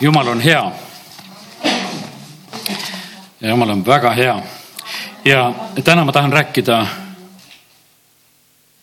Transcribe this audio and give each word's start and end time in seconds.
jumal 0.00 0.28
on 0.28 0.40
hea. 0.40 0.72
ja 3.40 3.48
jumal 3.48 3.70
on 3.70 3.86
väga 3.86 4.10
hea. 4.10 4.42
ja 5.24 5.54
täna 5.84 6.04
ma 6.04 6.12
tahan 6.12 6.32
rääkida 6.32 6.86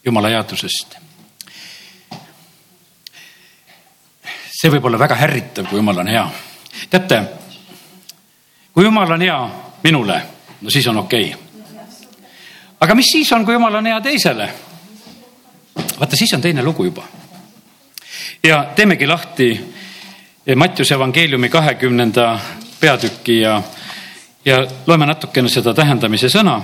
jumala 0.06 0.30
headusest. 0.30 0.98
see 4.62 4.70
võib 4.70 4.86
olla 4.86 5.00
väga 5.00 5.18
ärritav, 5.18 5.66
kui 5.70 5.80
jumal 5.80 5.98
on 5.98 6.08
hea. 6.08 6.30
teate, 6.90 7.24
kui 8.74 8.84
jumal 8.84 9.12
on 9.12 9.22
hea 9.22 9.40
minule, 9.84 10.22
no 10.62 10.70
siis 10.70 10.88
on 10.88 10.98
okei 10.98 11.34
okay. 11.34 11.40
aga 12.80 12.96
mis 12.96 13.12
siis 13.12 13.32
on, 13.32 13.46
kui 13.46 13.54
jumal 13.54 13.76
on 13.76 13.86
hea 13.86 14.02
teisele? 14.02 14.54
vaata, 16.00 16.16
siis 16.16 16.34
on 16.34 16.42
teine 16.42 16.64
lugu 16.64 16.84
juba. 16.84 17.04
ja 18.44 18.64
teemegi 18.76 19.08
lahti 19.08 19.81
Mattiuse 20.46 20.96
evangeeliumi 20.96 21.50
kahekümnenda 21.50 22.40
peatüki 22.80 23.40
ja, 23.40 23.62
ja 24.46 24.68
loeme 24.88 25.06
natukene 25.06 25.50
seda 25.50 25.74
tähendamise 25.74 26.30
sõna. 26.34 26.62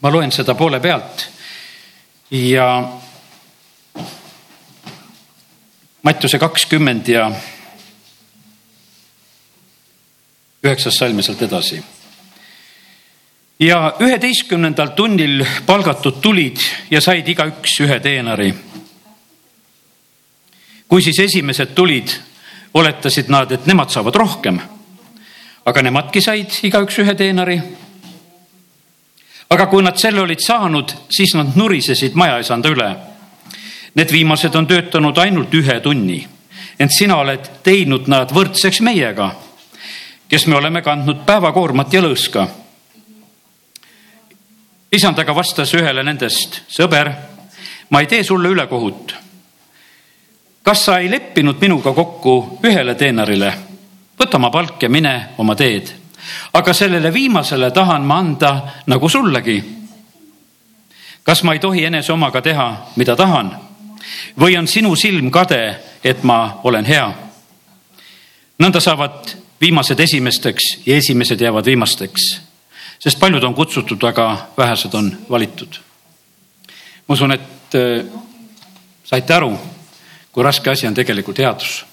ma 0.00 0.10
loen 0.10 0.32
seda 0.32 0.54
poole 0.54 0.80
pealt 0.80 1.28
ja 2.30 2.88
Mattiuse 6.02 6.38
kakskümmend 6.38 7.08
ja 7.08 7.30
üheksas 10.64 10.98
salm 10.98 11.22
sealt 11.22 11.42
edasi. 11.42 11.82
ja 13.60 13.94
üheteistkümnendal 14.00 14.96
tunnil 14.96 15.46
palgatud 15.66 16.18
tulid 16.20 16.58
ja 16.90 17.00
said 17.00 17.28
igaüks 17.28 17.80
ühe 17.80 18.00
teenari. 18.00 18.54
kui 20.88 21.02
siis 21.02 21.18
esimesed 21.18 21.74
tulid 21.74 22.27
oletasid 22.74 23.28
nad, 23.28 23.52
et 23.52 23.66
nemad 23.66 23.90
saavad 23.90 24.14
rohkem. 24.14 24.60
aga 25.68 25.82
nemadki 25.82 26.20
said 26.24 26.54
igaüks 26.64 26.98
ühe 26.98 27.14
teenari. 27.14 27.60
aga 29.50 29.66
kui 29.66 29.82
nad 29.82 29.96
selle 29.96 30.20
olid 30.20 30.40
saanud, 30.40 30.92
siis 31.10 31.34
nad 31.34 31.56
nurisesid 31.56 32.14
majaisanda 32.14 32.68
üle. 32.68 32.96
Need 33.94 34.12
viimased 34.12 34.54
on 34.54 34.66
töötanud 34.66 35.18
ainult 35.18 35.54
ühe 35.54 35.80
tunni, 35.80 36.26
ent 36.78 36.92
sina 36.92 37.16
oled 37.16 37.50
teinud 37.62 38.08
nad 38.08 38.32
võrdseks 38.32 38.80
meiega, 38.80 39.32
kes 40.28 40.46
me 40.46 40.56
oleme 40.56 40.82
kandnud 40.82 41.24
päevakoormat 41.26 41.92
ja 41.92 42.02
lõõska. 42.02 42.48
isand 44.92 45.18
aga 45.18 45.34
vastas 45.34 45.74
ühele 45.74 46.02
nendest, 46.02 46.62
sõber, 46.68 47.12
ma 47.90 48.00
ei 48.00 48.06
tee 48.06 48.24
sulle 48.24 48.48
ülekohut 48.48 49.27
kas 50.68 50.84
sa 50.84 50.98
ei 50.98 51.10
leppinud 51.10 51.56
minuga 51.60 51.94
kokku 51.96 52.32
ühele 52.60 52.92
teenarile? 52.94 53.54
võta 54.20 54.36
oma 54.36 54.50
palk 54.52 54.82
ja 54.82 54.88
mine 54.92 55.12
oma 55.40 55.54
teed. 55.56 55.88
aga 56.52 56.72
sellele 56.76 57.08
viimasele 57.12 57.70
tahan 57.70 58.04
ma 58.04 58.18
anda 58.18 58.50
nagu 58.86 59.08
sullegi. 59.08 59.62
kas 61.24 61.42
ma 61.42 61.54
ei 61.56 61.58
tohi 61.58 61.84
enese 61.84 62.12
omaga 62.12 62.42
teha, 62.44 62.66
mida 62.96 63.16
tahan? 63.16 63.48
või 64.40 64.58
on 64.58 64.68
sinu 64.68 64.92
silm 64.96 65.30
kade, 65.30 65.78
et 66.04 66.22
ma 66.22 66.60
olen 66.64 66.84
hea? 66.84 67.08
nõnda 68.58 68.80
saavad 68.80 69.32
viimased 69.60 70.00
esimesteks 70.00 70.68
ja 70.86 70.96
esimesed 70.96 71.40
jäävad 71.40 71.64
viimasteks, 71.64 72.28
sest 72.98 73.18
paljud 73.18 73.44
on 73.44 73.54
kutsutud, 73.54 74.04
aga 74.04 74.50
vähesed 74.58 74.94
on 74.94 75.10
valitud. 75.30 75.80
ma 77.08 77.12
usun, 77.16 77.32
et 77.32 77.74
äh, 77.74 78.04
saite 79.04 79.34
aru 79.34 79.56
kui 80.32 80.44
raske 80.44 80.70
asi 80.70 80.86
on 80.86 80.94
tegelikult 80.94 81.38
headus. 81.38 81.84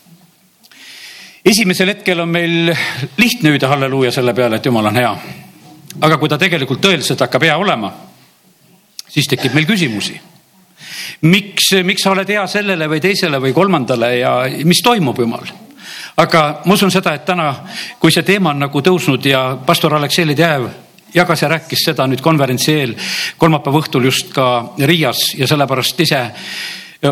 esimesel 1.45 1.93
hetkel 1.93 2.19
on 2.19 2.29
meil 2.29 2.73
lihtne 3.17 3.49
hüüda 3.53 3.67
halleluuja 3.67 4.11
selle 4.11 4.33
peale, 4.33 4.55
et 4.55 4.65
jumal 4.65 4.85
on 4.85 4.95
hea. 4.95 5.15
aga 6.01 6.17
kui 6.17 6.29
ta 6.29 6.37
tegelikult 6.37 6.81
tõeliselt 6.81 7.21
hakkab 7.21 7.43
hea 7.43 7.57
olema, 7.57 7.93
siis 9.07 9.27
tekib 9.27 9.53
meil 9.53 9.65
küsimusi. 9.65 10.19
miks, 11.21 11.71
miks 11.83 12.03
sa 12.03 12.11
oled 12.11 12.29
hea 12.29 12.47
sellele 12.47 12.87
või 12.87 13.01
teisele 13.01 13.39
või 13.41 13.53
kolmandale 13.53 14.17
ja 14.17 14.39
mis 14.63 14.81
toimub, 14.83 15.19
jumal? 15.19 15.45
aga 16.17 16.61
ma 16.65 16.73
usun 16.73 16.91
seda, 16.91 17.13
et 17.13 17.25
täna, 17.25 17.51
kui 17.99 18.11
see 18.11 18.23
teema 18.23 18.53
on 18.53 18.65
nagu 18.65 18.81
tõusnud 18.81 19.25
ja 19.25 19.57
pastor 19.65 19.93
Aleksei 19.95 20.27
Ledejev 20.27 20.69
jagas 21.15 21.41
ja 21.41 21.49
rääkis 21.51 21.85
seda 21.87 22.07
nüüd 22.07 22.21
konverentsi 22.23 22.73
eel 22.73 22.95
kolmapäeva 23.37 23.79
õhtul 23.79 24.07
just 24.09 24.33
ka 24.35 24.75
Riias 24.83 25.33
ja 25.39 25.47
sellepärast 25.47 25.99
ise 26.03 26.21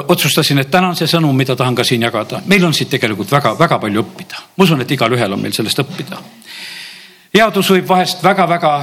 otsustasin, 0.08 0.60
et 0.60 0.72
täna 0.72 0.90
on 0.90 0.96
see 0.98 1.08
sõnum, 1.10 1.36
mida 1.38 1.56
tahan 1.56 1.76
ka 1.76 1.84
siin 1.84 2.02
jagada. 2.02 2.42
meil 2.46 2.66
on 2.66 2.74
siit 2.74 2.90
tegelikult 2.90 3.32
väga-väga 3.32 3.80
palju 3.80 4.02
õppida. 4.02 4.42
ma 4.58 4.64
usun, 4.64 4.82
et 4.82 4.92
igalühel 4.92 5.34
on 5.34 5.42
meil 5.42 5.54
sellest 5.54 5.80
õppida. 5.80 6.18
headus 7.34 7.70
võib 7.70 7.88
vahest 7.88 8.24
väga-väga 8.24 8.74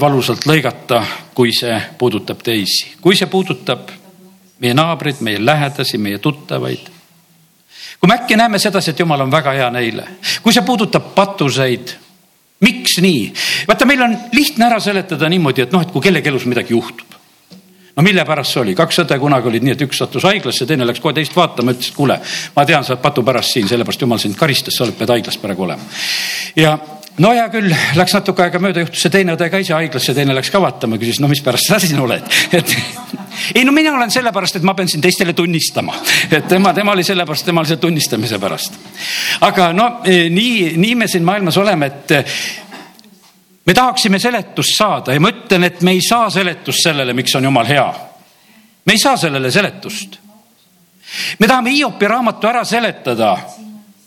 valusalt 0.00 0.46
lõigata, 0.46 1.02
kui 1.34 1.52
see 1.52 1.80
puudutab 1.98 2.42
teisi, 2.42 2.94
kui 3.00 3.16
see 3.16 3.26
puudutab 3.26 3.90
meie 4.58 4.74
naabreid, 4.74 5.20
meie 5.20 5.44
lähedasi, 5.44 5.98
meie 5.98 6.18
tuttavaid. 6.18 6.90
kui 8.00 8.08
me 8.08 8.14
äkki 8.14 8.36
näeme 8.36 8.58
sedasi, 8.58 8.90
et 8.90 8.98
jumal 8.98 9.20
on 9.20 9.30
väga 9.30 9.52
hea 9.52 9.70
neile, 9.70 10.06
kui 10.42 10.52
see 10.52 10.62
puudutab 10.62 11.14
patuseid 11.14 11.96
miks 12.60 12.98
nii? 13.00 13.32
vaata, 13.68 13.86
meil 13.86 14.02
on 14.02 14.18
lihtne 14.32 14.66
ära 14.66 14.80
seletada 14.80 15.28
niimoodi, 15.28 15.62
et 15.62 15.72
noh, 15.72 15.82
et 15.82 15.90
kui 15.90 16.02
kellegi 16.02 16.28
elus 16.28 16.46
midagi 16.46 16.74
juhtub 16.74 17.21
no 17.96 18.02
mille 18.02 18.24
pärast 18.24 18.54
see 18.54 18.62
oli, 18.62 18.74
kaks 18.78 19.02
õde 19.04 19.18
kunagi 19.20 19.50
olid 19.50 19.66
nii, 19.66 19.76
et 19.76 19.84
üks 19.86 20.00
sattus 20.02 20.24
haiglasse, 20.28 20.66
teine 20.68 20.86
läks 20.88 21.02
kohe 21.02 21.14
teist 21.16 21.36
vaatama, 21.36 21.74
ütles, 21.76 21.92
kuule, 21.96 22.18
ma 22.56 22.64
tean, 22.68 22.86
sa 22.86 22.94
oled 22.94 23.04
patu 23.04 23.24
pärast 23.26 23.56
siin, 23.56 23.68
sellepärast 23.68 24.06
jumal 24.06 24.22
sind 24.22 24.38
karistas, 24.38 24.78
sa 24.78 24.86
oled, 24.86 24.96
pead 24.98 25.12
haiglas 25.12 25.38
praegu 25.42 25.66
olema. 25.68 25.92
ja 26.56 26.76
no 27.20 27.32
hea 27.36 27.44
küll, 27.52 27.74
läks 27.98 28.14
natuke 28.16 28.46
aega 28.46 28.60
mööda, 28.62 28.86
juhtus 28.86 29.04
see 29.04 29.12
teine 29.12 29.36
õde 29.36 29.48
ka 29.52 29.60
ise 29.60 29.76
haiglasse, 29.76 30.14
teine 30.16 30.36
läks 30.36 30.50
ka 30.52 30.62
vaatama, 30.62 30.96
küsis, 31.00 31.20
no 31.20 31.28
mispärast 31.32 31.68
sa 31.68 31.80
siin 31.82 32.00
oled, 32.00 32.24
et 32.58 32.76
ei 33.58 33.66
no 33.68 33.74
mina 33.76 33.92
olen 33.96 34.12
sellepärast, 34.12 34.60
et 34.60 34.66
ma 34.66 34.76
pean 34.78 34.88
siin 34.88 35.04
teistele 35.04 35.36
tunnistama, 35.36 35.96
et 36.30 36.48
tema, 36.48 36.72
tema 36.76 36.96
oli 36.96 37.04
sellepärast, 37.04 37.48
tema 37.48 37.60
oli 37.60 37.74
see 37.74 37.82
tunnistamise 37.82 38.40
pärast. 38.40 38.80
aga 39.44 39.72
no 39.76 39.88
eh, 40.04 40.30
nii, 40.32 40.72
nii 40.80 40.94
me 41.04 41.10
siin 41.10 41.28
maailmas 41.28 41.60
oleme, 41.60 41.92
et 41.92 42.61
me 43.66 43.74
tahaksime 43.74 44.18
seletust 44.18 44.76
saada 44.78 45.14
ja 45.14 45.20
ma 45.20 45.30
ütlen, 45.30 45.64
et 45.64 45.82
me 45.82 45.94
ei 45.94 46.00
saa 46.02 46.30
seletust 46.30 46.82
sellele, 46.82 47.12
miks 47.12 47.34
on 47.36 47.44
jumal 47.44 47.66
hea. 47.66 47.86
me 48.84 48.92
ei 48.92 48.98
saa 48.98 49.16
sellele 49.16 49.50
seletust. 49.50 50.18
me 51.38 51.46
tahame 51.46 51.70
Hiopi 51.70 52.08
raamatu 52.08 52.46
ära 52.46 52.64
seletada, 52.64 53.36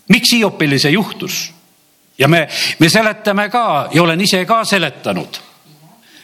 miks 0.09 0.33
Hiopile 0.33 0.79
see 0.79 0.91
juhtus. 0.91 1.53
ja 2.17 2.27
me, 2.27 2.47
me 2.79 2.89
seletame 2.89 3.49
ka 3.49 3.89
ja 3.93 4.03
olen 4.03 4.21
ise 4.21 4.45
ka 4.45 4.63
seletanud 4.65 5.41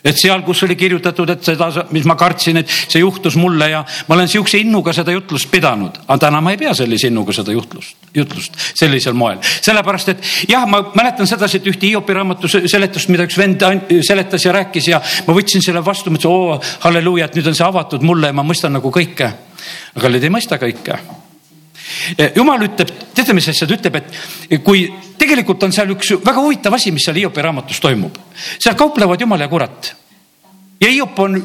et 0.03 0.17
seal, 0.17 0.41
kus 0.41 0.63
oli 0.65 0.75
kirjutatud, 0.75 1.29
et 1.29 1.43
seda, 1.45 1.69
mis 1.93 2.05
ma 2.09 2.15
kartsin, 2.17 2.57
et 2.61 2.69
see 2.69 3.01
juhtus 3.03 3.37
mulle 3.37 3.69
ja 3.69 3.83
ma 4.07 4.15
olen 4.15 4.29
sihukese 4.31 4.63
innuga 4.63 4.93
seda 4.97 5.13
jutlust 5.13 5.51
pidanud, 5.51 6.01
aga 6.07 6.17
täna 6.25 6.41
ma 6.41 6.53
ei 6.55 6.57
pea 6.61 6.73
sellise 6.77 7.11
innuga 7.11 7.35
seda 7.35 7.53
jutlust, 7.53 8.00
jutlust 8.15 8.57
sellisel 8.73 9.13
moel. 9.13 9.39
sellepärast, 9.41 10.09
et 10.09 10.49
jah, 10.49 10.65
ma 10.67 10.81
mäletan 10.95 11.27
sedasi, 11.27 11.61
et 11.61 11.71
ühte 11.71 11.87
Hiopi 11.87 12.13
raamatu 12.15 12.49
seletust, 12.51 13.09
mida 13.09 13.25
üks 13.27 13.37
vend 13.39 13.63
seletas 14.05 14.45
ja 14.45 14.55
rääkis 14.55 14.91
ja 14.91 15.01
ma 15.27 15.35
võtsin 15.37 15.63
selle 15.63 15.83
vastu, 15.85 16.11
mõtlesin, 16.11 16.31
oo 16.31 16.59
halleluuja, 16.87 17.29
et 17.29 17.39
nüüd 17.39 17.51
on 17.51 17.57
see 17.57 17.67
avatud 17.67 18.05
mulle 18.05 18.31
ja 18.31 18.37
ma 18.37 18.45
mõistan 18.47 18.73
nagu 18.75 18.91
kõike. 18.91 19.31
aga 19.95 20.05
kallid 20.05 20.23
ei 20.23 20.33
mõista 20.33 20.59
kõike 20.61 20.99
jumal 22.35 22.61
ütleb, 22.65 22.91
teate, 23.15 23.33
mis 23.33 23.47
asja 23.51 23.67
ta 23.67 23.75
ütleb, 23.75 23.97
et 23.99 24.61
kui 24.65 24.85
tegelikult 25.19 25.63
on 25.63 25.73
seal 25.75 25.91
üks 25.95 26.13
väga 26.23 26.43
huvitav 26.43 26.75
asi, 26.77 26.91
mis 26.91 27.05
seal 27.05 27.19
Hiopi 27.19 27.43
raamatus 27.43 27.79
toimub. 27.83 28.17
seal 28.59 28.75
kauplevad 28.79 29.21
jumal 29.21 29.39
ja 29.39 29.47
kurat. 29.47 29.93
ja 30.81 30.89
Hiop 30.89 31.19
on 31.19 31.37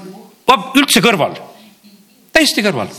üldse 0.77 1.03
kõrval, 1.03 1.37
täiesti 2.33 2.62
kõrval 2.62 2.91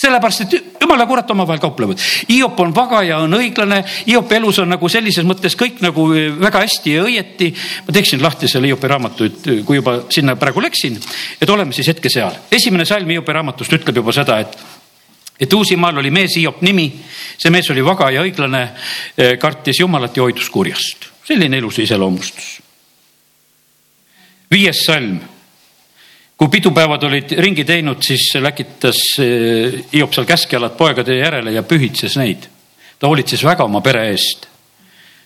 sellepärast, 0.00 0.40
et 0.46 0.80
jumal 0.80 1.00
ja 1.02 1.06
kurat 1.08 1.30
omavahel 1.30 1.60
kauplevad. 1.60 2.00
Hiop 2.28 2.60
on 2.64 2.72
vaga 2.74 3.02
ja 3.04 3.18
on 3.20 3.36
õiglane, 3.36 3.82
Hiopi 4.06 4.38
elus 4.38 4.60
on 4.62 4.70
nagu 4.72 4.88
sellises 4.88 5.26
mõttes 5.28 5.56
kõik 5.60 5.82
nagu 5.84 6.06
väga 6.40 6.64
hästi 6.64 6.94
ja 6.96 7.04
õieti. 7.04 7.52
ma 7.86 7.92
teeksin 7.92 8.22
lahti 8.22 8.48
selle 8.48 8.70
Hiopi 8.70 8.88
raamatu, 8.88 9.24
et 9.24 9.48
kui 9.66 9.76
juba 9.76 10.00
sinna 10.10 10.36
praegu 10.36 10.62
läksin, 10.64 10.98
et 11.40 11.50
oleme 11.50 11.72
siis 11.76 11.88
hetke 11.92 12.08
seal. 12.08 12.32
esimene 12.50 12.84
salm 12.84 13.08
Hiopi 13.08 13.32
raamatust 13.32 13.72
ütleb 13.72 13.96
juba 13.96 14.12
seda, 14.12 14.40
et 14.40 14.56
et 15.40 15.52
Uusimaal 15.52 15.96
oli 15.96 16.10
mees 16.10 16.36
Hiop 16.36 16.60
nimi, 16.62 16.90
see 17.38 17.50
mees 17.50 17.70
oli 17.72 17.84
vaga 17.84 18.10
ja 18.12 18.20
õiglane, 18.20 18.62
eh, 19.16 19.38
kartis 19.38 19.80
Jumalat 19.80 20.16
ja 20.16 20.22
hoidus 20.22 20.50
kurjast. 20.50 21.08
selline 21.24 21.58
ilus 21.58 21.78
iseloomustus. 21.78 22.60
viies 24.50 24.84
salm. 24.84 25.20
Kui 26.40 26.48
pidupäevad 26.48 27.02
olid 27.02 27.32
ringi 27.36 27.64
teinud, 27.68 28.00
siis 28.00 28.30
läkitas 28.40 28.96
eh, 29.20 29.74
Hiop 29.92 30.14
seal 30.16 30.24
käskjalad 30.24 30.72
poegade 30.72 31.18
järele 31.18 31.52
ja 31.52 31.62
pühitses 31.62 32.16
neid. 32.16 32.46
ta 32.98 33.08
hoolitses 33.08 33.44
väga 33.44 33.64
oma 33.64 33.80
pere 33.84 34.06
eest. 34.08 34.46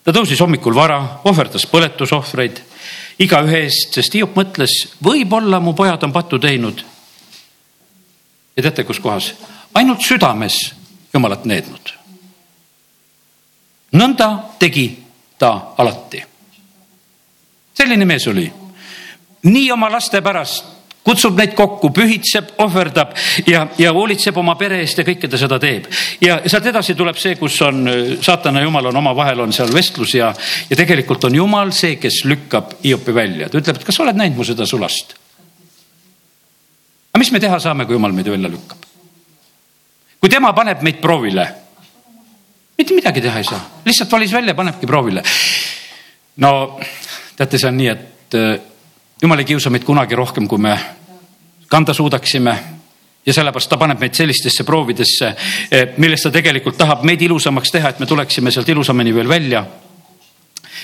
ta 0.04 0.10
tõusis 0.10 0.42
hommikul 0.42 0.74
vara, 0.74 1.20
ohverdas 1.24 1.68
põletusohvreid 1.70 2.58
igaühe 3.22 3.62
eest, 3.62 3.94
sest 3.94 4.18
Hiop 4.18 4.34
mõtles, 4.34 4.74
võib-olla 4.98 5.60
mu 5.60 5.72
pojad 5.72 6.02
on 6.02 6.12
pattu 6.12 6.38
teinud. 6.38 6.82
ja 8.56 8.62
teate, 8.62 8.82
kus 8.82 8.98
kohas? 8.98 9.34
ainult 9.74 10.02
südames 10.02 10.74
jumalat 11.14 11.44
neednud. 11.44 11.94
nõnda 13.92 14.30
tegi 14.58 14.88
ta 15.38 15.74
alati. 15.78 16.26
selline 17.74 18.04
mees 18.04 18.26
oli. 18.26 18.52
nii 19.42 19.70
oma 19.70 19.92
laste 19.94 20.20
pärast 20.20 20.74
kutsub 21.04 21.36
neid 21.36 21.52
kokku, 21.56 21.90
pühitseb, 21.94 22.54
ohverdab 22.64 23.12
ja, 23.46 23.66
ja 23.78 23.92
hoolitseb 23.92 24.36
oma 24.40 24.54
pere 24.60 24.80
eest 24.82 25.00
ja 25.00 25.04
kõike 25.06 25.28
ta 25.30 25.40
seda 25.40 25.58
teeb. 25.60 25.88
ja 26.24 26.38
sealt 26.46 26.70
edasi 26.70 26.96
tuleb 26.96 27.18
see, 27.20 27.36
kus 27.40 27.58
on 27.66 27.84
saatana 28.24 28.62
ja 28.62 28.68
jumal 28.68 28.88
on 28.90 29.00
omavahel 29.02 29.44
on 29.44 29.52
seal 29.52 29.72
vestlus 29.74 30.14
ja, 30.16 30.32
ja 30.70 30.78
tegelikult 30.80 31.28
on 31.28 31.36
jumal 31.36 31.74
see, 31.76 31.98
kes 32.00 32.22
lükkab 32.30 32.78
Hiopi 32.84 33.14
välja. 33.14 33.50
ta 33.50 33.60
ütleb, 33.60 33.80
et 33.80 33.84
kas 33.84 34.00
sa 34.00 34.06
oled 34.06 34.20
näinud 34.20 34.40
mu 34.40 34.48
seda 34.48 34.66
sulast? 34.68 35.14
aga 37.12 37.20
mis 37.20 37.32
me 37.36 37.42
teha 37.42 37.60
saame, 37.60 37.84
kui 37.84 37.98
jumal 37.98 38.16
meid 38.16 38.32
välja 38.32 38.52
lükkab? 38.56 38.88
kui 40.20 40.32
tema 40.32 40.54
paneb 40.56 40.80
meid 40.80 41.02
proovile, 41.04 41.48
mitte 42.78 42.96
midagi 42.96 43.20
teha 43.20 43.42
ei 43.42 43.50
saa, 43.52 43.60
lihtsalt 43.84 44.12
valis 44.16 44.32
välja, 44.32 44.56
panebki 44.56 44.88
proovile. 44.88 45.22
no 46.40 46.54
teate, 47.36 47.60
see 47.60 47.68
on 47.68 47.76
nii, 47.76 47.92
et 47.92 48.72
jumal 49.22 49.38
ei 49.38 49.44
kiusa 49.44 49.70
meid 49.70 49.84
kunagi 49.84 50.14
rohkem, 50.14 50.48
kui 50.48 50.58
me 50.58 50.78
kanda 51.68 51.94
suudaksime 51.94 52.58
ja 53.26 53.32
sellepärast 53.32 53.70
ta 53.70 53.78
paneb 53.80 54.00
meid 54.00 54.14
sellistesse 54.14 54.64
proovidesse, 54.64 55.34
eh, 55.70 55.86
millest 55.96 56.28
ta 56.28 56.30
tegelikult 56.30 56.76
tahab 56.78 57.04
meid 57.04 57.22
ilusamaks 57.22 57.72
teha, 57.72 57.88
et 57.88 58.00
me 58.00 58.06
tuleksime 58.06 58.50
sealt 58.50 58.68
ilusamini 58.68 59.14
veel 59.14 59.28
välja. 59.28 59.64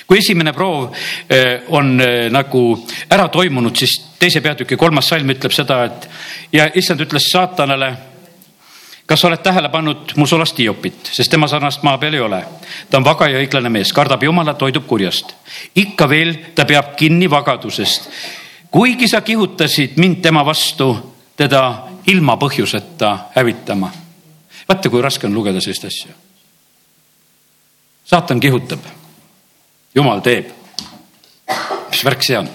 kui 0.06 0.18
esimene 0.18 0.52
proov 0.52 0.94
eh, 1.28 1.60
on 1.68 2.00
eh, 2.00 2.30
nagu 2.30 2.86
ära 3.10 3.28
toimunud, 3.28 3.76
siis 3.76 3.92
teise 4.18 4.40
peatüki 4.40 4.76
kolmas 4.76 5.08
salm 5.08 5.30
ütleb 5.30 5.52
seda, 5.54 5.84
et 5.84 6.08
ja 6.52 6.66
issand 6.74 7.00
ütles 7.00 7.28
saatanale 7.30 7.92
kas 9.10 9.24
oled 9.24 9.40
tähele 9.42 9.68
pannud 9.68 10.12
mu 10.16 10.26
sulast 10.26 10.58
Hiopit, 10.58 11.08
sest 11.10 11.32
tema 11.32 11.48
sarnast 11.50 11.82
maa 11.82 11.98
peal 11.98 12.14
ei 12.14 12.20
ole. 12.22 12.44
ta 12.90 12.98
on 12.98 13.04
vaga 13.04 13.26
ja 13.28 13.40
õiglane 13.42 13.68
mees, 13.68 13.90
kardab 13.92 14.22
Jumalat, 14.22 14.60
hoidub 14.62 14.84
kurjast. 14.86 15.32
ikka 15.74 16.06
veel 16.08 16.36
ta 16.54 16.64
peab 16.64 16.94
kinni 16.96 17.30
vagadusest. 17.30 18.06
kuigi 18.70 19.08
sa 19.08 19.20
kihutasid 19.20 19.96
mind 19.96 20.22
tema 20.22 20.44
vastu, 20.46 21.16
teda 21.36 21.88
ilma 22.06 22.36
põhjuseta 22.36 23.18
hävitama. 23.34 23.90
vaata, 24.68 24.88
kui 24.88 25.02
raske 25.02 25.26
on 25.26 25.34
lugeda 25.34 25.60
sellist 25.60 25.84
asja. 25.84 26.14
saatan 28.04 28.40
kihutab, 28.40 28.86
jumal 29.94 30.20
teeb. 30.20 30.54
mis 31.90 32.04
värk 32.04 32.22
see 32.22 32.38
on? 32.38 32.48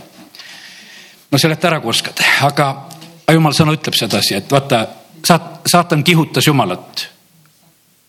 no 1.31 1.37
seleta 1.37 1.67
ära, 1.67 1.81
kui 1.81 1.89
oskad, 1.89 2.23
aga 2.47 2.87
jumal 3.33 3.51
sõna 3.51 3.75
ütleb 3.75 3.99
sedasi, 3.99 4.35
et 4.39 4.51
vaata 4.51 4.87
saat-, 5.19 5.54
saatan 5.65 6.03
kihutas 6.03 6.47
Jumalat. 6.47 7.07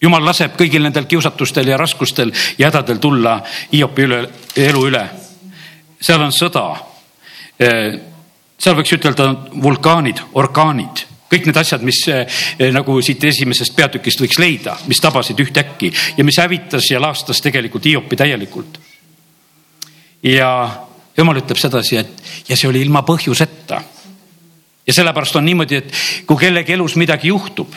Jumal 0.02 0.24
laseb 0.24 0.58
kõigil 0.58 0.84
nendel 0.84 1.06
kiusatustel 1.08 1.70
ja 1.70 1.78
raskustel 1.80 2.32
ja 2.58 2.68
hädadel 2.68 3.00
tulla 3.00 3.38
Hiopi 3.72 4.04
üle, 4.04 4.20
elu 4.56 4.86
üle. 4.90 5.04
seal 6.00 6.20
on 6.20 6.32
sõda. 6.32 6.76
seal 7.58 8.76
võiks 8.76 8.92
ütelda 8.92 9.30
vulkaanid, 9.62 10.20
orkaanid, 10.34 11.06
kõik 11.32 11.46
need 11.46 11.56
asjad, 11.56 11.82
mis 11.82 12.02
nagu 12.72 13.00
siit 13.02 13.24
esimesest 13.24 13.76
peatükist 13.76 14.20
võiks 14.20 14.38
leida, 14.38 14.76
mis 14.86 15.00
tabasid 15.00 15.40
ühtäkki 15.40 15.92
ja 16.16 16.24
mis 16.24 16.36
hävitas 16.38 16.90
ja 16.90 17.00
laastas 17.00 17.40
tegelikult 17.40 17.84
Hiopi 17.84 18.16
täielikult. 18.16 18.78
ja 20.22 20.76
jumal 21.16 21.40
ütleb 21.40 21.56
sedasi, 21.56 21.96
et 21.96 22.22
ja 22.48 22.56
see 22.56 22.68
oli 22.68 22.82
ilma 22.84 23.02
põhjuseta 23.02 23.80
ja 24.86 24.94
sellepärast 24.94 25.36
on 25.36 25.44
niimoodi, 25.44 25.76
et 25.76 25.92
kui 26.26 26.40
kellegi 26.40 26.72
elus 26.72 26.96
midagi 26.96 27.28
juhtub, 27.28 27.74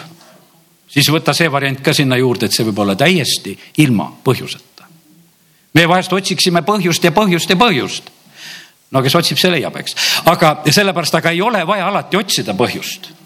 siis 0.88 1.10
võta 1.12 1.34
see 1.34 1.52
variant 1.52 1.82
ka 1.82 1.94
sinna 1.94 2.18
juurde, 2.18 2.46
et 2.46 2.56
see 2.56 2.66
võib 2.68 2.84
olla 2.86 2.96
täiesti 2.96 3.58
ilma 3.78 4.12
põhjuseta. 4.24 4.88
me 5.74 5.88
vahest 5.88 6.14
otsiksime 6.14 6.62
põhjust 6.62 7.04
ja 7.04 7.12
põhjust 7.12 7.50
ja 7.50 7.56
põhjust. 7.56 8.12
no 8.92 9.02
kes 9.02 9.16
otsib, 9.16 9.38
see 9.38 9.52
leiab, 9.52 9.76
eks, 9.76 9.96
aga 10.26 10.62
sellepärast, 10.72 11.16
aga 11.16 11.32
ei 11.32 11.42
ole 11.42 11.66
vaja 11.68 11.88
alati 11.88 12.18
otsida 12.18 12.54
põhjust 12.54 13.19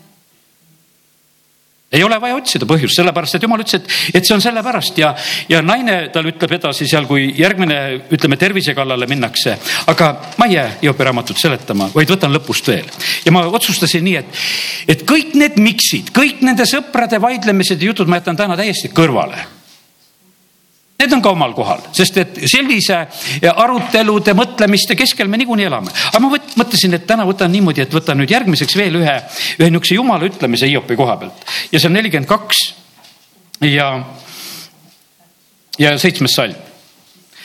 ei 1.94 2.04
ole 2.04 2.20
vaja 2.22 2.36
otsida 2.36 2.68
põhjust, 2.70 2.98
sellepärast 2.98 3.38
et 3.38 3.46
jumal 3.46 3.64
ütles, 3.64 3.80
et, 3.82 4.18
et 4.18 4.28
see 4.28 4.36
on 4.36 4.44
sellepärast 4.44 5.00
ja, 5.02 5.14
ja 5.50 5.62
naine 5.66 6.00
tal 6.14 6.28
ütleb 6.30 6.58
edasi 6.58 6.88
seal, 6.90 7.08
kui 7.10 7.30
järgmine, 7.38 7.80
ütleme 8.14 8.38
tervise 8.42 8.76
kallale 8.78 9.08
minnakse. 9.10 9.58
aga 9.94 10.12
ma 10.38 10.50
ei 10.50 10.58
jää 10.58 10.70
Hiopi 10.82 11.10
raamatut 11.10 11.40
seletama, 11.40 11.90
vaid 11.96 12.10
võtan 12.10 12.34
lõpust 12.34 12.68
veel. 12.68 12.90
ja 13.26 13.32
ma 13.36 13.46
otsustasin 13.48 14.06
nii, 14.10 14.16
et, 14.22 14.46
et 14.96 15.08
kõik 15.10 15.36
need 15.40 15.60
miksid, 15.62 16.14
kõik 16.16 16.42
nende 16.46 16.68
sõprade 16.70 17.22
vaidlemised 17.22 17.82
ja 17.82 17.94
jutud 17.94 18.10
ma 18.10 18.22
jätan 18.22 18.40
täna 18.40 18.58
täiesti 18.60 18.92
kõrvale 18.94 19.63
Need 21.00 21.14
on 21.14 21.22
ka 21.26 21.32
omal 21.34 21.56
kohal, 21.58 21.82
sest 21.92 22.18
et 22.22 22.38
sellise 22.48 23.00
arutelude, 23.50 24.36
mõtlemiste 24.38 24.96
keskel 24.96 25.28
me 25.28 25.40
niikuinii 25.42 25.66
elame. 25.66 25.92
aga 25.92 26.22
ma 26.22 26.30
võt, 26.36 26.54
mõtlesin, 26.60 26.94
et 26.94 27.08
täna 27.10 27.26
võtan 27.26 27.52
niimoodi, 27.52 27.82
et 27.82 27.94
võtan 27.94 28.22
nüüd 28.22 28.32
järgmiseks 28.32 28.78
veel 28.78 29.00
ühe, 29.02 29.16
ühe 29.58 29.70
niisuguse 29.74 29.98
jumala 29.98 30.30
ütlemise 30.30 30.70
Hiopi 30.70 30.96
koha 30.96 31.18
pealt 31.18 31.50
ja 31.72 31.80
see 31.80 31.90
on 31.90 31.98
nelikümmend 31.98 32.30
kaks 32.30 32.62
ja, 33.74 33.90
ja 35.80 35.98
seitsmes 35.98 36.38
salm. 36.38 36.56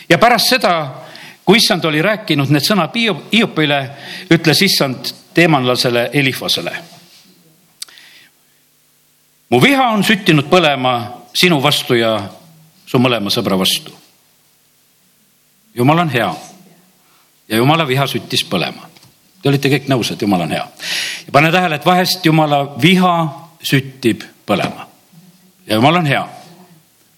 ja 0.08 0.18
pärast 0.18 0.52
seda, 0.52 0.74
kui 1.44 1.56
issand 1.56 1.84
oli 1.88 2.02
rääkinud 2.04 2.52
need 2.52 2.68
sõnad 2.68 2.94
Hiopile, 3.32 3.80
ütles 4.30 4.62
issand 4.62 5.12
teemanlasele 5.34 6.10
Elifasele. 6.12 6.76
mu 9.48 9.62
viha 9.62 9.88
on 9.96 10.04
süttinud 10.04 10.52
põlema 10.52 10.98
sinu 11.32 11.62
vastu 11.62 11.96
ja 11.96 12.18
su 12.88 12.98
mõlema 12.98 13.30
sõbra 13.32 13.58
vastu. 13.58 13.92
jumal 15.74 15.98
on 15.98 16.10
hea 16.10 16.28
ja 17.48 17.56
jumala 17.56 17.86
viha 17.86 18.06
süttis 18.06 18.44
põlema. 18.44 18.88
Te 19.42 19.48
olite 19.48 19.70
kõik 19.70 19.86
nõus, 19.88 20.10
et 20.10 20.22
jumal 20.22 20.42
on 20.42 20.50
hea. 20.50 20.66
ja 21.26 21.32
pane 21.32 21.52
tähele, 21.52 21.76
et 21.76 21.86
vahest 21.86 22.26
jumala 22.26 22.64
viha 22.80 23.14
süttib 23.62 24.24
põlema 24.46 24.86
ja 25.66 25.74
jumal 25.74 26.00
on 26.00 26.06
hea. 26.06 26.28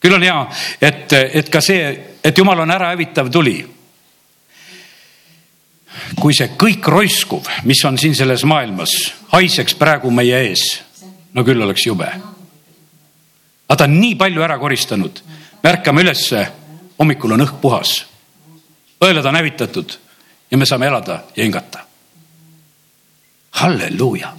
küll 0.00 0.14
on 0.14 0.22
hea, 0.22 0.46
et, 0.80 1.12
et 1.12 1.48
ka 1.48 1.60
see, 1.60 1.90
et 2.24 2.38
jumal 2.38 2.60
on 2.60 2.70
ärahävitav 2.70 3.30
tuli. 3.30 3.62
kui 6.20 6.34
see 6.34 6.50
kõik 6.58 6.86
roiskuv, 6.86 7.46
mis 7.64 7.84
on 7.84 7.98
siin 7.98 8.14
selles 8.14 8.44
maailmas, 8.44 8.90
haiseks 9.32 9.74
praegu 9.74 10.10
meie 10.10 10.38
ees, 10.48 10.80
no 11.32 11.44
küll 11.44 11.62
oleks 11.62 11.86
jube. 11.86 12.08
aga 13.68 13.76
ta 13.76 13.84
on 13.84 14.00
nii 14.00 14.16
palju 14.18 14.42
ära 14.42 14.58
koristanud 14.58 15.22
ärkame 15.64 16.02
ülesse, 16.02 16.46
hommikul 16.98 17.36
on 17.36 17.44
õhk 17.44 17.60
puhas. 17.60 18.06
õelad 19.00 19.26
on 19.26 19.36
hävitatud 19.36 19.92
ja 20.50 20.58
me 20.58 20.66
saame 20.66 20.86
elada 20.86 21.20
ja 21.36 21.44
hingata. 21.44 21.78
halleluuja. 23.50 24.32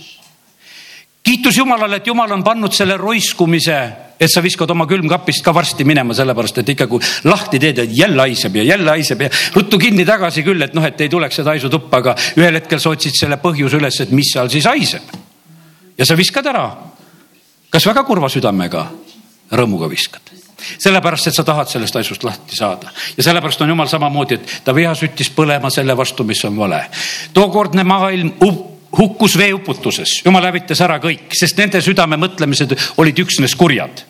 kiitus 1.24 1.58
Jumalale, 1.58 1.96
et 1.96 2.08
Jumal 2.08 2.32
on 2.32 2.44
pannud 2.44 2.74
selle 2.74 2.98
roiskumise, 2.98 3.92
et 4.20 4.32
sa 4.32 4.42
viskad 4.44 4.70
oma 4.70 4.88
külmkapist 4.88 5.44
ka 5.44 5.54
varsti 5.54 5.84
minema, 5.84 6.14
sellepärast 6.14 6.58
et 6.58 6.70
ikka 6.70 6.88
kui 6.88 7.00
lahti 7.24 7.60
teed, 7.60 7.78
et 7.80 7.98
jälle 7.98 8.22
haiseb 8.22 8.56
ja 8.56 8.64
jälle 8.64 8.90
haiseb 8.90 9.22
ja 9.22 9.30
ruttu 9.56 9.78
kinni 9.80 10.06
tagasi 10.06 10.44
küll, 10.44 10.62
et 10.62 10.74
noh, 10.74 10.86
et 10.86 11.02
ei 11.02 11.10
tuleks 11.10 11.36
seda 11.36 11.54
haisutuppa, 11.54 11.98
aga 11.98 12.16
ühel 12.38 12.58
hetkel 12.62 12.80
sa 12.80 12.90
otsid 12.90 13.18
selle 13.18 13.38
põhjuse 13.38 13.78
üles, 13.78 14.02
et 14.02 14.12
mis 14.12 14.34
seal 14.34 14.50
siis 14.50 14.66
haiseb. 14.66 15.16
ja 15.98 16.06
sa 16.06 16.18
viskad 16.18 16.46
ära. 16.46 16.70
kas 17.70 17.86
väga 17.86 18.04
kurva 18.04 18.30
südamega? 18.30 18.88
rõõmuga 19.52 19.90
viskad 19.90 20.41
sellepärast, 20.78 21.28
et 21.28 21.38
sa 21.38 21.44
tahad 21.48 21.70
sellest 21.72 21.96
asjust 21.96 22.24
lahti 22.24 22.56
saada 22.56 22.92
ja 23.18 23.24
sellepärast 23.24 23.62
on 23.62 23.74
jumal 23.74 23.90
samamoodi, 23.92 24.40
et 24.40 24.60
ta 24.66 24.76
viha 24.76 24.94
süttis 24.96 25.32
põlema 25.36 25.70
selle 25.74 25.98
vastu, 25.98 26.24
mis 26.24 26.46
on 26.46 26.58
vale. 26.58 26.86
tookordne 27.34 27.84
maailm 27.84 28.34
hukkus 28.98 29.38
veeuputuses, 29.38 30.22
jumal 30.26 30.46
hävitas 30.50 30.82
ära 30.82 31.00
kõik, 31.00 31.32
sest 31.38 31.58
nende 31.58 31.82
südame 31.82 32.20
mõtlemised 32.20 32.76
olid 32.98 33.24
üksnes 33.26 33.56
kurjad 33.56 34.06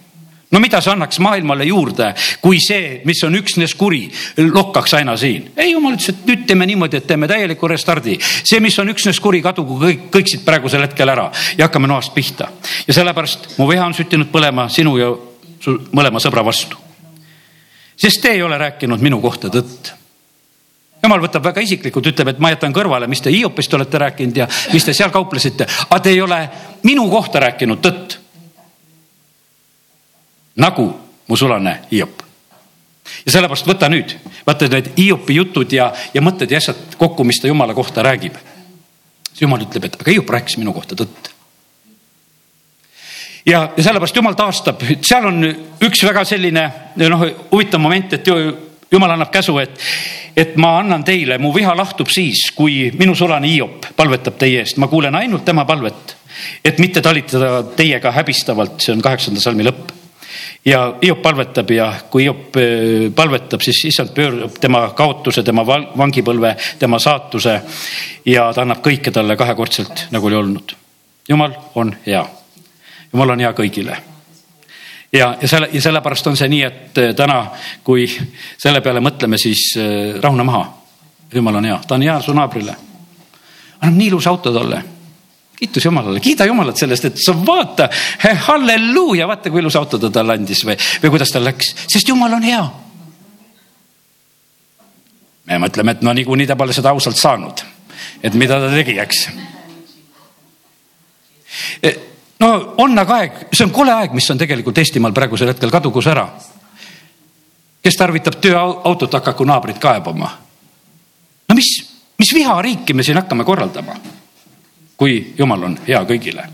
no 0.51 0.60
mida 0.60 0.81
see 0.84 0.91
annaks 0.91 1.20
maailmale 1.24 1.65
juurde, 1.70 2.12
kui 2.43 2.60
see, 2.60 3.00
mis 3.08 3.22
on 3.24 3.38
üksnes 3.39 3.75
kuri, 3.79 4.03
lokkaks 4.43 4.98
aina 5.00 5.15
siin? 5.20 5.48
ei, 5.55 5.72
jumal 5.72 5.96
ütles, 5.96 6.12
et 6.12 6.27
nüüd 6.27 6.46
teeme 6.50 6.67
niimoodi, 6.67 7.00
et 7.00 7.08
teeme 7.08 7.29
täieliku 7.31 7.70
restardi. 7.72 8.17
see, 8.20 8.60
mis 8.60 8.77
on 8.79 8.91
üksnes 8.91 9.20
kuri, 9.24 9.41
kadugu 9.41 9.79
kõik, 9.81 10.08
kõik 10.13 10.31
siit 10.31 10.46
praegusel 10.46 10.84
hetkel 10.86 11.10
ära 11.10 11.29
ja 11.58 11.70
hakkame 11.70 11.88
noast 11.91 12.13
pihta. 12.13 12.51
ja 12.88 12.93
sellepärast 13.00 13.53
mu 13.58 13.70
viha 13.72 13.88
on 13.88 13.96
süttinud 13.96 14.31
põlema 14.34 14.67
sinu 14.70 14.98
ja 15.00 15.13
su 15.62 15.77
mõlema 15.94 16.22
sõbra 16.22 16.44
vastu. 16.46 16.77
sest 17.96 18.22
te 18.22 18.32
ei 18.32 18.41
ole 18.41 18.58
rääkinud 18.58 19.01
minu 19.01 19.22
kohta 19.22 19.50
tõtt. 19.50 19.91
jumal 21.03 21.22
võtab 21.22 21.44
väga 21.44 21.62
isiklikult, 21.62 22.08
ütleb, 22.08 22.27
et 22.27 22.39
ma 22.39 22.50
jätan 22.50 22.74
kõrvale, 22.74 23.08
mis 23.08 23.22
te 23.22 23.32
Hiopist 23.32 23.74
olete 23.74 23.98
rääkinud 23.98 24.38
ja 24.38 24.48
mis 24.74 24.86
te 24.86 24.94
seal 24.94 25.12
kauplesite, 25.12 25.68
aga 25.89 26.00
te 26.00 26.10
ei 26.10 26.22
ole 26.22 26.50
minu 26.84 27.10
kohta 27.10 27.39
rääkinud 27.39 27.82
tõtt. 27.82 28.18
nagu 30.56 30.91
mu 31.27 31.38
sulane 31.38 31.80
Hiop 31.91 32.24
ja 33.25 33.32
sellepärast 33.32 33.68
võta 33.68 33.89
nüüd, 33.89 34.15
vaata 34.46 34.68
need 34.68 34.94
Hiopi 34.98 35.36
jutud 35.36 35.74
ja, 35.74 35.91
ja 36.13 36.22
mõtted 36.22 36.51
ja 36.51 36.58
asjad 36.58 36.98
kokku, 36.98 37.24
mis 37.24 37.41
ta 37.41 37.48
jumala 37.48 37.74
kohta 37.74 38.03
räägib. 38.03 38.36
jumal 39.41 39.62
ütleb, 39.62 39.86
et 39.86 40.01
aga 40.01 40.12
Hiop 40.12 40.30
rääkis 40.30 40.58
minu 40.58 40.74
kohta 40.74 40.96
tõtt 40.96 41.32
ja, 43.45 43.69
ja 43.77 43.83
sellepärast 43.83 44.15
jumal 44.15 44.36
taastab, 44.38 44.83
seal 45.01 45.25
on 45.29 45.45
üks 45.81 46.03
väga 46.05 46.25
selline 46.27 46.65
noh, 47.01 47.25
huvitav 47.51 47.81
moment, 47.81 48.13
et 48.17 48.27
jumal 48.91 49.15
annab 49.15 49.31
käsu, 49.33 49.55
et, 49.62 49.77
et 50.38 50.57
ma 50.62 50.75
annan 50.81 51.05
teile, 51.07 51.39
mu 51.41 51.53
viha 51.55 51.74
lahtub 51.77 52.12
siis, 52.12 52.50
kui 52.55 52.89
minu 52.98 53.15
sulane 53.17 53.50
Hiop 53.51 53.91
palvetab 53.98 54.38
teie 54.41 54.62
eest, 54.63 54.81
ma 54.81 54.89
kuulen 54.91 55.15
ainult 55.15 55.45
tema 55.45 55.65
palvet. 55.65 56.17
et 56.65 56.79
mitte 56.79 57.01
talitada 57.01 57.63
teiega 57.75 58.12
häbistavalt, 58.12 58.79
see 58.81 58.93
on 58.93 59.01
kaheksanda 59.01 59.41
salmi 59.41 59.65
lõpp. 59.67 59.91
ja 60.65 60.83
Hiop 61.01 61.21
palvetab 61.21 61.71
ja 61.71 61.93
kui 62.10 62.27
Hiop 62.27 62.57
äh, 62.57 63.07
palvetab, 63.15 63.62
siis 63.62 63.86
issand 63.86 64.13
pöörab 64.15 64.60
tema 64.60 64.89
kaotuse, 64.98 65.43
tema 65.43 65.65
vangipõlve, 65.65 66.55
tema 66.79 67.00
saatuse 67.00 67.62
ja 68.25 68.51
ta 68.53 68.62
annab 68.62 68.83
kõike 68.83 69.12
talle 69.12 69.38
kahekordselt, 69.38 70.07
nagu 70.12 70.27
oli 70.27 70.36
olnud. 70.43 70.75
jumal 71.29 71.55
on 71.75 71.95
hea 72.05 72.27
jumal 73.13 73.36
on 73.36 73.39
hea 73.44 73.51
kõigile 73.53 73.98
ja, 75.13 75.38
ja 75.41 75.48
selle 75.48 75.70
ja 75.74 75.82
sellepärast 75.82 76.27
on 76.27 76.38
see 76.38 76.50
nii, 76.51 76.62
et 76.63 77.01
äh, 77.01 77.12
täna, 77.15 77.44
kui 77.84 78.08
selle 78.58 78.82
peale 78.82 79.03
mõtleme, 79.03 79.39
siis 79.41 79.72
äh, 79.80 80.22
rahune 80.22 80.44
maha. 80.48 80.65
jumal 81.34 81.56
on 81.56 81.65
hea, 81.65 81.80
ta 81.88 81.96
on 81.96 82.01
hea 82.01 82.18
su 82.22 82.34
naabrile. 82.34 82.75
annab 83.82 83.98
nii 83.98 84.08
ilus 84.08 84.27
auto 84.27 84.53
talle. 84.53 84.84
kiitus 85.56 85.86
Jumalale, 85.86 86.20
kiida 86.20 86.46
Jumalat 86.46 86.77
sellest, 86.77 87.06
et 87.06 87.18
sa 87.18 87.34
vaata, 87.46 87.89
halleluuja, 88.48 89.27
vaata 89.27 89.50
kui 89.50 89.60
ilus 89.60 89.75
auto 89.75 90.00
ta 90.00 90.10
talle 90.10 90.34
andis 90.34 90.65
või, 90.65 90.77
või 91.03 91.10
kuidas 91.10 91.30
tal 91.32 91.44
läks, 91.46 91.75
sest 91.88 92.08
Jumal 92.08 92.34
on 92.34 92.44
hea. 92.44 92.63
me 95.46 95.58
mõtleme, 95.58 95.91
et 95.91 96.01
no 96.01 96.13
niikuinii 96.13 96.48
ta 96.48 96.56
pole 96.56 96.74
seda 96.74 96.89
ausalt 96.89 97.18
saanud, 97.18 97.62
et 98.24 98.34
mida 98.34 98.60
ta 98.60 98.72
tegi, 98.74 98.98
eks 99.00 99.27
no 102.41 102.75
on 102.77 102.98
aga 103.00 103.17
aeg, 103.21 103.43
see 103.53 103.67
on 103.67 103.74
kole 103.74 103.93
aeg, 103.93 104.15
mis 104.17 104.29
on 104.33 104.39
tegelikult 104.41 104.81
Eestimaal 104.81 105.13
praegusel 105.15 105.51
hetkel, 105.53 105.71
kadugu 105.74 106.01
see 106.01 106.13
ära. 106.13 106.27
kes 107.81 107.98
tarvitab 107.98 108.38
tööautot, 108.41 109.13
hakaku 109.13 109.45
naabrit 109.45 109.79
kaebama. 109.81 110.31
no 111.50 111.55
mis, 111.55 111.69
mis 112.17 112.33
vihariiki 112.33 112.93
me 112.93 113.03
siin 113.03 113.21
hakkame 113.21 113.45
korraldama, 113.45 113.95
kui 114.98 115.33
jumal 115.38 115.69
on 115.69 115.77
hea 115.88 116.01
kõigile? 116.10 116.48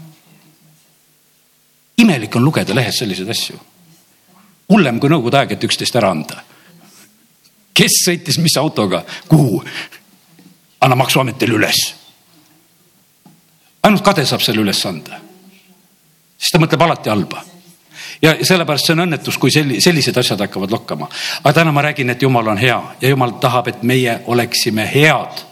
imelik 1.97 2.35
on 2.35 2.45
lugeda 2.45 2.75
lehes 2.75 2.99
selliseid 2.99 3.29
asju. 3.29 3.59
hullem 4.69 4.99
kui 4.99 5.09
nõukogude 5.09 5.39
aeg, 5.39 5.55
et 5.55 5.63
üksteist 5.63 5.95
ära 5.95 6.11
anda. 6.11 6.43
kes 7.73 8.03
sõitis 8.07 8.41
mis 8.43 8.57
autoga, 8.57 9.05
kuhu? 9.27 9.63
anna 10.81 10.95
maksuametile 10.95 11.55
üles. 11.55 11.79
ainult 13.83 14.03
kade 14.03 14.25
saab 14.25 14.43
selle 14.43 14.67
üles 14.67 14.83
anda 14.85 15.26
siis 16.37 16.53
ta 16.53 16.61
mõtleb 16.61 16.81
alati 16.81 17.09
halba 17.09 17.43
ja 18.21 18.35
sellepärast 18.41 18.87
see 18.87 18.95
on 18.95 19.03
õnnetus, 19.05 19.37
kui 19.41 19.51
selli-, 19.53 19.81
sellised 19.83 20.17
asjad 20.17 20.41
hakkavad 20.45 20.71
lokkama. 20.71 21.09
aga 21.43 21.53
täna 21.53 21.71
ma 21.71 21.81
räägin, 21.81 22.09
et 22.09 22.21
jumal 22.21 22.47
on 22.47 22.57
hea 22.57 22.79
ja 23.01 23.09
jumal 23.09 23.37
tahab, 23.41 23.67
et 23.67 23.83
meie 23.83 24.19
oleksime 24.25 24.89
head. 24.93 25.43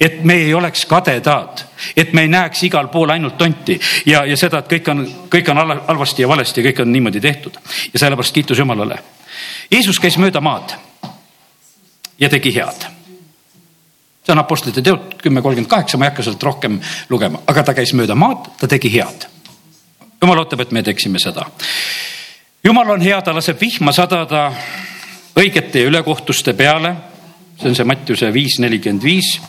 et 0.00 0.24
me 0.24 0.34
ei 0.34 0.54
oleks 0.54 0.86
kadedad, 0.86 1.64
et 1.96 2.12
me 2.12 2.22
ei 2.22 2.28
näeks 2.28 2.62
igal 2.62 2.88
pool 2.88 3.10
ainult 3.10 3.38
tonti 3.38 3.80
ja, 4.06 4.24
ja 4.24 4.36
seda, 4.36 4.58
et 4.58 4.72
kõik 4.72 4.90
on, 4.90 5.06
kõik 5.30 5.50
on 5.50 5.62
halvasti 5.86 6.22
ja 6.22 6.28
valesti 6.28 6.60
ja 6.60 6.70
kõik 6.70 6.82
on 6.82 6.92
niimoodi 6.92 7.20
tehtud. 7.20 7.58
ja 7.92 7.98
sellepärast 7.98 8.34
kiitus 8.34 8.58
Jumalale. 8.58 8.98
Jeesus 9.70 10.00
käis 10.00 10.18
mööda 10.18 10.40
maad 10.40 10.74
ja 12.18 12.28
tegi 12.28 12.54
head 12.54 12.92
see 14.26 14.32
on 14.32 14.38
Apostlite 14.42 14.82
teod 14.82 15.20
kümme 15.22 15.42
kolmkümmend 15.42 15.70
kaheksa, 15.70 15.98
ma 15.98 16.04
ei 16.04 16.10
hakka 16.10 16.22
sealt 16.26 16.42
rohkem 16.42 16.80
lugema, 17.10 17.44
aga 17.46 17.62
ta 17.62 17.74
käis 17.74 17.92
mööda 17.94 18.16
maad, 18.18 18.48
ta 18.58 18.66
tegi 18.66 18.90
head 18.90 19.35
jumal 20.22 20.38
ootab, 20.38 20.60
et 20.60 20.72
me 20.72 20.82
teeksime 20.82 21.18
seda. 21.18 21.46
jumal 22.64 22.90
on 22.90 23.00
hea, 23.00 23.20
ta 23.22 23.34
laseb 23.34 23.60
vihma 23.60 23.92
sadada 23.92 24.48
õigete 25.36 25.82
ja 25.82 25.90
ülekohtuste 25.90 26.54
peale. 26.54 26.94
see 27.60 27.68
on 27.68 27.76
see 27.76 27.84
Mattiuse 27.84 28.32
viis 28.32 28.58
nelikümmend 28.58 29.02
viis. 29.02 29.40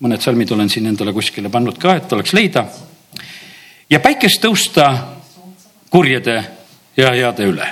mõned 0.00 0.20
salmid 0.20 0.50
olen 0.52 0.68
siin 0.68 0.86
endale 0.86 1.12
kuskile 1.12 1.48
pannud 1.48 1.78
ka, 1.78 1.96
et 1.96 2.12
oleks 2.12 2.32
leida. 2.32 2.66
ja 3.90 4.00
päikest 4.00 4.42
tõusta 4.44 4.92
kurjade 5.90 6.44
ja 6.96 7.12
heade 7.12 7.44
üle 7.44 7.68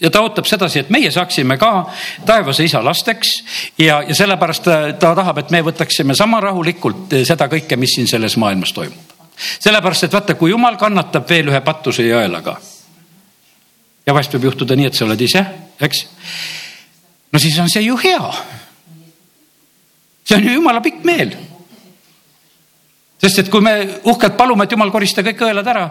ja 0.00 0.10
ta 0.10 0.20
ootab 0.20 0.44
sedasi, 0.44 0.78
et 0.78 0.90
meie 0.90 1.10
saaksime 1.10 1.56
ka 1.56 1.90
taevase 2.26 2.64
isa 2.64 2.84
lasteks 2.84 3.44
ja, 3.78 4.02
ja 4.02 4.14
sellepärast 4.14 4.64
ta, 4.64 4.78
ta 4.98 5.14
tahab, 5.14 5.38
et 5.38 5.50
me 5.50 5.62
võtaksime 5.62 6.14
sama 6.14 6.40
rahulikult 6.40 7.14
seda 7.24 7.48
kõike, 7.48 7.76
mis 7.76 7.94
siin 7.94 8.10
selles 8.10 8.36
maailmas 8.36 8.74
toimub 8.74 9.03
sellepärast, 9.36 10.04
et 10.04 10.12
vaata, 10.12 10.34
kui 10.38 10.50
jumal 10.50 10.76
kannatab 10.78 11.28
veel 11.28 11.50
ühe 11.50 11.60
patuse 11.64 12.06
ja 12.06 12.20
õelaga. 12.22 12.56
ja 14.06 14.12
vahest 14.12 14.34
võib 14.34 14.50
juhtuda 14.50 14.76
nii, 14.76 14.86
et 14.86 14.94
sa 14.94 15.06
oled 15.06 15.20
ise, 15.20 15.44
eks. 15.80 16.04
no 17.32 17.38
siis 17.38 17.58
on 17.58 17.70
see 17.70 17.82
ju 17.82 17.96
hea. 17.96 18.32
see 20.24 20.36
on 20.36 20.44
ju 20.44 20.54
jumala 20.58 20.80
pikk 20.80 21.04
meel. 21.04 21.36
sest 23.20 23.38
et 23.38 23.50
kui 23.50 23.60
me 23.60 24.00
uhkelt 24.04 24.36
palume, 24.36 24.64
et 24.64 24.72
jumal 24.72 24.90
korista 24.90 25.22
kõik 25.22 25.46
õelad 25.48 25.66
ära, 25.66 25.88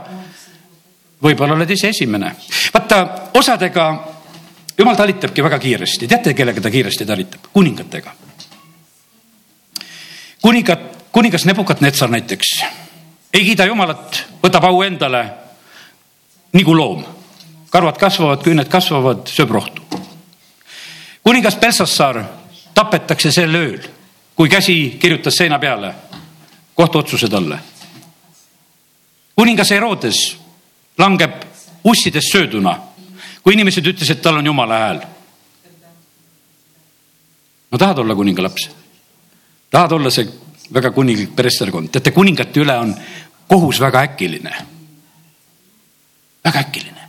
võib-olla 1.24 1.56
oled 1.56 1.70
ise 1.70 1.90
esimene. 1.90 2.36
vaata, 2.74 3.32
osadega 3.34 3.88
jumal 4.78 4.96
talitabki 4.96 5.44
väga 5.44 5.60
kiiresti, 5.60 6.08
teate, 6.08 6.34
kellega 6.34 6.62
ta 6.62 6.72
kiiresti 6.72 7.06
talitab? 7.06 7.52
kuningatega. 7.54 8.16
kuningat, 10.42 10.80
kuningas 11.12 11.46
Nebukat-Netsar 11.46 12.10
näiteks 12.10 12.83
ei 13.34 13.46
kiida 13.46 13.66
Jumalat, 13.66 14.20
võtab 14.44 14.68
au 14.70 14.82
endale 14.86 15.24
nagu 16.54 16.76
loom. 16.78 17.04
karvad 17.74 17.98
kasvavad, 17.98 18.44
küüned 18.46 18.70
kasvavad, 18.70 19.26
sööb 19.28 19.50
rohtu. 19.50 19.82
kuningas 21.24 21.58
Belsassar 21.58 22.24
tapetakse 22.74 23.32
sel 23.32 23.56
ööl, 23.56 23.82
kui 24.36 24.50
käsi 24.50 24.98
kirjutas 25.00 25.34
seina 25.36 25.60
peale 25.60 25.94
kohtuotsuse 26.76 27.30
talle. 27.30 27.60
kuningas 29.36 29.72
Herodes 29.72 30.38
langeb 30.98 31.34
ussidest 31.84 32.32
sööduna, 32.32 32.78
kui 33.44 33.54
inimesed 33.54 33.86
ütlesid, 33.86 34.18
et 34.18 34.22
tal 34.22 34.38
on 34.38 34.46
jumala 34.46 34.78
hääl. 34.78 35.02
no 37.72 37.78
tahad 37.78 37.98
olla 37.98 38.16
kuninga 38.16 38.44
laps? 38.44 38.70
tahad 39.72 39.92
olla 39.92 40.10
see 40.10 40.43
väga 40.74 40.92
kuninglik 40.92 41.36
peresterkond, 41.36 41.92
teate 41.94 42.12
kuningate 42.12 42.62
üle 42.62 42.76
on 42.80 42.94
kohus 43.48 43.80
väga 43.80 44.04
äkiline. 44.04 44.54
väga 46.44 46.60
äkiline. 46.60 47.02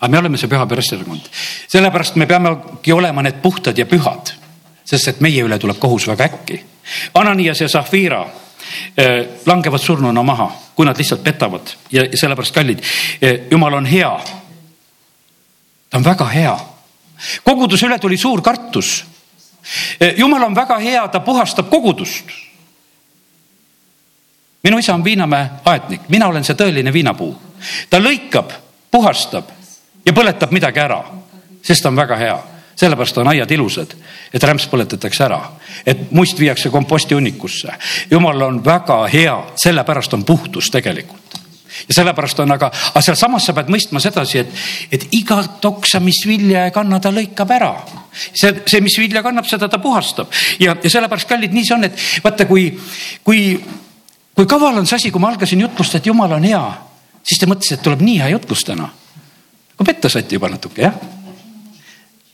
aga 0.00 0.10
me 0.10 0.18
oleme 0.18 0.38
see 0.38 0.48
püha 0.48 0.66
peresterkond, 0.66 1.28
sellepärast 1.68 2.16
me 2.16 2.26
peamegi 2.26 2.92
olema 2.92 3.22
need 3.22 3.38
puhtad 3.42 3.78
ja 3.78 3.86
pühad, 3.86 4.32
sest 4.84 5.08
et 5.08 5.20
meie 5.20 5.44
üle 5.44 5.58
tuleb 5.58 5.78
kohus 5.78 6.08
väga 6.10 6.24
äkki. 6.24 6.64
Ananias 7.14 7.60
ja 7.60 7.68
Zafira 7.68 8.26
eh, 8.96 9.28
langevad 9.46 9.80
surnuna 9.80 10.22
maha, 10.22 10.50
kui 10.74 10.86
nad 10.86 10.98
lihtsalt 10.98 11.22
petavad 11.22 11.76
ja 11.92 12.08
sellepärast 12.14 12.54
kallid, 12.54 12.82
eh, 13.20 13.46
jumal 13.50 13.74
on 13.74 13.86
hea. 13.86 14.20
ta 15.90 15.98
on 15.98 16.04
väga 16.04 16.28
hea. 16.28 16.58
koguduse 17.44 17.86
üle 17.86 17.98
tuli 17.98 18.16
suur 18.16 18.42
kartus. 18.42 19.04
Eh, 20.00 20.14
jumal 20.16 20.42
on 20.42 20.54
väga 20.54 20.78
hea, 20.78 21.08
ta 21.08 21.20
puhastab 21.20 21.70
kogudust 21.70 22.42
minu 24.62 24.78
isa 24.78 24.94
on 24.94 25.04
Viinamäe 25.04 25.50
aednik, 25.64 26.08
mina 26.08 26.28
olen 26.28 26.44
see 26.44 26.54
tõeline 26.58 26.92
viinapuu. 26.92 27.34
ta 27.90 27.98
lõikab, 27.98 28.52
puhastab 28.90 29.50
ja 30.06 30.12
põletab 30.12 30.50
midagi 30.50 30.80
ära, 30.80 31.02
sest 31.62 31.82
ta 31.82 31.88
on 31.88 31.96
väga 31.96 32.16
hea 32.16 32.38
sellepärast 32.76 33.18
on 33.18 33.28
aiad 33.28 33.50
ilusad, 33.50 33.94
et 34.32 34.44
rämps 34.44 34.66
põletatakse 34.70 35.24
ära, 35.26 35.40
et 35.86 36.10
must 36.10 36.38
viiakse 36.40 36.70
komposti 36.70 37.14
hunnikusse. 37.14 37.72
jumal 38.10 38.42
on 38.42 38.64
väga 38.64 39.06
hea, 39.12 39.36
sellepärast 39.56 40.14
on 40.14 40.24
puhtus 40.24 40.70
tegelikult. 40.70 41.38
ja 41.88 41.94
sellepärast 41.94 42.40
on 42.40 42.52
aga, 42.52 42.70
aga 42.94 43.00
sealsamas 43.00 43.46
sa 43.46 43.52
pead 43.52 43.70
mõistma 43.72 44.00
sedasi, 44.00 44.38
et, 44.38 44.48
et 44.92 45.06
igat 45.12 45.64
oksa, 45.64 46.00
mis 46.00 46.20
vilja 46.26 46.66
ei 46.66 46.70
kanna, 46.70 47.00
ta 47.00 47.12
lõikab 47.12 47.50
ära. 47.50 47.74
see, 48.34 48.62
see, 48.66 48.80
mis 48.80 48.98
vilja 48.98 49.22
kannab, 49.22 49.46
seda 49.46 49.68
ta 49.68 49.78
puhastab 49.78 50.32
ja, 50.60 50.76
ja 50.82 50.90
sellepärast 50.90 51.28
kallid, 51.28 51.52
nii 51.52 51.64
see 51.64 51.76
on, 51.76 51.84
et 51.84 52.04
vaata, 52.24 52.46
kui, 52.46 52.70
kui 53.24 53.60
kui 54.34 54.46
kaval 54.48 54.80
on 54.80 54.86
see 54.88 54.96
asi, 54.96 55.10
kui 55.12 55.20
ma 55.20 55.30
algasin 55.32 55.60
jutlust, 55.60 55.98
et 55.98 56.06
jumal 56.06 56.32
on 56.38 56.46
hea, 56.46 56.62
siis 57.22 57.40
te 57.40 57.48
mõtlesite, 57.48 57.80
et 57.80 57.84
tuleb 57.84 58.02
nii 58.04 58.18
hea 58.22 58.32
jutlus 58.34 58.64
täna. 58.66 58.88
kui 59.76 59.86
petta 59.86 60.08
saite 60.08 60.36
juba 60.36 60.48
natuke 60.52 60.82
jah? 60.82 60.96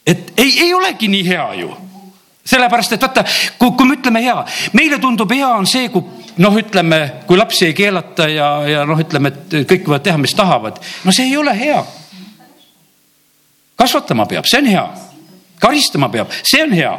et 0.06 0.32
ei, 0.36 0.54
ei 0.64 0.74
olegi 0.74 1.08
nii 1.08 1.26
hea 1.26 1.46
ju. 1.62 1.74
sellepärast, 2.44 2.92
et 2.92 3.02
vaata, 3.02 3.24
kui, 3.58 3.72
kui 3.76 3.86
me 3.86 3.98
ütleme 3.98 4.22
hea, 4.24 4.38
meile 4.72 4.98
tundub 4.98 5.32
hea 5.32 5.50
on 5.52 5.66
see, 5.66 5.90
kui 5.92 6.04
noh, 6.38 6.54
ütleme, 6.56 7.00
kui 7.26 7.36
lapsi 7.36 7.66
ei 7.66 7.74
keelata 7.76 8.28
ja, 8.30 8.48
ja 8.68 8.86
noh, 8.88 9.00
ütleme, 9.00 9.34
et 9.34 9.58
kõik 9.68 9.90
võivad 9.90 10.06
teha, 10.06 10.18
mis 10.22 10.34
tahavad. 10.38 10.78
no 11.04 11.12
see 11.12 11.28
ei 11.28 11.36
ole 11.36 11.54
hea. 11.58 11.82
kasvatama 13.76 14.26
peab, 14.26 14.46
see 14.46 14.62
on 14.62 14.70
hea. 14.70 14.88
karistama 15.60 16.08
peab, 16.08 16.30
see 16.46 16.62
on 16.62 16.72
hea 16.72 16.96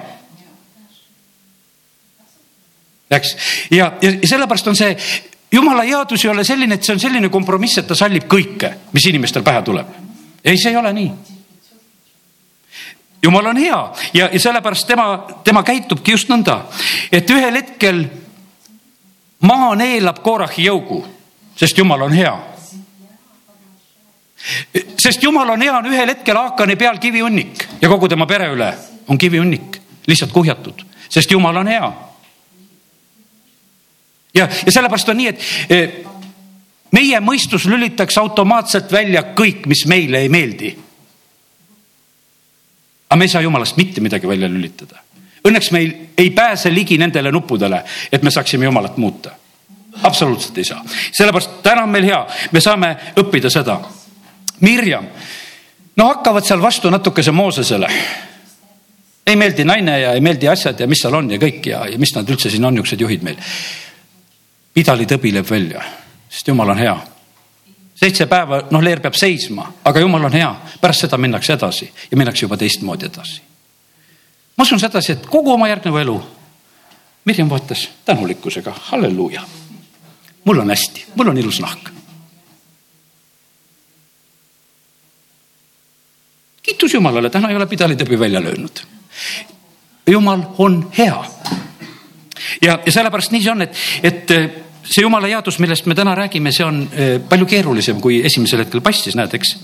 eks, 3.11 3.35
ja, 3.71 3.91
ja 4.01 4.11
sellepärast 4.27 4.67
on 4.67 4.75
see 4.75 4.95
jumala 5.51 5.83
headus 5.83 6.25
ei 6.25 6.31
ole 6.31 6.43
selline, 6.43 6.75
et 6.75 6.85
see 6.85 6.93
on 6.93 7.01
selline 7.01 7.29
kompromiss, 7.29 7.79
et 7.81 7.87
ta 7.87 7.97
sallib 7.97 8.27
kõike, 8.29 8.73
mis 8.93 9.09
inimestel 9.09 9.43
pähe 9.43 9.61
tuleb. 9.65 9.87
ei, 10.43 10.57
see 10.57 10.71
ei 10.71 10.77
ole 10.77 10.93
nii. 10.93 11.11
jumal 13.23 13.45
on 13.45 13.57
hea 13.57 13.79
ja, 14.13 14.29
ja 14.31 14.39
sellepärast 14.39 14.87
tema, 14.87 15.27
tema 15.43 15.63
käitubki 15.63 16.11
just 16.11 16.29
nõnda, 16.29 16.61
et 17.11 17.29
ühel 17.29 17.55
hetkel 17.61 18.05
maa 19.41 19.73
neelab 19.75 20.21
Korahi 20.23 20.69
jõugu, 20.69 21.03
sest 21.55 21.77
jumal 21.77 22.07
on 22.07 22.13
hea 22.13 22.37
sest 24.99 25.23
jumal 25.23 25.49
on 25.49 25.61
hea, 25.61 25.73
on 25.77 25.89
ühel 25.91 26.13
hetkel 26.13 26.37
Haakani 26.37 26.75
peal 26.79 26.97
kivihunnik 26.97 27.65
ja 27.81 27.89
kogu 27.89 28.07
tema 28.07 28.27
pere 28.27 28.47
üle 28.53 28.69
on 29.07 29.17
kivihunnik 29.17 29.81
lihtsalt 30.07 30.31
kuhjatud, 30.31 30.85
sest 31.09 31.31
jumal 31.31 31.57
on 31.57 31.67
hea. 31.67 31.89
Ja, 34.39 34.47
ja 34.65 34.71
sellepärast 34.71 35.11
on 35.11 35.19
nii, 35.19 35.33
et 35.33 35.43
e, 35.69 35.81
meie 36.95 37.19
mõistus 37.23 37.67
lülitaks 37.69 38.17
automaatselt 38.21 38.91
välja 38.91 39.23
kõik, 39.37 39.67
mis 39.69 39.85
meile 39.89 40.23
ei 40.23 40.29
meeldi. 40.29 40.71
aga 43.09 43.17
me 43.17 43.25
ei 43.25 43.29
saa 43.29 43.41
jumalast 43.41 43.77
mitte 43.77 44.01
midagi 44.01 44.27
välja 44.27 44.47
lülitada. 44.49 44.99
Õnneks 45.47 45.71
meil 45.71 45.93
ei 46.17 46.29
pääse 46.35 46.69
ligi 46.73 46.97
nendele 46.97 47.31
nuppudele, 47.31 47.83
et 48.11 48.23
me 48.23 48.31
saaksime 48.31 48.65
jumalat 48.65 48.97
muuta. 48.97 49.31
absoluutselt 50.03 50.57
ei 50.57 50.63
saa, 50.63 50.83
sellepärast 51.11 51.61
täna 51.63 51.83
on 51.83 51.89
meil 51.89 52.05
hea, 52.05 52.19
me 52.51 52.61
saame 52.61 52.95
õppida 53.17 53.49
seda 53.49 53.79
Mirjam, 54.59 55.05
no 55.95 56.07
hakkavad 56.07 56.45
seal 56.45 56.61
vastu 56.61 56.89
natukese 56.89 57.31
Moosesele. 57.31 57.87
ei 59.25 59.35
meeldi 59.35 59.63
naine 59.63 59.99
ja 59.99 60.13
ei 60.13 60.21
meeldi 60.21 60.47
asjad 60.47 60.79
ja 60.79 60.87
mis 60.87 61.01
seal 61.03 61.13
on 61.13 61.31
ja 61.31 61.37
kõik 61.37 61.67
ja, 61.69 61.83
ja 61.87 61.99
mis 62.01 62.15
nad 62.15 62.29
üldse 62.29 62.49
siin 62.49 62.65
on, 62.65 62.73
niisugused 62.73 63.01
juhid 63.01 63.23
meil. 63.23 63.37
Pidali 64.79 65.07
tõbileb 65.09 65.47
välja, 65.49 65.83
sest 66.29 66.47
jumal 66.47 66.71
on 66.71 66.79
hea. 66.79 66.97
seitse 67.99 68.29
päeva, 68.31 68.61
noh, 68.71 68.83
leer 68.83 69.01
peab 69.03 69.17
seisma, 69.19 69.65
aga 69.83 69.99
jumal 69.99 70.29
on 70.29 70.35
hea, 70.37 70.49
pärast 70.79 71.03
seda 71.03 71.17
minnakse 71.19 71.53
edasi 71.53 71.89
ja 72.11 72.17
minnakse 72.17 72.45
juba 72.45 72.57
teistmoodi 72.57 73.09
edasi. 73.09 73.41
ma 74.57 74.63
usun 74.63 74.79
sedasi, 74.79 75.11
et 75.11 75.25
kogu 75.27 75.53
oma 75.53 75.67
järgneva 75.67 76.01
elu 76.01 76.19
Mirjam 77.25 77.49
vaatas 77.49 77.89
tänulikkusega, 78.05 78.73
halleluuja. 78.91 79.41
mul 80.45 80.59
on 80.59 80.69
hästi, 80.69 81.05
mul 81.15 81.27
on 81.27 81.37
ilus 81.37 81.59
nahk 81.59 81.91
kiitus 86.63 86.93
Jumalale, 86.93 87.29
täna 87.29 87.49
ei 87.49 87.55
ole 87.55 87.65
pidalitõbi 87.65 88.19
välja 88.19 88.41
löönud. 88.43 88.79
Jumal 90.07 90.43
on 90.57 90.91
hea. 90.97 91.23
ja, 92.61 92.79
ja 92.85 92.91
sellepärast 92.91 93.31
nii 93.31 93.43
see 93.43 93.51
on, 93.51 93.61
et, 93.61 93.75
et 94.03 94.31
see 94.83 95.03
jumala 95.03 95.27
headus, 95.27 95.59
millest 95.59 95.85
me 95.85 95.95
täna 95.95 96.15
räägime, 96.15 96.51
see 96.55 96.65
on 96.65 96.81
eh, 96.93 97.19
palju 97.29 97.45
keerulisem, 97.45 97.99
kui 98.01 98.21
esimesel 98.25 98.63
hetkel 98.63 98.81
paistis, 98.81 99.15
näed, 99.15 99.33
eks. 99.35 99.55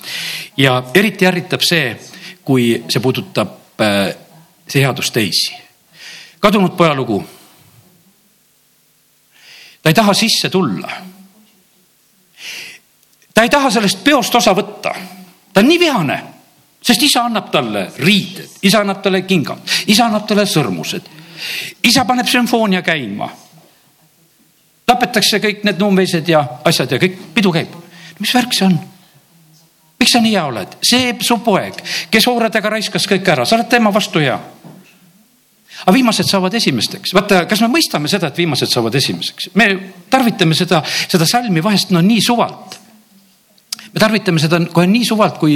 ja 0.58 0.78
eriti 0.94 1.28
ärritab 1.28 1.64
see, 1.66 1.96
kui 2.46 2.72
see 2.90 3.02
puudutab 3.02 3.82
eh, 3.82 4.12
see 4.68 4.84
headus 4.84 5.12
teisi. 5.12 5.56
kadunud 6.40 6.76
poja 6.78 6.94
lugu. 6.94 7.24
ta 9.82 9.90
ei 9.90 9.94
taha 9.94 10.14
sisse 10.14 10.50
tulla. 10.50 10.92
ta 13.34 13.44
ei 13.44 13.50
taha 13.50 13.72
sellest 13.72 14.04
peost 14.04 14.36
osa 14.36 14.54
võtta. 14.54 14.96
ta 15.54 15.60
on 15.60 15.68
nii 15.68 15.80
vihane 15.80 16.24
sest 16.86 17.02
isa 17.02 17.26
annab 17.26 17.50
talle 17.52 17.88
riided, 17.98 18.60
isa 18.62 18.84
annab 18.84 19.02
talle 19.02 19.24
kingad, 19.26 19.64
isa 19.88 20.06
annab 20.06 20.28
talle 20.30 20.46
sõrmused. 20.46 21.10
isa 21.84 22.06
paneb 22.06 22.28
sümfoonia 22.28 22.82
käima. 22.82 23.30
Tapetakse 24.86 25.40
kõik 25.44 25.64
need 25.66 25.80
nuumveised 25.82 26.28
ja 26.30 26.44
asjad 26.66 26.92
ja 26.96 27.00
kõik, 27.02 27.18
pidu 27.34 27.54
käib. 27.56 27.74
mis 28.20 28.34
värk 28.34 28.54
see 28.54 28.68
on? 28.68 28.78
miks 30.00 30.14
sa 30.14 30.22
nii 30.22 30.36
hea 30.36 30.46
oled? 30.46 30.78
see 30.86 31.16
su 31.26 31.40
poeg, 31.44 31.82
kes 32.12 32.28
hooradega 32.30 32.70
raiskas 32.78 33.08
kõik 33.10 33.28
ära, 33.34 33.46
sa 33.46 33.58
oled 33.58 33.70
tema 33.70 33.92
vastu 33.94 34.22
hea. 34.24 34.38
aga 35.82 35.94
viimased 35.94 36.30
saavad 36.30 36.54
esimesteks. 36.54 37.14
vaata, 37.18 37.46
kas 37.50 37.62
me 37.66 37.72
mõistame 37.74 38.12
seda, 38.12 38.30
et 38.30 38.38
viimased 38.44 38.72
saavad 38.72 38.96
esimeseks? 38.96 39.52
me 39.56 39.70
tarvitame 40.10 40.56
seda, 40.56 40.84
seda 40.86 41.26
salmi 41.26 41.64
vahest 41.64 41.92
no 41.92 42.02
nii 42.02 42.22
suvalt 42.22 42.85
me 43.96 44.02
tarvitame 44.02 44.42
seda 44.44 44.60
kohe 44.76 44.88
nii 44.92 45.06
suvalt, 45.08 45.38
kui 45.40 45.56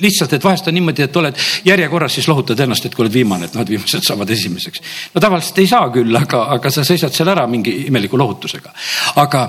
lihtsalt, 0.00 0.32
et 0.32 0.44
vahest 0.44 0.70
on 0.70 0.76
niimoodi, 0.78 1.04
et 1.04 1.16
oled 1.20 1.42
järjekorras, 1.68 2.14
siis 2.16 2.28
lohutad 2.30 2.60
ennast, 2.64 2.86
et 2.88 2.94
kui 2.96 3.04
oled 3.04 3.12
viimane, 3.12 3.44
et 3.44 3.56
noh, 3.56 3.64
et 3.64 3.72
viimased 3.74 4.06
saavad 4.06 4.30
esimeseks. 4.32 4.80
no 5.12 5.20
tavaliselt 5.20 5.60
ei 5.60 5.68
saa 5.68 5.90
küll, 5.92 6.16
aga, 6.16 6.46
aga 6.56 6.72
sa 6.72 6.84
seisad 6.88 7.12
seal 7.12 7.28
ära 7.28 7.44
mingi 7.46 7.74
imeliku 7.90 8.16
lohutusega. 8.18 8.72
aga 9.20 9.42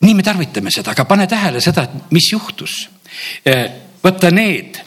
nii 0.00 0.14
me 0.18 0.26
tarvitame 0.26 0.72
seda, 0.74 0.90
aga 0.90 1.04
pane 1.06 1.28
tähele 1.30 1.62
seda, 1.62 1.84
et 1.86 2.10
mis 2.10 2.32
juhtus. 2.32 2.80
Eh, 3.46 3.66
vaata 4.02 4.30
need, 4.34 4.80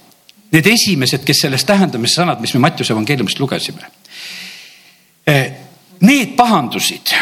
need 0.51 0.67
esimesed, 0.73 1.23
kes 1.23 1.45
sellest 1.45 1.69
tähendamise 1.69 2.19
sõnad, 2.19 2.43
mis 2.43 2.53
me 2.57 2.63
Mattiuse 2.65 2.91
evangeeliumist 2.91 3.39
lugesime. 3.39 3.87
Eh, 5.25 5.47
need 6.03 6.35
pahandusid 6.35 7.15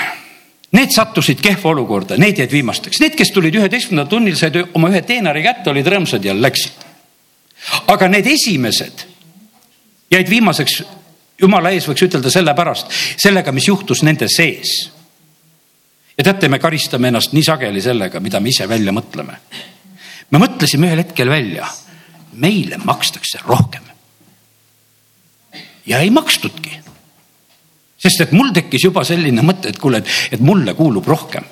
Need 0.72 0.94
sattusid 0.96 1.42
kehva 1.44 1.74
olukorda, 1.74 2.16
need 2.18 2.38
jäid 2.40 2.52
viimasteks, 2.52 3.02
need, 3.04 3.16
kes 3.20 3.34
tulid 3.36 3.56
üheteistkümnendal 3.60 4.08
tunnil, 4.08 4.38
said 4.40 4.56
oma 4.72 4.88
ühe 4.88 5.02
teenari 5.04 5.44
kätte, 5.44 5.68
olid 5.74 5.88
rõõmsad 5.88 6.24
ja 6.24 6.36
läksid. 6.38 6.86
aga 7.92 8.08
need 8.08 8.28
esimesed 8.28 9.04
jäid 10.12 10.30
viimaseks, 10.30 10.82
jumala 11.42 11.74
ees 11.76 11.88
võiks 11.90 12.06
ütelda 12.08 12.32
sellepärast, 12.32 12.88
sellega, 13.20 13.52
mis 13.52 13.68
juhtus 13.68 14.04
nende 14.04 14.28
sees. 14.32 14.92
ja 16.18 16.24
teate, 16.24 16.48
me 16.48 16.60
karistame 16.60 17.12
ennast 17.12 17.34
nii 17.34 17.44
sageli 17.44 17.82
sellega, 17.82 18.20
mida 18.20 18.40
me 18.40 18.50
ise 18.50 18.68
välja 18.70 18.92
mõtleme. 18.96 19.40
me 20.32 20.40
mõtlesime 20.40 20.88
ühel 20.88 21.04
hetkel 21.04 21.30
välja, 21.30 21.68
meile 22.34 22.78
makstakse 22.78 23.44
rohkem. 23.44 23.84
ja 25.86 26.00
ei 26.00 26.10
makstudki 26.10 26.80
sest 28.02 28.26
et 28.26 28.36
mul 28.36 28.52
tekkis 28.56 28.88
juba 28.90 29.06
selline 29.08 29.44
mõte, 29.46 29.72
et 29.72 29.80
kuule, 29.82 30.02
et 30.32 30.42
mulle 30.42 30.74
kuulub 30.78 31.08
rohkem. 31.08 31.46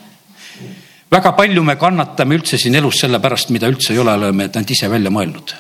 väga 1.11 1.31
palju 1.37 1.63
me 1.63 1.75
kannatame 1.75 2.37
üldse 2.37 2.57
siin 2.57 2.75
elus 2.75 2.99
selle 3.01 3.19
pärast, 3.19 3.49
mida 3.49 3.67
üldse 3.67 3.93
ei 3.93 3.99
ole, 3.99 4.13
oleme 4.13 4.49
ainult 4.49 4.71
ise 4.71 4.89
välja 4.89 5.11
mõelnud. 5.13 5.53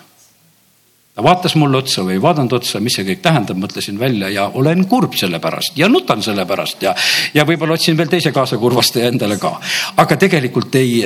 ta 1.15 1.23
vaatas 1.23 1.55
mulle 1.55 1.77
otsa 1.77 2.01
või 2.01 2.17
ei 2.17 2.21
vaadanud 2.21 2.53
otsa, 2.53 2.79
mis 2.79 2.95
see 2.95 3.05
kõik 3.05 3.21
tähendab, 3.21 3.57
mõtlesin 3.57 3.99
välja 3.99 4.29
ja 4.29 4.49
olen 4.53 4.85
kurb 4.87 5.13
selle 5.19 5.39
pärast 5.39 5.77
ja 5.77 5.89
nutan 5.89 6.23
selle 6.23 6.45
pärast 6.45 6.81
ja, 6.81 6.95
ja 7.33 7.45
võib-olla 7.45 7.73
otsin 7.73 7.97
veel 7.97 8.09
teise 8.09 8.31
kaasa 8.31 8.57
kurvastaja 8.57 9.11
endale 9.13 9.37
ka. 9.37 9.59
aga 9.97 10.17
tegelikult 10.17 10.75
ei 10.75 11.03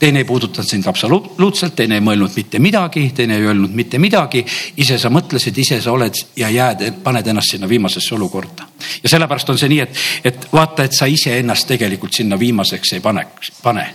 teine 0.00 0.18
ei 0.18 0.24
puudutanud 0.24 0.68
sind 0.68 0.86
absoluutselt, 0.88 1.74
teine 1.76 1.98
ei 1.98 2.04
mõelnud 2.04 2.32
mitte 2.36 2.58
midagi, 2.58 3.02
teine 3.14 3.36
ei 3.36 3.44
öelnud 3.44 3.74
mitte 3.76 3.98
midagi. 4.00 4.40
ise 4.76 4.96
sa 4.98 5.10
mõtlesid, 5.12 5.58
ise 5.60 5.80
sa 5.80 5.92
oled 5.92 6.16
ja 6.36 6.48
jääd, 6.48 6.86
paned 7.04 7.26
ennast 7.26 7.52
sinna 7.52 7.68
viimasesse 7.68 8.14
olukorda. 8.14 8.64
ja 9.02 9.08
sellepärast 9.08 9.50
on 9.50 9.58
see 9.58 9.68
nii, 9.68 9.80
et, 9.80 10.00
et 10.24 10.48
vaata, 10.52 10.88
et 10.88 10.96
sa 10.96 11.06
iseennast 11.06 11.68
tegelikult 11.68 12.16
sinna 12.16 12.38
viimaseks 12.38 12.92
ei 12.96 13.00
paneks, 13.00 13.52
pane. 13.62 13.86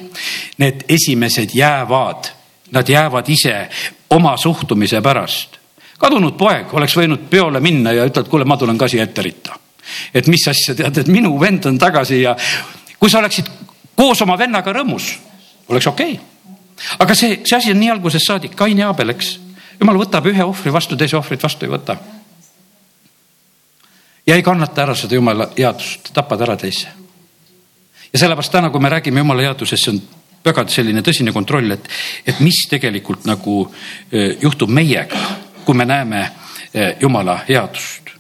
Need 0.58 0.86
esimesed 0.90 1.58
jäävad, 1.58 2.32
nad 2.72 2.90
jäävad 2.90 3.30
ise 3.30 3.58
oma 4.10 4.38
suhtumise 4.38 5.02
pärast. 5.02 5.58
kadunud 5.98 6.38
poeg 6.38 6.74
oleks 6.74 6.98
võinud 6.98 7.30
peole 7.30 7.60
minna 7.60 7.92
ja 7.92 8.06
ütelda, 8.06 8.28
et 8.28 8.30
kuule, 8.30 8.46
ma 8.46 8.58
tulen 8.58 8.78
ka 8.78 8.88
siia 8.88 9.04
ette 9.04 9.22
ritta. 9.22 9.58
et 10.14 10.28
mis 10.28 10.48
asja, 10.48 10.76
tead, 10.76 10.98
et 10.98 11.08
minu 11.08 11.40
vend 11.40 11.66
on 11.66 11.78
tagasi 11.78 12.22
ja 12.22 12.36
kui 13.00 13.10
sa 13.10 13.20
oleksid 13.20 13.50
koos 13.96 14.22
oma 14.22 14.38
vennaga 14.38 14.74
rõõmus 14.74 15.16
oleks 15.70 15.88
okei 15.88 16.14
okay.. 16.14 16.56
aga 17.00 17.16
see, 17.16 17.40
see 17.46 17.58
asi 17.58 17.72
on 17.72 17.80
nii 17.80 17.92
algusest 17.96 18.28
saadik, 18.28 18.56
Kain 18.56 18.78
ja 18.78 18.92
Aabel, 18.92 19.14
eks. 19.16 19.40
jumal 19.80 20.00
võtab 20.00 20.28
ühe 20.32 20.44
ohvri 20.44 20.74
vastu, 20.74 20.98
teise 20.98 21.18
ohvrit 21.18 21.44
vastu 21.44 21.66
ei 21.66 21.72
võta. 21.72 21.98
ja 24.28 24.36
ei 24.36 24.44
kannata 24.44 24.86
ära 24.86 24.96
seda 24.96 25.16
jumala 25.16 25.50
headust, 25.58 26.14
tapad 26.14 26.42
ära 26.42 26.58
teise. 26.58 26.92
ja 28.14 28.20
sellepärast 28.20 28.52
täna, 28.52 28.70
kui 28.70 28.82
me 28.82 28.90
räägime 28.90 29.24
jumala 29.24 29.50
headusest, 29.50 29.84
see 29.84 29.96
on 29.96 30.02
väga 30.46 30.68
selline 30.70 31.02
tõsine 31.02 31.34
kontroll, 31.34 31.72
et, 31.74 31.88
et 32.26 32.40
mis 32.46 32.66
tegelikult 32.70 33.26
nagu 33.26 33.64
e, 34.12 34.36
juhtub 34.42 34.70
meiega, 34.70 35.22
kui 35.66 35.78
me 35.78 35.88
näeme 35.90 36.22
e, 36.22 36.92
jumala 37.02 37.40
headust. 37.48 38.12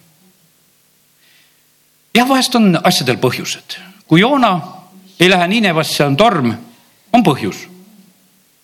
jah, 2.15 2.27
vahest 2.27 2.55
on 2.55 2.79
asjadel 2.81 3.21
põhjused, 3.21 3.77
kui 4.07 4.23
Joona 4.23 4.55
ei 5.19 5.29
lähe 5.29 5.47
Niinevasse, 5.47 6.03
on 6.03 6.17
torm 6.17 6.55
on 7.15 7.23
põhjus. 7.23 7.67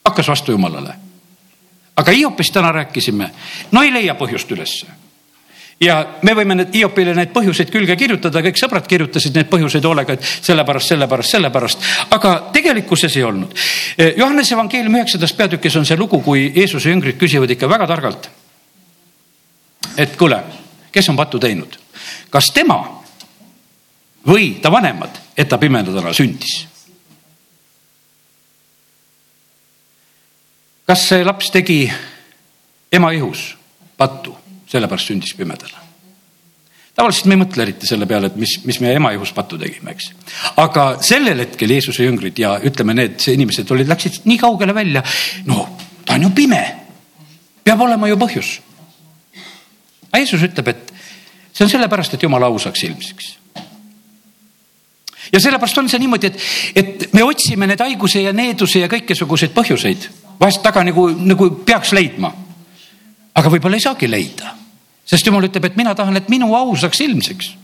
hakkas 0.05 0.27
vastu 0.27 0.51
jumalale. 0.51 0.95
aga 1.95 2.11
Hiopist 2.11 2.53
täna 2.53 2.71
rääkisime, 2.71 3.29
no 3.71 3.83
ei 3.83 3.93
leia 3.93 4.15
põhjust 4.15 4.51
ülesse 4.51 4.87
ja 5.81 5.97
me 6.21 6.33
võime 6.37 6.55
need 6.55 6.75
Hiopile 6.75 7.13
neid 7.17 7.31
põhjuseid 7.33 7.71
külge 7.73 7.95
kirjutada, 7.97 8.43
kõik 8.45 8.59
sõbrad 8.59 8.87
kirjutasid 8.87 9.35
neid 9.35 9.49
põhjuseid 9.49 9.85
hoolega, 9.85 10.13
et 10.13 10.25
sellepärast, 10.45 10.93
sellepärast, 10.93 11.35
sellepärast, 11.35 11.87
aga 12.17 12.33
tegelikkuses 12.53 13.17
ei 13.17 13.25
olnud. 13.25 13.55
Johannese 14.17 14.55
evangeeliumi 14.55 15.01
üheksandas 15.01 15.33
peatükis 15.37 15.75
on 15.81 15.87
see 15.89 15.97
lugu, 15.97 16.21
kui 16.21 16.51
Jeesuse 16.55 16.93
jüngrid 16.93 17.17
küsivad 17.21 17.49
ikka 17.55 17.69
väga 17.69 17.87
targalt. 17.89 18.29
et 19.97 20.15
kuule, 20.17 20.37
kes 20.91 21.09
on 21.09 21.17
pattu 21.17 21.39
teinud, 21.39 21.77
kas 22.29 22.51
tema 22.53 22.77
või 24.27 24.61
ta 24.61 24.71
vanemad, 24.71 25.17
et 25.37 25.49
ta 25.49 25.57
pimedadena 25.57 26.13
sündis 26.13 26.70
kas 30.91 31.05
see 31.07 31.23
laps 31.23 31.47
tegi 31.53 31.85
ema 32.91 33.13
ihus 33.15 33.53
pattu, 33.95 34.33
sellepärast 34.67 35.13
sündis 35.13 35.31
pimedana? 35.37 35.79
tavaliselt 36.91 37.29
me 37.31 37.37
ei 37.37 37.39
mõtle 37.39 37.63
eriti 37.63 37.87
selle 37.87 38.03
peale, 38.09 38.27
et 38.27 38.35
mis, 38.35 38.57
mis 38.67 38.81
meie 38.83 38.97
ema 38.99 39.13
ihus 39.15 39.31
pattu 39.31 39.55
tegime, 39.61 39.93
eks. 39.95 40.09
aga 40.59 40.83
sellel 40.99 41.39
hetkel 41.45 41.71
Jeesuse 41.71 42.03
jüngrid 42.03 42.41
ja 42.43 42.57
ütleme, 42.67 42.93
need 42.97 43.23
inimesed 43.31 43.71
olid, 43.71 43.87
läksid 43.87 44.25
nii 44.27 44.41
kaugele 44.41 44.75
välja. 44.75 45.03
no 45.47 45.63
ta 46.03 46.17
on 46.19 46.27
ju 46.27 46.31
pime. 46.35 46.59
peab 47.63 47.87
olema 47.87 48.11
ju 48.11 48.19
põhjus. 48.19 48.49
aga 50.09 50.19
Jeesus 50.19 50.43
ütleb, 50.49 50.73
et 50.73 50.91
see 51.53 51.63
on 51.69 51.71
sellepärast, 51.71 52.17
et 52.17 52.27
jumala 52.27 52.51
au 52.51 52.59
saaks 52.59 52.83
ilmsiks 52.89 53.37
ja 55.31 55.39
sellepärast 55.39 55.79
on 55.79 55.87
see 55.87 56.03
niimoodi, 56.03 56.33
et, 56.33 56.43
et 56.75 57.13
me 57.15 57.23
otsime 57.23 57.71
need 57.71 57.79
haiguse 57.79 58.25
ja 58.27 58.35
needuse 58.35 58.83
ja 58.83 58.91
kõikesuguseid 58.91 59.55
põhjuseid 59.55 60.11
vahest 60.41 60.63
taga 60.63 60.83
nagu, 60.83 61.09
nagu 61.09 61.49
peaks 61.65 61.93
leidma. 61.93 62.33
aga 63.33 63.49
võib-olla 63.49 63.77
ei 63.77 63.85
saagi 63.85 64.09
leida 64.09 64.61
sest 65.11 65.27
jumal 65.27 65.45
ütleb, 65.47 65.67
et 65.67 65.79
mina 65.79 65.93
tahan, 65.97 66.19
et 66.19 66.29
minu 66.31 66.53
au 66.55 66.75
saaks 66.77 67.01
ilmsiks. 67.03 67.55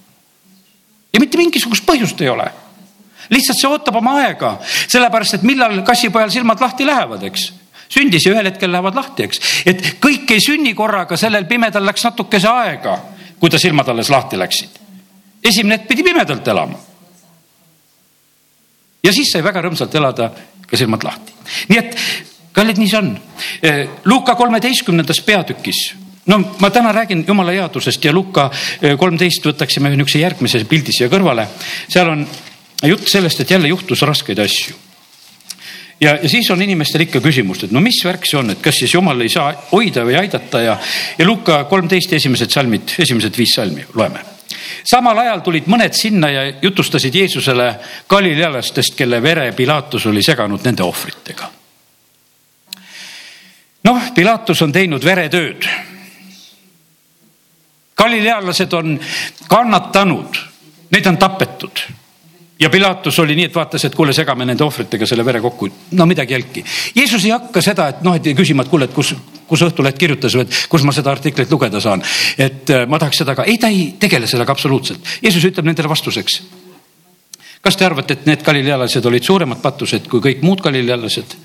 ja 1.14 1.20
mitte 1.20 1.38
mingisugust 1.40 1.86
põhjust 1.86 2.22
ei 2.22 2.30
ole. 2.30 2.48
lihtsalt 3.30 3.60
see 3.60 3.70
ootab 3.70 3.96
oma 4.02 4.18
aega, 4.24 4.58
sellepärast 4.88 5.40
et 5.40 5.48
millal 5.48 5.82
kassipojal 5.88 6.32
silmad 6.32 6.62
lahti 6.64 6.86
lähevad, 6.88 7.24
eks 7.30 7.52
sündis 7.92 8.26
ja 8.26 8.34
ühel 8.34 8.50
hetkel 8.50 8.72
lähevad 8.72 8.96
lahti, 8.96 9.24
eks, 9.24 9.40
et 9.66 9.86
kõik 10.04 10.32
ei 10.36 10.44
sünni 10.44 10.74
korraga, 10.76 11.16
sellel 11.18 11.48
pimedal 11.48 11.86
läks 11.88 12.04
natukese 12.04 12.50
aega, 12.52 12.98
kui 13.40 13.50
ta 13.50 13.60
silmad 13.60 13.88
alles 13.88 14.12
lahti 14.12 14.40
läksid. 14.40 14.80
esimene 15.44 15.78
hetk 15.78 15.88
pidi 15.88 16.04
pimedalt 16.04 16.48
elama. 16.48 16.80
ja 19.04 19.14
siis 19.14 19.32
sai 19.32 19.44
väga 19.44 19.64
rõõmsalt 19.64 19.96
elada 19.96 20.32
ka 20.68 20.78
silmad 20.78 21.04
lahti. 21.04 21.32
nii 21.70 21.80
et 21.80 21.96
kallid, 22.58 22.82
nii 22.82 22.90
see 22.90 23.00
on. 23.00 23.14
Luuka 24.10 24.36
kolmeteistkümnendas 24.36 25.22
peatükis 25.26 25.86
no 26.28 26.40
ma 26.60 26.70
täna 26.70 26.92
räägin 26.92 27.26
jumala 27.28 27.52
headusest 27.52 28.06
ja 28.06 28.14
Luka 28.14 28.50
eh, 28.82 28.98
kolmteist 29.00 29.46
võtaksime 29.46 29.92
niisuguse 29.94 30.22
järgmise 30.22 30.64
pildi 30.70 30.96
siia 30.96 31.10
kõrvale. 31.12 31.48
seal 31.88 32.12
on 32.12 32.28
jutt 32.84 33.08
sellest, 33.08 33.42
et 33.42 33.52
jälle 33.52 33.68
juhtus 33.68 34.02
raskeid 34.02 34.40
asju. 34.40 34.76
ja, 36.02 36.18
ja 36.22 36.30
siis 36.30 36.50
on 36.52 36.62
inimestel 36.62 37.08
ikka 37.08 37.22
küsimust, 37.24 37.64
et 37.64 37.72
no 37.72 37.82
mis 37.82 38.00
värk 38.06 38.28
see 38.28 38.40
on, 38.40 38.52
et 38.52 38.62
kas 38.62 38.80
siis 38.84 38.94
jumal 38.94 39.22
ei 39.22 39.30
saa 39.30 39.54
hoida 39.72 40.04
või 40.06 40.18
aidata 40.20 40.62
ja, 40.62 40.78
ja 41.18 41.28
Luka 41.28 41.64
kolmteist 41.64 42.14
esimesed 42.14 42.52
salmid, 42.52 42.98
esimesed 43.00 43.38
viis 43.38 43.56
salmi 43.56 43.86
loeme 43.96 44.26
samal 44.88 45.18
ajal 45.24 45.42
tulid 45.44 45.68
mõned 45.68 45.96
sinna 45.96 46.30
ja 46.32 46.44
jutustasid 46.62 47.16
Jeesusele 47.16 47.74
galilealastest, 48.10 48.96
kelle 48.96 49.22
vere 49.24 49.52
Pilatus 49.56 50.06
oli 50.08 50.24
seganud 50.24 50.64
nende 50.64 50.84
ohvritega. 50.84 51.57
Noh, 53.84 54.10
Pilatus 54.16 54.62
on 54.62 54.72
teinud 54.72 55.06
veretööd 55.06 55.70
galilealased 57.98 58.74
on 58.74 59.00
kannatanud, 59.50 60.38
neid 60.94 61.08
on 61.10 61.18
tapetud 61.18 61.82
ja 62.60 62.70
Pilatus 62.70 63.20
oli 63.20 63.36
nii, 63.38 63.50
et 63.50 63.56
vaatas, 63.56 63.86
et 63.86 63.96
kuule, 63.96 64.14
segame 64.14 64.46
nende 64.46 64.64
ohvritega 64.66 65.06
selle 65.06 65.26
vere 65.26 65.42
kokku, 65.42 65.70
no 65.98 66.06
midagi 66.10 66.34
jälki. 66.34 66.64
Jeesus 66.96 67.26
ei 67.26 67.34
hakka 67.34 67.62
seda, 67.62 67.88
et 67.94 68.02
noh, 68.06 68.16
et 68.18 68.30
küsima, 68.38 68.66
et 68.66 68.72
kuule, 68.72 68.88
et 68.90 68.94
kus, 68.94 69.14
kus 69.48 69.66
Õhtuleht 69.68 69.98
kirjutas 69.98 70.36
või 70.38 70.48
et 70.48 70.62
kus 70.70 70.86
ma 70.86 70.94
seda 70.96 71.14
artiklit 71.14 71.52
lugeda 71.54 71.82
saan. 71.82 72.04
et 72.38 72.70
äh, 72.70 72.88
ma 72.88 73.00
tahaks 73.00 73.22
seda 73.24 73.36
ka, 73.36 73.46
ei, 73.46 73.58
ta 73.62 73.70
ei 73.70 73.94
tegele 74.00 74.28
sellega 74.28 74.52
absoluutselt. 74.52 75.18
Jeesus 75.22 75.46
ütleb 75.46 75.66
nendele 75.66 75.90
vastuseks. 75.90 76.42
kas 77.62 77.78
te 77.78 77.86
arvate, 77.86 78.14
et 78.14 78.26
need 78.26 78.44
galilealased 78.44 79.06
olid 79.06 79.24
suuremad 79.24 79.62
pattused 79.62 80.08
kui 80.08 80.22
kõik 80.22 80.42
muud 80.42 80.62
galilealased? 80.62 81.38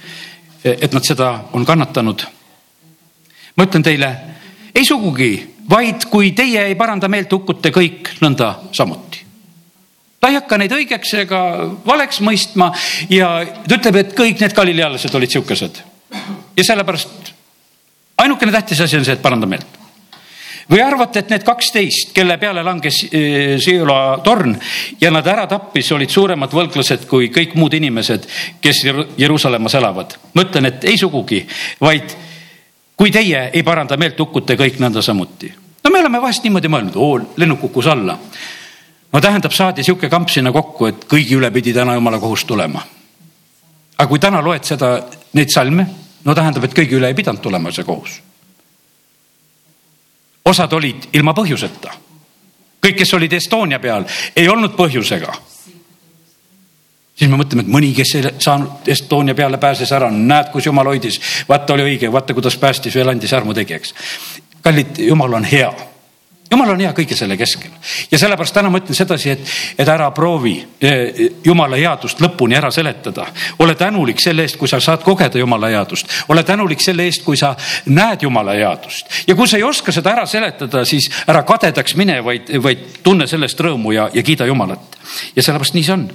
Et 0.65 0.93
nad 0.93 1.05
seda 1.05 1.33
on 1.53 1.67
kannatanud? 1.67 2.27
ma 3.57 3.67
ütlen 3.67 3.85
teile, 3.85 4.09
ei 4.75 4.85
sugugi 4.89 5.33
vaid 5.71 6.07
kui 6.11 6.33
teie 6.37 6.65
ei 6.71 6.77
paranda 6.79 7.09
meelt, 7.13 7.33
hukkute 7.33 7.73
kõik 7.75 8.15
nõnda 8.23 8.55
samuti. 8.73 9.25
ta 10.21 10.31
ei 10.31 10.39
hakka 10.39 10.59
neid 10.59 10.73
õigeks 10.73 11.15
ega 11.25 11.43
valeks 11.87 12.23
mõistma 12.25 12.73
ja 13.11 13.35
ta 13.67 13.77
ütleb, 13.77 14.01
et 14.01 14.17
kõik 14.17 14.41
need 14.41 14.57
galilealased 14.57 15.15
olid 15.15 15.31
sihukesed. 15.31 15.83
ja 16.57 16.65
sellepärast 16.65 17.33
ainukene 18.23 18.53
tähtis 18.53 18.81
asi 18.81 18.97
on 18.97 19.05
see, 19.05 19.19
et 19.19 19.23
paranda 19.23 19.47
meelt 19.47 19.82
või 20.71 20.83
arvate, 20.83 21.23
et 21.23 21.31
need 21.33 21.45
kaksteist, 21.47 22.13
kelle 22.15 22.39
peale 22.39 22.63
langes 22.63 23.03
eh, 23.11 23.57
Siula 23.63 24.19
torn 24.25 24.55
ja 25.01 25.11
nad 25.11 25.27
ära 25.27 25.47
tappis, 25.51 25.93
olid 25.93 26.11
suuremad 26.11 26.53
võlglased 26.53 27.07
kui 27.11 27.31
kõik 27.35 27.57
muud 27.59 27.75
inimesed, 27.79 28.29
kes 28.61 28.85
Jeruusalemmas 29.19 29.75
elavad? 29.81 30.19
ma 30.35 30.47
ütlen, 30.47 30.69
et 30.71 30.85
ei 30.89 30.99
sugugi, 30.99 31.43
vaid 31.81 32.17
kui 32.97 33.11
teie 33.11 33.49
ei 33.53 33.63
paranda 33.67 33.97
meelt, 33.99 34.19
hukkute 34.19 34.57
kõik 34.57 34.81
nõnda 34.83 35.03
samuti. 35.03 35.53
no 35.85 35.91
me 35.91 36.01
oleme 36.01 36.21
vahest 36.23 36.45
niimoodi 36.45 36.69
mõelnud, 36.69 36.97
oo, 36.97 37.21
lennuk 37.37 37.61
kukkus 37.61 37.87
alla. 37.87 38.19
no 39.13 39.21
tähendab, 39.21 39.53
saadi 39.53 39.83
sihuke 39.83 40.09
kamp 40.09 40.29
sinna 40.29 40.53
kokku, 40.53 40.87
et 40.87 41.07
kõigi 41.11 41.37
üle 41.37 41.51
pidi 41.51 41.73
täna 41.73 41.95
jumala 41.95 42.21
kohus 42.21 42.45
tulema. 42.45 42.83
aga 43.99 44.09
kui 44.09 44.19
täna 44.19 44.43
loed 44.43 44.65
seda, 44.65 44.99
neid 45.33 45.51
salme, 45.51 45.87
no 46.25 46.35
tähendab, 46.35 46.65
et 46.65 46.75
kõigi 46.75 46.99
üle 46.99 47.11
ei 47.11 47.15
pidanud 47.15 47.43
tulema 47.43 47.73
see 47.73 47.85
kohus. 47.85 48.21
Osad 50.45 50.73
olid 50.73 51.09
ilma 51.13 51.35
põhjuseta. 51.35 51.93
kõik, 52.83 52.97
kes 52.99 53.15
olid 53.15 53.33
Estonia 53.33 53.79
peal, 53.79 54.05
ei 54.37 54.49
olnud 54.49 54.73
põhjusega. 54.75 55.33
Siis 57.15 57.31
me 57.31 57.37
mõtleme, 57.37 57.63
et 57.63 57.71
mõni, 57.71 57.93
kes 57.95 58.15
ei 58.19 58.25
saanud 58.39 58.89
Estonia 58.91 59.35
peale, 59.35 59.59
pääses 59.59 59.93
ära, 59.93 60.11
näed, 60.11 60.51
kus 60.51 60.67
jumal 60.67 60.91
hoidis, 60.91 61.21
vaata 61.49 61.77
oli 61.77 61.83
õige, 61.93 62.11
vaata, 62.13 62.35
kuidas 62.35 62.57
päästis, 62.59 62.95
veel 62.95 63.09
andis 63.09 63.33
armu 63.33 63.55
tegijaks. 63.55 63.95
kallid, 64.63 64.99
jumal 64.99 65.35
on 65.35 65.45
hea 65.45 65.73
jumal 66.53 66.75
on 66.75 66.83
hea 66.85 66.93
kõige 66.97 67.17
selle 67.19 67.37
keskel 67.41 67.73
ja 68.11 68.21
sellepärast 68.21 68.55
täna 68.55 68.71
ma 68.73 68.81
ütlen 68.83 68.97
sedasi, 68.97 69.33
et, 69.35 69.53
et 69.79 69.89
ära 69.89 70.11
proovi 70.15 70.55
eh, 70.81 71.23
jumala 71.45 71.79
headust 71.81 72.21
lõpuni 72.23 72.59
ära 72.59 72.71
seletada. 72.75 73.27
ole 73.59 73.75
tänulik 73.79 74.21
selle 74.21 74.47
eest, 74.47 74.59
kui 74.61 74.69
sa 74.69 74.81
saad 74.81 75.03
kogeda 75.05 75.41
jumala 75.41 75.73
headust, 75.73 76.11
ole 76.29 76.45
tänulik 76.45 76.81
selle 76.81 77.09
eest, 77.09 77.25
kui 77.25 77.37
sa 77.41 77.55
näed 77.87 78.27
jumala 78.27 78.57
headust 78.59 79.23
ja 79.27 79.35
kui 79.35 79.49
sa 79.49 79.57
ei 79.57 79.67
oska 79.67 79.93
seda 79.93 80.13
ära 80.13 80.27
seletada, 80.27 80.85
siis 80.89 81.09
ära 81.27 81.43
kadedaks 81.49 81.97
mine, 81.97 82.21
vaid, 82.25 82.53
vaid 82.63 82.89
tunne 83.03 83.27
sellest 83.27 83.61
rõõmu 83.61 83.97
ja, 83.97 84.09
ja 84.15 84.23
kiida 84.23 84.47
Jumalat 84.47 84.99
ja 85.37 85.43
sellepärast 85.43 85.75
nii 85.77 85.87
see 85.87 85.97
on. 85.97 86.07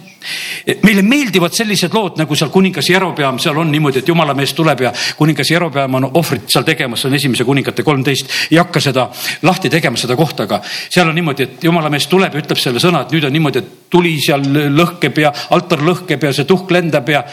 Meile 0.84 1.02
meeldivad 1.02 1.56
sellised 1.56 1.94
lood 1.94 2.18
nagu 2.22 2.36
seal 2.36 2.52
kuningas 2.54 2.90
Jerobeam, 2.90 3.40
seal 3.40 3.58
on 3.58 3.72
niimoodi, 3.72 4.02
et 4.02 4.08
jumalamees 4.08 4.54
tuleb 4.58 4.82
ja 4.88 4.92
kuningas 5.18 5.52
Jerobeam 5.52 6.00
on 6.00 6.10
ohvrit 6.14 6.50
seal 6.52 6.66
tegemas, 6.68 7.02
see 7.02 7.12
on 7.12 7.18
esimese 7.18 7.46
kuningate 7.48 7.84
kolmteist. 7.84 8.34
ei 8.52 8.58
hakka 8.58 8.82
seda 8.84 9.08
lahti 9.48 9.70
tegema, 9.70 9.98
seda 9.98 10.16
kohta, 10.16 10.48
aga 10.48 10.62
seal 10.66 11.10
on 11.10 11.16
niimoodi, 11.16 11.44
et 11.44 11.64
jumalamees 11.70 12.08
tuleb 12.08 12.36
ja 12.36 12.44
ütleb 12.44 12.62
selle 12.62 12.84
sõna, 12.84 13.04
et 13.06 13.16
nüüd 13.16 13.28
on 13.28 13.34
niimoodi, 13.34 13.64
et 13.64 13.90
tuli 13.90 14.18
seal 14.24 14.44
lõhkeb 14.76 15.22
ja 15.24 15.34
altar 15.56 15.84
lõhkeb 15.86 16.28
ja 16.28 16.34
see 16.36 16.48
tuhk 16.50 16.72
lendab 16.76 17.10
ja, 17.10 17.24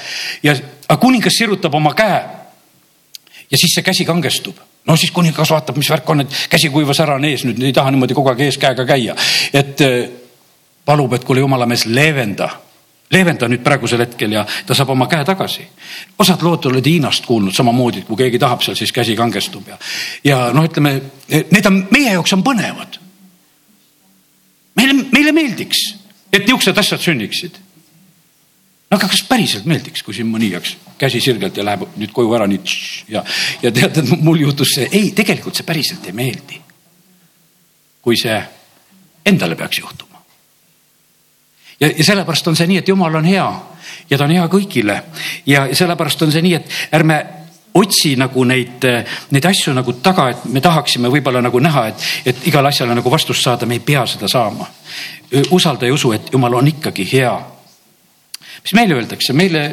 ja 0.42 0.54
aga 0.88 1.00
kuningas 1.00 1.38
sirutab 1.38 1.74
oma 1.74 1.94
käe. 1.94 2.22
ja 3.50 3.58
siis 3.58 3.74
see 3.74 3.82
käsi 3.82 4.04
kangestub 4.04 4.58
no 4.86 4.96
siis 4.96 5.10
kuningas 5.12 5.50
vaatab, 5.50 5.76
mis 5.80 5.90
värk 5.90 6.10
on, 6.10 6.20
et 6.24 6.36
käsi 6.50 6.68
kuivas 6.70 7.00
ära, 7.00 7.16
on 7.16 7.24
ees, 7.24 7.44
nüüd 7.48 7.62
ei 7.62 7.72
taha 7.72 7.90
niimoodi 7.90 8.14
kogu 8.14 8.32
aeg 8.32 8.44
ees 8.46 8.58
käega 8.60 8.84
käia, 8.88 9.16
et 9.52 9.80
palub, 10.84 11.12
et 11.16 11.24
kuule, 11.24 11.40
jumala 11.40 11.66
mees, 11.66 11.86
leevenda, 11.86 12.50
leevenda 13.12 13.48
nüüd 13.48 13.62
praegusel 13.64 14.02
hetkel 14.04 14.32
ja 14.32 14.44
ta 14.66 14.76
saab 14.76 14.94
oma 14.94 15.06
käe 15.10 15.24
tagasi. 15.24 15.66
osad 16.18 16.42
lood 16.42 16.70
oled 16.70 16.86
Hiinast 16.86 17.26
kuulnud 17.26 17.54
samamoodi, 17.54 18.02
et 18.02 18.08
kui 18.08 18.16
keegi 18.16 18.38
tahab 18.38 18.62
seal, 18.64 18.76
siis 18.76 18.92
käsi 18.92 19.16
kangestub 19.16 19.68
ja, 19.68 19.78
ja 20.24 20.38
noh, 20.54 20.64
ütleme, 20.64 20.96
need 21.28 21.66
on 21.66 21.84
meie 21.90 22.14
jaoks 22.14 22.32
on 22.36 22.44
põnevad. 22.46 22.98
meile, 24.76 24.96
meile 25.12 25.32
meeldiks, 25.32 25.84
et 26.32 26.46
niisugused 26.46 26.78
asjad 26.78 27.04
sünniksid. 27.04 27.60
no 28.90 28.96
aga 28.96 29.08
kas 29.08 29.22
päriselt 29.28 29.68
meeldiks, 29.68 30.02
kui 30.02 30.14
siin 30.14 30.30
mõni 30.30 30.50
jääks 30.54 30.76
käsi 30.98 31.20
sirgelt 31.20 31.56
ja 31.56 31.64
läheb 31.64 31.86
nüüd 32.00 32.12
koju 32.14 32.32
ära 32.38 32.48
nii 32.48 32.78
ja, 33.08 33.24
ja 33.62 33.72
tead, 33.72 34.00
et 34.00 34.16
mul 34.22 34.40
juhtus 34.46 34.76
see, 34.78 34.88
ei, 34.92 35.12
tegelikult 35.12 35.56
see 35.56 35.68
päriselt 35.68 36.06
ei 36.06 36.16
meeldi. 36.16 36.60
kui 38.00 38.16
see 38.20 38.40
endale 39.24 39.56
peaks 39.56 39.78
juhtuma 39.78 40.13
ja, 41.80 41.88
ja 41.88 42.04
sellepärast 42.04 42.48
on 42.48 42.56
see 42.56 42.66
nii, 42.70 42.82
et 42.82 42.88
jumal 42.88 43.14
on 43.14 43.24
hea. 43.24 43.46
Ja 44.10 44.18
ta 44.18 44.26
on 44.26 44.34
hea 44.34 44.44
kõigile. 44.52 44.98
Ja 45.46 45.66
sellepärast 45.72 46.22
on 46.22 46.32
see 46.32 46.42
nii, 46.44 46.54
et 46.58 46.94
ärme 46.96 47.18
otsi 47.74 48.14
nagu 48.16 48.44
neid, 48.46 48.84
neid 49.34 49.46
asju 49.50 49.74
nagu 49.74 49.96
taga, 50.02 50.28
et 50.30 50.44
me 50.46 50.62
tahaksime 50.62 51.10
võib-olla 51.10 51.42
nagu 51.42 51.60
näha, 51.62 51.86
et, 51.90 52.04
et 52.30 52.46
igale 52.50 52.70
asjale 52.70 52.94
nagu 52.94 53.10
vastust 53.10 53.42
saada, 53.42 53.66
me 53.66 53.78
ei 53.78 53.82
pea 53.82 54.04
seda 54.06 54.30
saama. 54.30 54.68
usalda 55.50 55.86
ja 55.86 55.94
usu, 55.94 56.12
et 56.12 56.30
jumal 56.32 56.54
on 56.54 56.68
ikkagi 56.70 57.08
hea. 57.12 57.34
mis 58.62 58.74
meile 58.74 58.94
öeldakse, 58.94 59.32
meile 59.32 59.64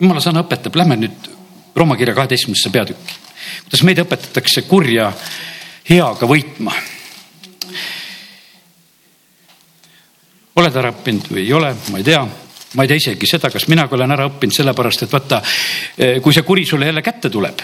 jumala 0.00 0.20
sõna 0.20 0.44
õpetab, 0.44 0.76
lähme 0.76 0.96
nüüd 1.00 1.32
Rooma 1.76 1.96
kirja 1.96 2.14
kaheteistkümnendasse 2.14 2.70
peatükki, 2.72 3.16
kuidas 3.64 3.82
meid 3.84 3.98
õpetatakse 4.04 4.62
kurja 4.68 5.10
heaga 5.88 6.28
võitma 6.28 6.72
oled 10.56 10.76
ära 10.76 10.92
õppinud 10.94 11.30
või 11.32 11.44
ei 11.44 11.52
ole, 11.52 11.74
ma 11.92 12.00
ei 12.00 12.06
tea 12.06 12.24
ma 12.76 12.84
ei 12.84 12.90
tea 12.90 13.00
isegi 13.00 13.28
seda, 13.28 13.50
kas 13.50 13.68
mina 13.72 13.86
olen 13.90 14.12
ära 14.12 14.26
õppinud, 14.28 14.54
sellepärast 14.54 15.06
et 15.06 15.12
vaata, 15.12 15.42
eh, 15.96 16.18
kui 16.20 16.34
see 16.34 16.42
kuri 16.42 16.66
sulle 16.66 16.86
jälle 16.86 17.02
kätte 17.02 17.30
tuleb, 17.30 17.62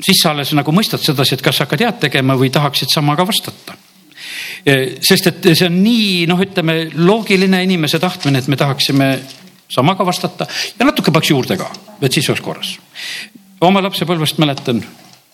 siis 0.00 0.20
sa 0.22 0.34
alles 0.34 0.52
nagu 0.52 0.72
mõistad 0.72 1.00
sedasi, 1.00 1.34
et 1.34 1.42
kas 1.42 1.56
sa 1.56 1.64
hakkad 1.64 1.86
head 1.86 2.00
tegema 2.08 2.36
või 2.36 2.50
tahaksid 2.52 2.92
samaga 2.92 3.26
vastata 3.26 3.78
sest 5.00 5.28
et 5.30 5.46
see 5.54 5.66
on 5.68 5.76
nii 5.82 6.26
noh, 6.28 6.40
ütleme 6.42 6.90
loogiline 6.94 7.62
inimese 7.64 8.00
tahtmine, 8.02 8.42
et 8.42 8.48
me 8.48 8.58
tahaksime 8.60 9.08
samaga 9.70 10.04
vastata 10.06 10.46
ja 10.78 10.86
natuke 10.86 11.12
peaks 11.14 11.30
juurde 11.30 11.56
ka, 11.56 11.70
et 12.02 12.12
siis 12.12 12.28
oleks 12.28 12.44
korras. 12.44 12.74
oma 13.60 13.82
lapsepõlvest 13.82 14.40
mäletan, 14.42 14.82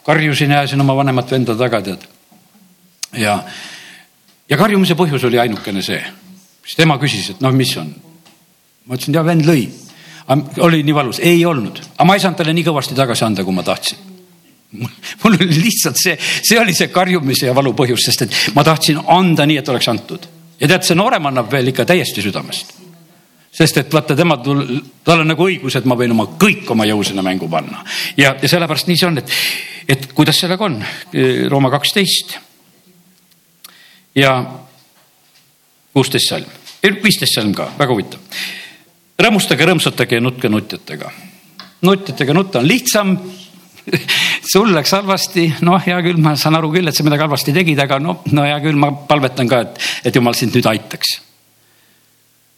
karjusin 0.06 0.50
ja 0.50 0.60
ajasin 0.60 0.80
oma 0.80 0.96
vanemat 0.96 1.30
venda 1.30 1.56
taga, 1.56 1.82
tead. 1.82 2.06
ja, 3.18 3.40
ja 4.48 4.56
karjumise 4.56 4.94
põhjus 4.94 5.24
oli 5.26 5.38
ainukene 5.42 5.82
see, 5.82 6.02
siis 6.66 6.78
tema 6.78 6.98
küsis, 6.98 7.30
et 7.30 7.42
noh, 7.44 7.54
mis 7.54 7.72
on. 7.80 7.94
ma 8.86 8.98
ütlesin, 8.98 9.14
ja 9.14 9.24
vend 9.26 9.46
lõi. 9.46 9.68
oli 10.66 10.82
nii 10.82 10.94
valus, 10.94 11.22
ei 11.22 11.44
olnud, 11.46 11.78
aga 11.94 12.06
ma 12.08 12.18
ei 12.18 12.22
saanud 12.22 12.42
talle 12.42 12.54
nii 12.56 12.66
kõvasti 12.66 12.98
tagasi 12.98 13.24
anda, 13.24 13.44
kui 13.46 13.54
ma 13.54 13.62
tahtsin 13.66 14.16
mul 15.22 15.36
oli 15.40 15.60
lihtsalt 15.62 15.96
see, 16.00 16.16
see 16.18 16.58
oli 16.60 16.74
see 16.74 16.90
karjumise 16.92 17.46
ja 17.46 17.54
valu 17.54 17.72
põhjus, 17.76 18.08
sest 18.08 18.26
et 18.26 18.34
ma 18.56 18.64
tahtsin 18.66 18.98
anda 19.14 19.46
nii, 19.46 19.60
et 19.62 19.70
oleks 19.72 19.88
antud. 19.92 20.26
ja 20.60 20.68
tead, 20.68 20.82
see 20.86 20.98
noorem 20.98 21.30
annab 21.30 21.52
veel 21.52 21.70
ikka 21.72 21.86
täiesti 21.86 22.24
südamest. 22.24 22.74
sest 23.56 23.78
et 23.80 23.92
vaata, 23.92 24.16
tema, 24.16 24.36
tal 24.42 25.22
on 25.22 25.30
nagu 25.30 25.46
õigus, 25.46 25.78
et 25.78 25.86
ma 25.86 25.96
võin 25.96 26.12
oma 26.12 26.28
kõik 26.40 26.68
oma 26.74 26.86
jõu 26.88 27.04
sinna 27.06 27.22
mängu 27.22 27.48
panna. 27.48 27.84
ja, 28.16 28.34
ja 28.42 28.48
sellepärast 28.48 28.90
nii 28.90 28.98
see 28.98 29.08
on, 29.08 29.22
et, 29.22 29.32
et 29.88 30.12
kuidas 30.12 30.42
sellega 30.42 30.66
on. 30.66 30.82
Rooma 31.50 31.70
kaksteist 31.70 32.36
ja 34.16 34.36
kuusteist 35.96 36.28
salm, 36.28 36.55
viisteist 36.82 37.34
salm 37.34 37.54
ka, 37.54 37.70
väga 37.78 37.92
huvitav. 37.92 38.20
rõõmustage, 39.18 39.66
rõõmsatage 39.66 40.18
ja 40.18 40.20
nutke 40.20 40.48
nutjatega. 40.48 41.10
nutjatega 41.82 42.34
nutta 42.34 42.58
on 42.58 42.68
lihtsam 42.68 43.16
sul 44.52 44.74
läks 44.74 44.92
halvasti, 44.92 45.46
noh, 45.66 45.78
hea 45.82 45.98
küll, 46.02 46.18
ma 46.22 46.34
saan 46.36 46.58
aru 46.58 46.72
küll, 46.74 46.88
et 46.88 46.96
sa 46.96 47.06
midagi 47.06 47.26
halvasti 47.26 47.54
tegid, 47.54 47.78
aga 47.82 48.00
no, 48.02 48.20
no 48.34 48.46
hea 48.46 48.58
küll, 48.64 48.78
ma 48.78 48.90
palvetan 49.08 49.48
ka, 49.50 49.62
et, 49.62 49.80
et 50.10 50.16
jumal 50.16 50.34
sind 50.34 50.56
nüüd 50.56 50.66
aitaks. 50.66 51.16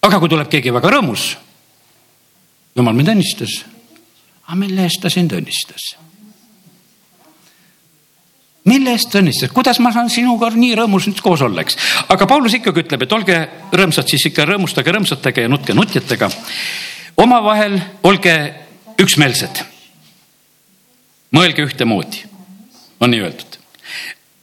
aga 0.09 0.21
kui 0.21 0.31
tuleb 0.33 0.49
keegi 0.49 0.73
väga 0.75 0.95
rõõmus, 0.97 1.31
jumal 2.79 2.97
mind 2.97 3.15
õnnistas. 3.17 3.63
aga 4.47 4.61
mille 4.61 4.87
eest 4.89 5.03
ta 5.05 5.13
sind 5.13 5.35
õnnistas? 5.37 5.93
Mille 8.69 8.93
eest 8.97 9.15
õnnistas, 9.19 9.53
kuidas 9.55 9.81
ma 9.85 9.93
saan 9.95 10.11
sinuga 10.13 10.51
nii 10.55 10.75
rõõmus 10.79 11.09
nüüd 11.09 11.23
koos 11.25 11.43
olla, 11.47 11.65
eks. 11.65 11.79
aga 12.13 12.29
Paulus 12.29 12.55
ikkagi 12.59 12.85
ütleb, 12.85 13.07
et 13.07 13.17
olge 13.17 13.41
rõõmsad, 13.73 14.09
siis 14.11 14.29
ikka 14.31 14.47
rõõmustage 14.49 14.95
rõõmsatage 14.95 15.47
ja 15.47 15.51
nutke 15.51 15.77
nutjatega. 15.77 16.31
omavahel 17.25 17.81
olge 18.07 18.35
üksmeelsed 18.99 19.65
mõelge 21.35 21.65
ühtemoodi, 21.67 22.25
on 23.01 23.13
nii 23.13 23.23
öeldud. 23.23 23.59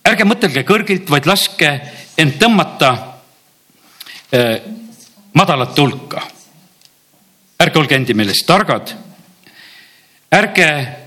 ärge 0.05 0.25
mõtelge 0.25 0.63
kõrgilt, 0.63 1.09
vaid 1.09 1.25
laske 1.25 1.69
end 2.17 2.37
tõmmata 2.39 2.91
eh, 4.31 4.61
madalate 5.33 5.81
hulka. 5.81 6.21
ärge 7.59 7.79
olge 7.79 7.95
endi 7.95 8.13
meelest 8.13 8.45
targad. 8.45 8.93
ärge 10.31 11.04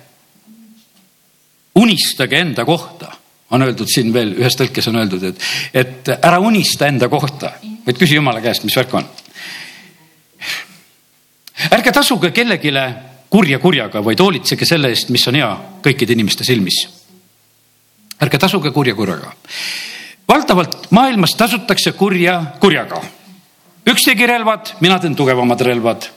unistage 1.79 2.41
enda 2.43 2.65
kohta, 2.65 3.13
on 3.51 3.63
öeldud 3.65 3.89
siin 3.89 4.13
veel 4.13 4.35
ühes 4.37 4.57
tõlkes 4.59 4.91
on 4.91 4.99
öeldud, 5.01 5.25
et, 5.31 5.45
et 5.73 6.11
ära 6.19 6.41
unista 6.45 6.89
enda 6.89 7.09
kohta, 7.09 7.55
vaid 7.87 8.01
küsi 8.01 8.19
jumala 8.19 8.43
käest, 8.45 8.67
mis 8.67 8.77
värk 8.77 8.95
on. 8.99 9.07
ärge 11.75 11.93
tasuge 11.93 12.31
kellelegi 12.35 12.75
kurja 13.31 13.59
kurjaga, 13.59 14.03
vaid 14.05 14.21
hoolitsege 14.21 14.67
selle 14.67 14.93
eest, 14.93 15.13
mis 15.15 15.27
on 15.29 15.39
hea 15.41 15.51
kõikide 15.85 16.17
inimeste 16.17 16.45
silmis. 16.45 16.83
ärge 18.21 18.39
tasuge 18.39 18.71
kurja 18.71 18.95
kurjaga. 18.95 19.33
valdavalt 20.29 20.91
maailmas 20.91 21.35
tasutakse 21.35 21.93
kurja 21.93 22.43
kurjaga. 22.61 23.01
üks 23.87 24.05
tegi 24.05 24.27
relvad, 24.27 24.75
mina 24.81 24.99
teen 24.99 25.17
tugevamad 25.17 25.61
relvad 25.61 26.11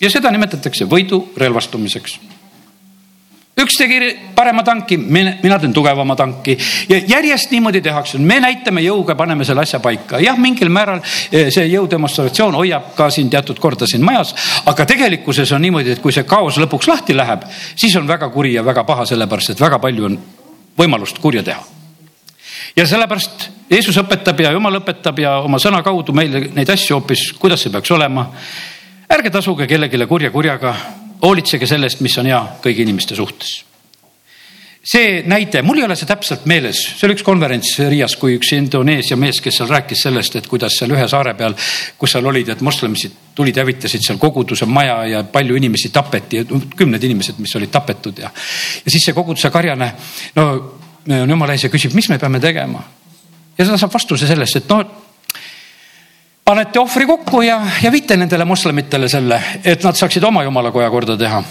ja 0.00 0.10
seda 0.10 0.30
nimetatakse 0.30 0.84
võidu 0.84 1.32
relvastumiseks 1.36 2.18
üks 3.56 3.78
tegi 3.80 4.10
parema 4.36 4.60
tanki, 4.64 4.98
mina 5.00 5.56
teen 5.56 5.72
tugevama 5.72 6.12
tanki 6.16 6.58
ja 6.90 6.98
järjest 7.08 7.50
niimoodi 7.54 7.80
tehakse, 7.80 8.18
me 8.20 8.36
näitame 8.44 8.82
jõuga, 8.84 9.14
paneme 9.16 9.46
selle 9.48 9.62
asja 9.64 9.80
paika, 9.80 10.20
jah, 10.20 10.36
mingil 10.36 10.68
määral 10.68 11.00
eh, 11.00 11.48
see 11.54 11.64
jõudemonstratsioon 11.70 12.58
hoiab 12.58 12.90
ka 12.98 13.08
siin 13.10 13.30
teatud 13.32 13.56
korda 13.62 13.88
siin 13.88 14.04
majas, 14.04 14.34
aga 14.68 14.84
tegelikkuses 14.90 15.54
on 15.56 15.64
niimoodi, 15.64 15.94
et 15.96 16.02
kui 16.04 16.12
see 16.12 16.26
kaos 16.28 16.58
lõpuks 16.60 16.90
lahti 16.90 17.16
läheb, 17.16 17.46
siis 17.72 17.96
on 17.96 18.04
väga 18.08 18.28
kuri 18.34 18.52
ja 18.58 18.64
väga 18.66 18.84
paha, 18.84 19.08
sellepärast 19.08 19.54
et 19.54 19.64
väga 19.64 19.80
palju 19.80 20.10
on 20.10 20.20
võimalust 20.76 21.22
kurja 21.24 21.46
teha. 21.46 21.64
ja 22.76 22.86
sellepärast 22.86 23.48
Jeesus 23.72 23.96
õpetab 24.04 24.44
ja 24.44 24.52
Jumal 24.52 24.82
õpetab 24.82 25.24
ja 25.24 25.38
oma 25.40 25.56
sõna 25.58 25.80
kaudu 25.82 26.12
meile 26.12 26.50
neid 26.52 26.76
asju 26.76 27.00
hoopis, 27.00 27.32
kuidas 27.40 27.64
see 27.64 27.72
peaks 27.72 27.90
olema. 27.90 28.28
ärge 29.08 29.32
tasuge 29.32 29.66
kellelegi 29.66 30.06
kurja 30.06 30.30
kurjaga 30.30 30.76
hoolitsege 31.22 31.66
sellest, 31.66 32.02
mis 32.04 32.16
on 32.18 32.28
hea 32.30 32.42
kõigi 32.64 32.84
inimeste 32.86 33.16
suhtes. 33.16 33.62
see 34.86 35.22
näide, 35.26 35.64
mul 35.66 35.80
ei 35.80 35.84
ole 35.84 35.96
see 35.98 36.06
täpselt 36.06 36.44
meeles, 36.46 36.78
see 36.94 37.08
oli 37.08 37.16
üks 37.16 37.24
konverents 37.26 37.72
Riias, 37.90 38.14
kui 38.20 38.36
üks 38.36 38.52
Indoneesia 38.54 39.16
mees, 39.18 39.40
kes 39.42 39.58
seal 39.58 39.70
rääkis 39.72 40.04
sellest, 40.06 40.36
et 40.38 40.46
kuidas 40.46 40.76
seal 40.78 40.94
ühe 40.94 41.08
saare 41.10 41.32
peal, 41.34 41.56
kus 41.98 42.14
seal 42.14 42.28
olid, 42.30 42.52
et 42.54 42.62
moslemid 42.62 43.16
tulid, 43.34 43.58
hävitasid 43.58 44.06
seal 44.06 44.20
koguduse 44.22 44.68
maja 44.70 45.00
ja 45.10 45.24
palju 45.24 45.58
inimesi 45.58 45.90
tapeti, 45.90 46.44
kümned 46.76 47.02
inimesed, 47.02 47.40
mis 47.42 47.56
olid 47.58 47.72
tapetud 47.74 48.22
ja, 48.22 48.30
ja 48.84 48.92
siis 48.94 49.08
see 49.08 49.16
koguduse 49.16 49.50
karjane, 49.50 49.90
no 50.38 50.46
jumala 51.26 51.56
ees 51.56 51.66
ja 51.66 51.72
küsib, 51.72 51.94
mis 51.98 52.08
me 52.12 52.20
peame 52.22 52.38
tegema. 52.40 52.84
ja 53.58 53.66
ta 53.66 53.78
saab 53.78 53.98
vastuse 53.98 54.30
sellest, 54.30 54.62
et 54.62 54.70
no 54.70 54.84
panete 56.46 56.78
ohvri 56.78 57.06
kokku 57.06 57.42
ja, 57.42 57.58
ja 57.82 57.90
viite 57.92 58.16
nendele 58.16 58.46
moslemitele 58.46 59.08
selle, 59.10 59.38
et 59.66 59.82
nad 59.84 59.98
saaksid 59.98 60.24
oma 60.24 60.44
jumalakoja 60.46 60.90
korda 60.94 61.16
teha. 61.18 61.42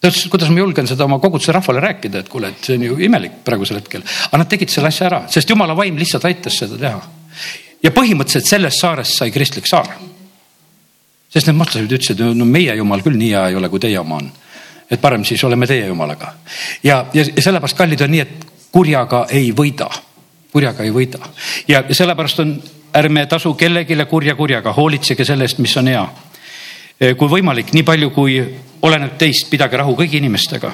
ta 0.00 0.08
ütles, 0.08 0.26
kuidas 0.32 0.50
ma 0.50 0.62
julgen 0.62 0.88
seda 0.90 1.04
oma 1.06 1.20
koguduse 1.22 1.52
rahvale 1.54 1.82
rääkida, 1.84 2.24
et 2.24 2.28
kuule, 2.32 2.50
et 2.50 2.66
see 2.66 2.78
on 2.78 2.86
ju 2.88 2.98
imelik 3.06 3.42
praegusel 3.46 3.78
hetkel. 3.78 4.02
aga 4.02 4.42
nad 4.42 4.50
tegid 4.50 4.72
selle 4.72 4.90
asja 4.90 5.06
ära, 5.06 5.22
sest 5.30 5.50
jumala 5.50 5.76
vaim 5.78 5.98
lihtsalt 6.00 6.26
aitas 6.26 6.58
seda 6.64 6.80
teha. 6.80 7.00
ja 7.82 7.94
põhimõtteliselt 7.94 8.50
sellest 8.50 8.82
saarest 8.82 9.22
sai 9.22 9.30
kristlik 9.30 9.70
saar. 9.70 9.94
sest 11.30 11.46
need 11.46 11.60
moslemid 11.62 11.98
ütlesid, 12.00 12.26
no 12.34 12.44
meie 12.44 12.74
jumal 12.82 13.06
küll 13.06 13.18
nii 13.20 13.30
hea 13.30 13.48
ei 13.52 13.62
ole, 13.62 13.70
kui 13.70 13.78
teie 13.78 13.98
oma 14.02 14.18
on. 14.18 14.30
et 14.90 15.00
parem 15.00 15.24
siis 15.24 15.44
oleme 15.44 15.70
teie 15.70 15.86
jumalaga. 15.86 16.34
ja, 16.82 17.04
ja 17.14 17.30
sellepärast 17.30 17.78
kallid 17.78 18.08
on 18.08 18.16
nii, 18.16 18.26
et 18.26 18.46
kurjaga 18.74 19.28
ei 19.30 19.52
võida 19.54 19.86
kurjaga 20.52 20.84
ei 20.84 20.92
võida 20.94 21.18
ja 21.68 21.82
sellepärast 21.90 22.40
on, 22.40 22.54
ärme 22.94 23.26
tasu 23.26 23.54
kellelegi 23.54 23.96
kurja 24.08 24.34
kurjaga, 24.34 24.72
hoolitsege 24.72 25.24
selle 25.24 25.44
eest, 25.44 25.58
mis 25.58 25.76
on 25.76 25.88
hea. 25.88 26.08
kui 27.16 27.28
võimalik, 27.28 27.72
nii 27.72 27.82
palju 27.82 28.10
kui 28.10 28.40
oleneb 28.82 29.16
teist, 29.18 29.50
pidage 29.50 29.76
rahu 29.76 29.94
kõigi 29.96 30.16
inimestega. 30.16 30.72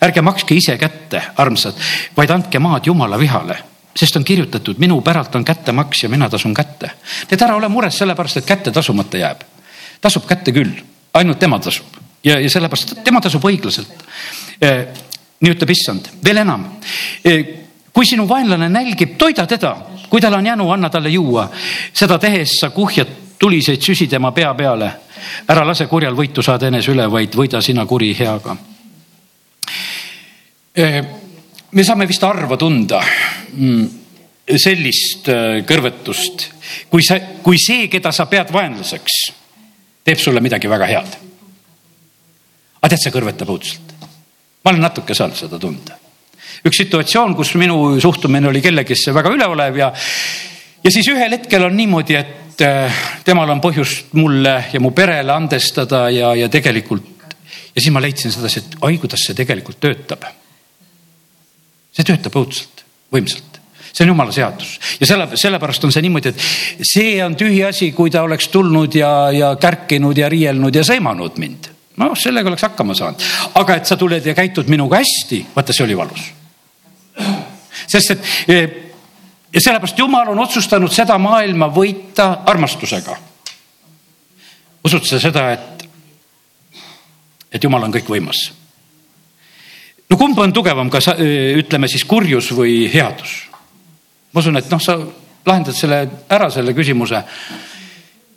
ärge 0.00 0.22
makske 0.22 0.54
ise 0.54 0.78
kätte, 0.78 1.22
armsad, 1.36 1.74
vaid 2.16 2.30
andke 2.30 2.58
maad 2.58 2.86
jumala 2.86 3.18
vihale 3.18 3.58
sest 3.96 4.16
on 4.16 4.24
kirjutatud, 4.24 4.78
minu 4.78 5.00
päralt 5.00 5.34
on 5.34 5.44
kättemaks 5.44 6.02
ja 6.02 6.08
mina 6.08 6.28
tasun 6.28 6.54
kätte. 6.54 6.86
nii 6.86 7.32
et 7.32 7.42
ära 7.42 7.56
ole 7.56 7.68
mures 7.68 7.98
sellepärast, 7.98 8.36
et 8.36 8.46
kätte 8.46 8.70
tasumata 8.70 9.18
jääb. 9.18 9.40
tasub 10.00 10.26
kätte 10.26 10.52
küll, 10.52 10.72
ainult 11.14 11.38
tema 11.38 11.58
tasub 11.58 11.96
ja, 12.24 12.40
ja 12.40 12.50
sellepärast 12.50 12.94
tema 13.04 13.20
tasub 13.20 13.44
õiglaselt. 13.44 14.04
nii 15.40 15.52
ütleb 15.52 15.70
issand, 15.70 16.10
veel 16.24 16.42
enam 16.42 16.66
kui 17.96 18.04
sinu 18.04 18.26
vaenlane 18.28 18.68
nälgib, 18.68 19.14
toida 19.16 19.46
teda, 19.48 19.70
kui 20.12 20.20
tal 20.20 20.34
on 20.36 20.46
jänu, 20.46 20.68
anna 20.70 20.90
talle 20.92 21.08
juua. 21.08 21.48
seda 21.92 22.18
tehes 22.20 22.58
sa 22.60 22.68
kuhjad 22.70 23.08
tuliseid 23.38 23.80
süsi 23.80 24.06
tema 24.06 24.32
pea 24.32 24.54
peale. 24.54 24.90
ära 25.48 25.64
lase 25.66 25.86
kurjal 25.86 26.14
võitu 26.14 26.42
saada 26.42 26.68
enese 26.68 26.92
üle, 26.92 27.08
vaid 27.10 27.34
võida 27.34 27.62
sina 27.62 27.86
kuri 27.86 28.12
heaga. 28.18 28.56
me 31.72 31.84
saame 31.84 32.06
vist 32.06 32.22
harva 32.22 32.56
tunda 32.56 33.00
mm, 33.52 33.88
sellist 34.56 35.32
kõrvetust, 35.66 36.48
kui 36.90 37.02
sa, 37.02 37.18
kui 37.42 37.56
see, 37.58 37.88
keda 37.88 38.12
sa 38.12 38.26
pead 38.26 38.52
vaenlaseks, 38.52 39.20
teeb 40.04 40.18
sulle 40.20 40.40
midagi 40.40 40.68
väga 40.68 40.86
head. 40.86 41.20
aga 42.76 42.88
tead, 42.88 43.00
see 43.00 43.20
kõrvetab 43.20 43.48
õudselt. 43.48 43.94
ma 44.64 44.70
olen 44.70 44.84
natuke 44.84 45.14
saanud 45.14 45.36
seda 45.36 45.58
tunda 45.58 46.05
üks 46.64 46.80
situatsioon, 46.82 47.34
kus 47.36 47.54
minu 47.60 47.96
suhtumine 48.00 48.48
oli 48.48 48.62
kellegisse 48.64 49.14
väga 49.14 49.32
üleolev 49.34 49.80
ja, 49.80 49.90
ja 50.84 50.94
siis 50.94 51.08
ühel 51.12 51.36
hetkel 51.36 51.66
on 51.66 51.76
niimoodi, 51.76 52.16
et 52.16 52.64
äh, 52.64 53.02
temal 53.24 53.50
on 53.52 53.60
põhjust 53.64 54.14
mulle 54.16 54.56
ja 54.72 54.80
mu 54.82 54.92
perele 54.96 55.34
andestada 55.34 56.06
ja, 56.14 56.32
ja 56.38 56.48
tegelikult 56.52 57.12
ja 57.76 57.82
siis 57.82 57.92
ma 57.92 58.00
leidsin 58.02 58.32
sedasi, 58.32 58.62
et 58.62 58.80
oi, 58.86 58.96
kuidas 59.02 59.26
see 59.26 59.36
tegelikult 59.36 59.80
töötab. 59.82 60.24
see 61.92 62.06
töötab 62.06 62.40
õudselt, 62.40 62.84
võimsalt 63.12 63.60
see 63.96 64.04
on 64.04 64.12
jumala 64.12 64.32
seadus 64.32 64.74
ja 65.00 65.08
selle, 65.08 65.28
sellepärast 65.40 65.86
on 65.88 65.92
see 65.94 66.04
niimoodi, 66.04 66.34
et 66.34 66.84
see 66.84 67.16
on 67.24 67.36
tühi 67.38 67.62
asi, 67.64 67.92
kui 67.96 68.12
ta 68.12 68.26
oleks 68.26 68.50
tulnud 68.52 68.94
ja, 68.96 69.30
ja 69.32 69.54
kärkinud 69.60 70.18
ja 70.18 70.28
riielnud 70.32 70.76
ja 70.76 70.84
sõimanud 70.84 71.40
mind 71.40 71.70
noh, 72.00 72.16
sellega 72.18 72.50
oleks 72.50 72.66
hakkama 72.66 72.96
saanud, 72.96 73.22
aga 73.60 73.78
et 73.80 73.88
sa 73.88 73.96
tuled 73.96 74.24
ja 74.24 74.34
käitud 74.36 74.68
minuga 74.72 75.00
hästi, 75.00 75.46
vaata, 75.54 75.72
see 75.72 75.86
oli 75.86 75.96
valus. 75.96 76.26
Sest 77.86 78.10
et 78.14 78.28
eh, 78.48 78.76
ja 79.52 79.60
sellepärast 79.60 79.98
Jumal 79.98 80.28
on 80.32 80.42
otsustanud 80.44 80.92
seda 80.92 81.18
maailma 81.18 81.68
võita 81.72 82.42
armastusega. 82.46 83.16
usud 84.84 85.06
sa 85.06 85.20
seda, 85.20 85.50
et, 85.52 85.86
et 87.52 87.64
Jumal 87.64 87.88
on 87.88 87.94
kõikvõimas? 87.94 88.42
no 90.10 90.16
kumb 90.16 90.38
on 90.38 90.52
tugevam, 90.52 90.90
kas 90.90 91.08
eh, 91.16 91.54
ütleme 91.58 91.88
siis 91.88 92.04
kurjus 92.04 92.52
või 92.52 92.84
headus? 92.92 93.38
ma 94.32 94.44
usun, 94.44 94.56
et 94.56 94.70
noh, 94.70 94.82
sa 94.82 94.98
lahendad 95.46 95.74
selle 95.74 96.02
ära, 96.28 96.50
selle 96.50 96.74
küsimuse 96.74 97.22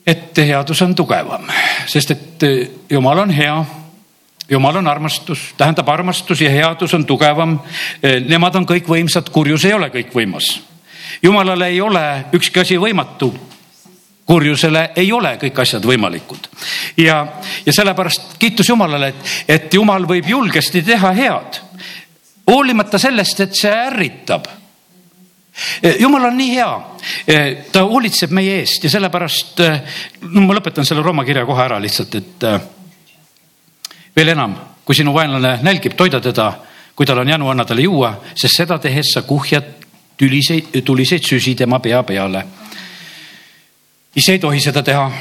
et 0.10 0.38
headus 0.38 0.82
on 0.82 0.96
tugevam, 0.96 1.46
sest 1.90 2.12
et 2.16 2.44
eh, 2.48 2.70
jumal 2.90 3.26
on 3.26 3.34
hea. 3.34 3.58
Jumal 4.50 4.76
on 4.76 4.88
armastus, 4.88 5.54
tähendab 5.58 5.90
armastus 5.90 6.42
ja 6.42 6.50
headus 6.50 6.94
on 6.94 7.06
tugevam. 7.06 7.60
Eh, 8.04 8.20
nemad 8.26 8.56
on 8.56 8.66
kõikvõimsad, 8.66 9.30
kurjus 9.32 9.66
ei 9.66 9.74
ole 9.74 9.90
kõikvõimas. 9.90 10.60
jumalale 11.22 11.68
ei 11.68 11.82
ole 11.82 12.26
ükski 12.34 12.60
asi 12.60 12.78
võimatu 12.78 13.34
kurjusele 14.26 14.92
ei 14.96 15.12
ole 15.12 15.38
kõik 15.42 15.62
asjad 15.62 15.86
võimalikud. 15.86 16.48
ja, 16.98 17.28
ja 17.66 17.74
sellepärast 17.74 18.38
kiitus 18.40 18.70
Jumalale, 18.70 19.08
et, 19.08 19.16
et 19.48 19.74
Jumal 19.74 20.06
võib 20.08 20.28
julgesti 20.30 20.82
teha 20.82 21.12
head. 21.12 21.62
hoolimata 22.48 22.98
sellest, 22.98 23.40
et 23.40 23.56
see 23.56 23.74
ärritab 23.74 24.48
Eh, 25.84 25.96
jumal 26.00 26.24
on 26.24 26.38
nii 26.38 26.54
hea, 26.56 26.82
eh, 27.28 27.58
ta 27.72 27.84
hoolitseb 27.84 28.32
meie 28.32 28.60
eest 28.62 28.84
ja 28.84 28.90
sellepärast, 28.94 29.60
no 30.30 30.44
ma 30.46 30.56
lõpetan 30.56 30.88
selle 30.88 31.04
Rooma 31.04 31.26
kirja 31.28 31.46
kohe 31.46 31.64
ära 31.64 31.80
lihtsalt, 31.82 32.16
et 32.16 32.46
veel 34.16 34.34
enam, 34.36 34.56
kui 34.86 34.96
sinu 34.96 35.14
vaenlane 35.14 35.60
nälgib, 35.64 35.96
toida 35.98 36.22
teda, 36.22 36.52
kui 36.96 37.06
tal 37.06 37.22
on 37.22 37.30
janu, 37.30 37.50
anna 37.50 37.66
talle 37.66 37.86
juua, 37.86 38.14
sest 38.36 38.62
seda 38.62 38.80
tehes 38.80 39.14
sa 39.14 39.22
kuhjad 39.22 39.76
tüliseid, 40.20 40.82
tuliseid 40.86 41.24
süsi 41.24 41.56
tema 41.56 41.80
pea 41.80 42.04
peale. 42.04 42.44
ise 44.16 44.32
ei 44.32 44.40
tohi 44.40 44.60
seda 44.60 44.84
teha. 44.84 45.12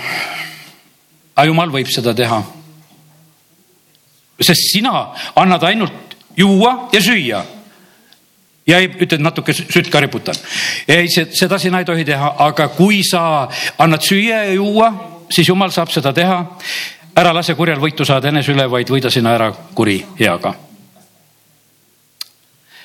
aga 1.37 1.47
jumal 1.47 1.71
võib 1.71 1.87
seda 1.93 2.15
teha. 2.15 2.43
sest 4.41 4.73
sina 4.73 5.13
annad 5.37 5.63
ainult 5.63 6.17
juua 6.37 6.89
ja 6.93 7.01
süüa 7.01 7.45
ja 8.69 8.79
ei, 8.79 8.89
ütled 8.89 9.23
natuke 9.25 9.55
sütt 9.55 9.91
ka 9.91 10.01
riputan. 10.01 10.35
ei, 10.89 11.09
seda 11.11 11.59
sina 11.59 11.79
ei 11.79 11.89
tohi 11.89 12.05
teha, 12.05 12.35
aga 12.39 12.69
kui 12.69 13.03
sa 13.07 13.49
annad 13.79 14.05
süüa 14.05 14.45
ja 14.49 14.53
juua, 14.59 14.93
siis 15.31 15.49
jumal 15.49 15.73
saab 15.75 15.93
seda 15.95 16.13
teha. 16.13 16.43
Ära 17.19 17.33
lase 17.35 17.55
kurjal 17.59 17.81
võitu 17.83 18.07
saada 18.07 18.31
enese 18.31 18.53
üle, 18.55 18.69
vaid 18.71 18.91
võida 18.91 19.11
sina 19.11 19.35
ära 19.35 19.51
kuri 19.75 19.99
heaga. 20.21 20.55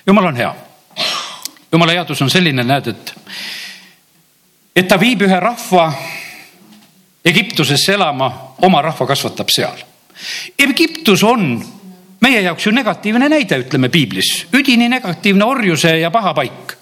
jumal 0.08 0.26
on 0.26 0.36
hea. 0.36 0.54
jumala 1.72 1.94
headus 1.94 2.22
on 2.22 2.30
selline, 2.30 2.64
näed, 2.64 2.88
et, 2.88 3.14
et 4.76 4.88
ta 4.88 4.98
viib 5.00 5.22
ühe 5.28 5.40
rahva 5.40 5.94
Egiptusesse 7.24 7.94
elama, 7.94 8.28
oma 8.68 8.82
rahva 8.82 9.06
kasvatab 9.08 9.48
seal. 9.48 9.78
Egiptus 10.60 11.24
on 11.24 11.54
meie 12.22 12.42
jaoks 12.42 12.66
ju 12.66 12.74
negatiivne 12.76 13.30
näide, 13.32 13.62
ütleme 13.64 13.90
piiblis, 13.90 14.48
üdini 14.54 14.90
negatiivne 14.92 15.46
orjuse 15.46 15.94
ja 16.02 16.12
paha 16.12 16.34
paik. 16.34 16.76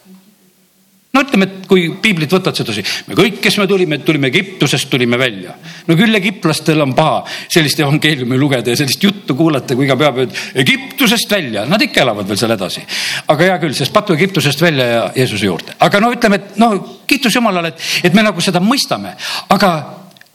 No 1.11 1.21
ütleme, 1.25 1.47
et 1.47 1.65
kui 1.67 1.89
piiblit 2.01 2.31
võtad 2.31 2.55
sedasi, 2.55 2.83
me 3.09 3.15
kõik, 3.17 3.41
kes 3.43 3.57
me 3.59 3.65
tulime, 3.67 3.97
tulime 4.05 4.29
Egiptusest, 4.31 4.87
tulime 4.91 5.19
välja. 5.19 5.53
no 5.87 5.97
küll 5.99 6.15
egiptlastel 6.15 6.79
on 6.81 6.93
paha 6.95 7.25
sellist 7.51 7.79
evangeeliumi 7.83 8.39
lugeda 8.39 8.71
ja 8.71 8.79
sellist 8.79 9.03
juttu 9.03 9.35
kuulata, 9.35 9.75
kui 9.75 9.85
iga 9.89 9.97
päev, 9.99 10.21
et 10.23 10.63
Egiptusest 10.63 11.31
välja, 11.31 11.65
nad 11.67 11.83
ikka 11.83 12.05
elavad 12.05 12.29
veel 12.29 12.39
seal 12.39 12.55
edasi. 12.55 12.85
aga 13.27 13.49
hea 13.49 13.59
küll, 13.65 13.75
sest 13.75 13.93
patu 13.93 14.15
Egiptusest 14.15 14.63
välja 14.63 14.87
ja 14.87 15.03
Jeesuse 15.15 15.49
juurde, 15.49 15.75
aga 15.79 15.99
no 15.99 16.13
ütleme, 16.15 16.39
et 16.39 16.57
no 16.61 16.71
kiitus 17.07 17.35
Jumalale, 17.35 17.73
et, 17.75 17.89
et 18.07 18.15
me 18.15 18.23
nagu 18.23 18.41
seda 18.41 18.63
mõistame, 18.63 19.17
aga, 19.51 19.73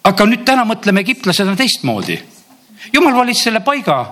aga 0.04 0.28
nüüd 0.28 0.44
täna 0.44 0.68
mõtleme 0.68 1.00
egiptlasena 1.06 1.56
teistmoodi. 1.56 2.20
jumal 2.92 3.16
valis 3.16 3.42
selle 3.48 3.64
paiga 3.64 4.02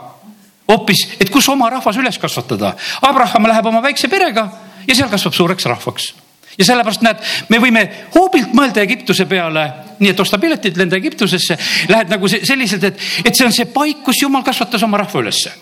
hoopis, 0.69 1.09
et 1.21 1.31
kus 1.31 1.49
oma 1.53 1.69
rahvas 1.71 1.97
üles 2.01 2.19
kasvatada. 2.19 2.75
Abraham 3.03 3.53
läheb 3.53 3.67
oma 3.67 3.83
väikse 3.85 4.09
perega 4.09 4.49
ja 4.87 4.95
seal 4.95 5.13
kasvab 5.13 5.37
suureks 5.37 5.69
rahvaks. 5.69 6.15
Ja 6.59 6.65
sellepärast 6.65 7.05
näed, 7.05 7.21
me 7.49 7.61
võime 7.63 7.85
hoobilt 8.15 8.55
mõelda 8.57 8.83
Egiptuse 8.85 9.27
peale, 9.31 9.67
nii 9.99 10.13
et 10.13 10.21
osta 10.21 10.39
piletid, 10.39 10.79
lenda 10.81 10.99
Egiptusesse, 11.01 11.59
lähed 11.91 12.11
nagu 12.13 12.31
selliselt, 12.31 12.89
et, 12.91 13.05
et 13.25 13.35
see 13.35 13.47
on 13.47 13.55
see 13.55 13.71
paik, 13.71 14.03
kus 14.07 14.23
jumal 14.23 14.45
kasvatas 14.47 14.83
oma 14.87 15.01
rahva 15.03 15.23
ülesse. 15.25 15.53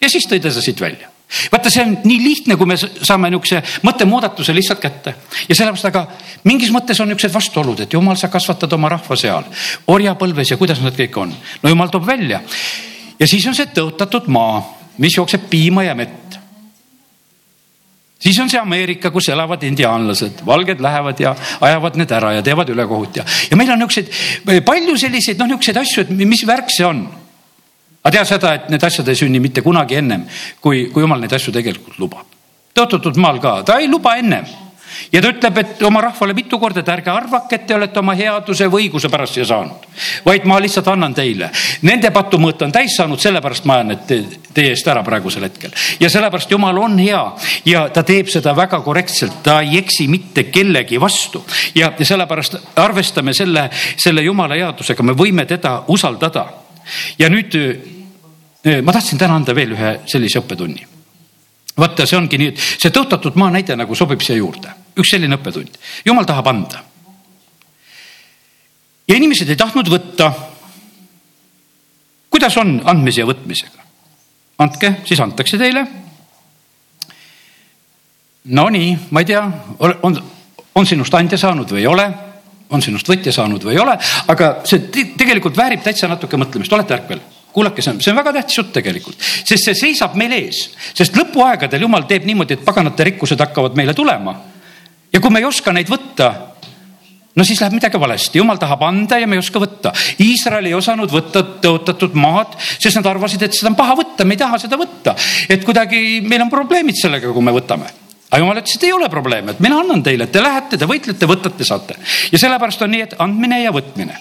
ja 0.00 0.08
siis 0.08 0.28
tõi 0.28 0.40
ta 0.40 0.52
siit 0.54 0.80
välja 0.80 1.10
vaata, 1.52 1.70
see 1.70 1.82
on 1.84 1.96
nii 2.04 2.18
lihtne, 2.22 2.56
kui 2.58 2.66
me 2.66 2.76
saame 2.76 3.30
niisuguse 3.30 3.60
mõttemuudatuse 3.86 4.54
lihtsalt 4.54 4.80
kätte 4.82 5.14
ja 5.48 5.54
sellepärast, 5.54 5.86
aga 5.86 6.06
mingis 6.44 6.72
mõttes 6.74 7.00
on 7.00 7.10
niisugused 7.10 7.34
vastuolud, 7.34 7.84
et 7.84 7.92
jumal, 7.92 8.18
sa 8.18 8.32
kasvatad 8.32 8.72
oma 8.74 8.90
rahva 8.90 9.18
seal 9.18 9.46
orjapõlves 9.94 10.50
ja 10.50 10.58
kuidas 10.60 10.82
nad 10.82 10.96
kõik 10.96 11.20
on. 11.22 11.34
no 11.62 11.70
jumal 11.70 11.92
toob 11.92 12.06
välja 12.06 12.42
ja 13.20 13.28
siis 13.28 13.46
on 13.46 13.56
see 13.56 13.70
tõotatud 13.74 14.28
maa, 14.32 14.62
mis 14.98 15.16
jookseb 15.16 15.48
piima 15.50 15.84
ja 15.86 15.94
mett. 15.94 16.29
Siis 18.20 18.38
on 18.42 18.50
see 18.52 18.60
Ameerika, 18.60 19.10
kus 19.10 19.30
elavad 19.32 19.62
indiaanlased, 19.66 20.44
valged 20.46 20.82
lähevad 20.84 21.20
ja 21.20 21.34
ajavad 21.60 21.98
need 22.00 22.14
ära 22.16 22.34
ja 22.38 22.44
teevad 22.46 22.72
ülekohut 22.72 23.20
ja, 23.20 23.24
ja 23.50 23.58
meil 23.58 23.72
on 23.74 23.82
niisuguseid 23.84 24.64
palju 24.66 24.96
selliseid 25.00 25.40
noh, 25.40 25.50
niisuguseid 25.50 25.80
asju, 25.82 26.06
et 26.06 26.26
mis 26.28 26.44
värk 26.46 26.72
see 26.74 26.86
on. 26.86 27.04
aga 28.02 28.16
tea 28.16 28.24
seda, 28.28 28.54
et 28.56 28.72
need 28.72 28.84
asjad 28.84 29.08
ei 29.08 29.18
sünni 29.18 29.40
mitte 29.40 29.64
kunagi 29.64 30.00
ennem, 30.00 30.26
kui, 30.60 30.88
kui 30.92 31.04
jumal 31.04 31.20
neid 31.20 31.32
asju 31.36 31.52
tegelikult 31.56 31.98
lubab. 31.98 32.26
tõotatud 32.76 33.16
maal 33.20 33.40
ka, 33.40 33.60
ta 33.66 33.80
ei 33.80 33.88
luba 33.88 34.16
ennem 34.20 34.69
ja 35.12 35.22
ta 35.22 35.30
ütleb, 35.32 35.58
et 35.58 35.82
oma 35.86 36.00
rahvale 36.04 36.34
mitu 36.34 36.58
korda, 36.58 36.82
et 36.82 36.88
ärge 36.92 37.10
arvake, 37.12 37.56
et 37.56 37.66
te 37.66 37.74
olete 37.74 37.98
oma 38.00 38.14
headuse 38.18 38.68
või 38.70 38.86
õiguse 38.86 39.10
pärast 39.12 39.36
siia 39.36 39.46
saanud, 39.48 39.86
vaid 40.24 40.46
ma 40.48 40.58
lihtsalt 40.62 40.88
annan 40.92 41.14
teile. 41.14 41.50
Nende 41.86 42.10
patumõõt 42.14 42.62
on 42.66 42.74
täis 42.74 42.96
saanud, 42.98 43.20
sellepärast 43.20 43.66
ma 43.68 43.78
ajan 43.78 43.92
need 43.92 44.04
te, 44.08 44.20
teie 44.54 44.74
eest 44.74 44.88
ära 44.90 45.02
praegusel 45.06 45.46
hetkel. 45.46 45.74
Ja 46.00 46.10
sellepärast 46.12 46.50
Jumal 46.50 46.78
on 46.80 46.98
hea 47.00 47.22
ja 47.68 47.86
ta 47.94 48.04
teeb 48.06 48.30
seda 48.32 48.54
väga 48.56 48.80
korrektselt, 48.86 49.40
ta 49.46 49.60
ei 49.64 49.78
eksi 49.80 50.08
mitte 50.10 50.48
kellegi 50.50 51.00
vastu. 51.00 51.44
Ja, 51.74 51.92
ja 51.98 52.10
sellepärast 52.12 52.58
arvestame 52.80 53.34
selle, 53.36 53.68
selle 53.96 54.24
Jumala 54.26 54.58
headusega, 54.58 55.06
me 55.06 55.16
võime 55.18 55.46
teda 55.46 55.80
usaldada. 55.88 56.46
ja 57.18 57.28
nüüd 57.30 57.54
eh, 57.54 58.80
ma 58.82 58.92
tahtsin 58.92 59.18
täna 59.18 59.36
anda 59.36 59.54
veel 59.54 59.76
ühe 59.76 60.00
sellise 60.06 60.40
õppetunni. 60.40 60.86
Vaata, 61.80 62.06
see 62.06 62.18
ongi 62.18 62.38
nii, 62.38 62.52
et 62.52 62.58
see 62.60 62.92
tõotatud 62.92 63.36
maa 63.40 63.52
näide 63.54 63.76
nagu 63.78 63.94
sobib 63.94 64.20
siia 64.20 64.36
juurde 64.40 64.79
üks 65.00 65.14
selline 65.14 65.36
õppetund, 65.38 65.76
jumal 66.06 66.28
tahab 66.28 66.50
anda. 66.52 66.84
ja 69.08 69.16
inimesed 69.16 69.48
ei 69.48 69.58
tahtnud 69.58 69.88
võtta. 69.90 70.32
kuidas 72.30 72.56
on 72.56 72.80
andmise 72.84 73.24
ja 73.24 73.28
võtmisega? 73.28 73.80
andke, 74.60 74.94
siis 75.08 75.20
antakse 75.20 75.58
teile. 75.58 75.86
Nonii, 78.44 78.92
ma 79.10 79.20
ei 79.20 79.28
tea, 79.28 79.42
on, 79.78 80.16
on 80.74 80.86
sinust 80.86 81.14
andja 81.14 81.38
saanud 81.38 81.70
või 81.70 81.82
ei 81.82 81.88
ole, 81.88 82.06
on 82.70 82.82
sinust 82.82 83.08
võtja 83.08 83.32
saanud 83.34 83.64
või 83.64 83.74
ei 83.76 83.82
ole, 83.82 83.96
aga 84.32 84.48
see 84.68 84.88
tegelikult 84.90 85.56
väärib 85.56 85.82
täitsa 85.84 86.08
natuke 86.08 86.40
mõtlemist, 86.40 86.72
olete 86.72 86.96
ärkvel 86.96 87.20
kuulake, 87.52 87.82
see 87.82 87.92
on, 87.92 88.00
see 88.00 88.12
on 88.12 88.18
väga 88.20 88.32
tähtis 88.36 88.58
jutt 88.60 88.72
tegelikult, 88.74 89.18
sest 89.18 89.66
see 89.66 89.74
seisab 89.74 90.14
meil 90.18 90.32
ees, 90.36 90.62
sest 90.94 91.16
lõpuaegadel 91.18 91.82
jumal 91.86 92.06
teeb 92.10 92.28
niimoodi, 92.28 92.56
et 92.56 92.64
paganate 92.64 93.08
rikkused 93.10 93.40
hakkavad 93.42 93.74
meile 93.78 93.94
tulema 93.96 94.36
ja 95.12 95.20
kui 95.20 95.30
me 95.30 95.42
ei 95.42 95.48
oska 95.48 95.72
neid 95.74 95.90
võtta, 95.90 96.30
no 97.36 97.46
siis 97.46 97.60
läheb 97.62 97.78
midagi 97.78 98.00
valesti, 98.00 98.38
jumal 98.38 98.58
tahab 98.60 98.82
anda 98.88 99.18
ja 99.20 99.26
me 99.30 99.38
ei 99.38 99.42
oska 99.42 99.62
võtta. 99.62 99.94
Iisrael 100.22 100.68
ei 100.70 100.76
osanud 100.76 101.10
võtta 101.12 101.42
tõotatud 101.62 102.14
maad, 102.18 102.58
sest 102.76 102.98
nad 102.98 103.08
arvasid, 103.10 103.42
et 103.46 103.56
seda 103.56 103.72
on 103.72 103.78
paha 103.78 103.96
võtta, 104.02 104.26
me 104.26 104.36
ei 104.36 104.44
taha 104.44 104.60
seda 104.62 104.78
võtta. 104.80 105.16
et 105.48 105.64
kuidagi 105.64 106.20
meil 106.26 106.46
on 106.46 106.52
probleemid 106.52 106.98
sellega, 106.98 107.32
kui 107.32 107.44
me 107.44 107.54
võtame 107.54 107.90
aga 108.30 108.38
jumal 108.44 108.60
ütles, 108.60 108.76
et 108.78 108.84
ei 108.86 108.92
ole 108.94 109.08
probleemi, 109.10 109.54
et 109.54 109.62
mina 109.62 109.80
annan 109.82 110.02
teile, 110.06 110.28
te 110.30 110.42
lähete, 110.42 110.78
te 110.78 110.86
võitlete, 110.86 111.26
võtate, 111.26 111.66
saate. 111.66 111.96
ja 112.30 112.38
sellepärast 112.38 112.82
on 112.86 112.92
nii, 112.94 113.06
et 113.08 113.16
andmine 113.18 113.58
ja 113.64 113.72
võtmine. 113.74 114.18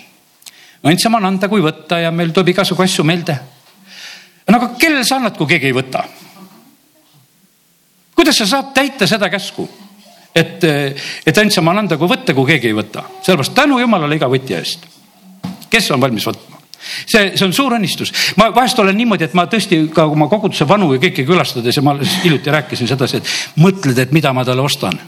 ainult 0.83 1.03
sama 1.03 1.19
on 1.21 1.29
anda 1.29 1.49
kui 1.49 1.61
võtta 1.61 1.99
ja 2.01 2.11
meil 2.11 2.33
tuleb 2.33 2.55
igasugu 2.55 2.83
asju 2.83 3.05
meelde. 3.05 3.37
no 4.47 4.57
aga 4.57 4.73
kellele 4.81 5.05
sa 5.05 5.19
annad, 5.21 5.37
kui 5.37 5.47
keegi 5.53 5.69
ei 5.69 5.77
võta? 5.77 6.03
kuidas 8.15 8.41
sa 8.41 8.49
saad 8.49 8.73
täita 8.73 9.07
seda 9.07 9.29
käsku? 9.29 9.69
Et, 10.35 10.63
et 11.25 11.37
ainult 11.37 11.53
sama 11.53 11.71
on 11.71 11.83
anda 11.83 11.97
kui 11.97 12.09
võtta, 12.09 12.35
kui 12.37 12.53
keegi 12.53 12.71
ei 12.71 12.77
võta. 12.77 13.03
sellepärast 13.21 13.55
tänu 13.57 13.79
jumalale 13.79 14.15
iga 14.15 14.29
võtja 14.29 14.61
eest, 14.61 14.85
kes 15.69 15.91
on 15.91 16.01
valmis 16.01 16.27
võtma 16.27 16.59
see, 16.79 17.31
see 17.35 17.45
on 17.45 17.53
suur 17.53 17.75
õnnistus. 17.77 18.13
ma 18.37 18.49
vahest 18.55 18.79
olen 18.79 18.97
niimoodi, 18.97 19.27
et 19.27 19.37
ma 19.37 19.45
tõesti 19.49 19.81
ka 19.93 20.05
oma 20.09 20.29
koguduse 20.31 20.67
vanu 20.67 20.93
ja 20.93 21.01
kõiki 21.01 21.25
külastades 21.27 21.75
ja 21.75 21.83
ma 21.85 21.95
hiljuti 21.99 22.53
rääkisin 22.53 22.89
sedasi, 22.89 23.19
et 23.19 23.61
mõtled, 23.63 23.97
et 23.99 24.13
mida 24.15 24.33
ma 24.33 24.45
talle 24.45 24.65
ostan. 24.65 24.99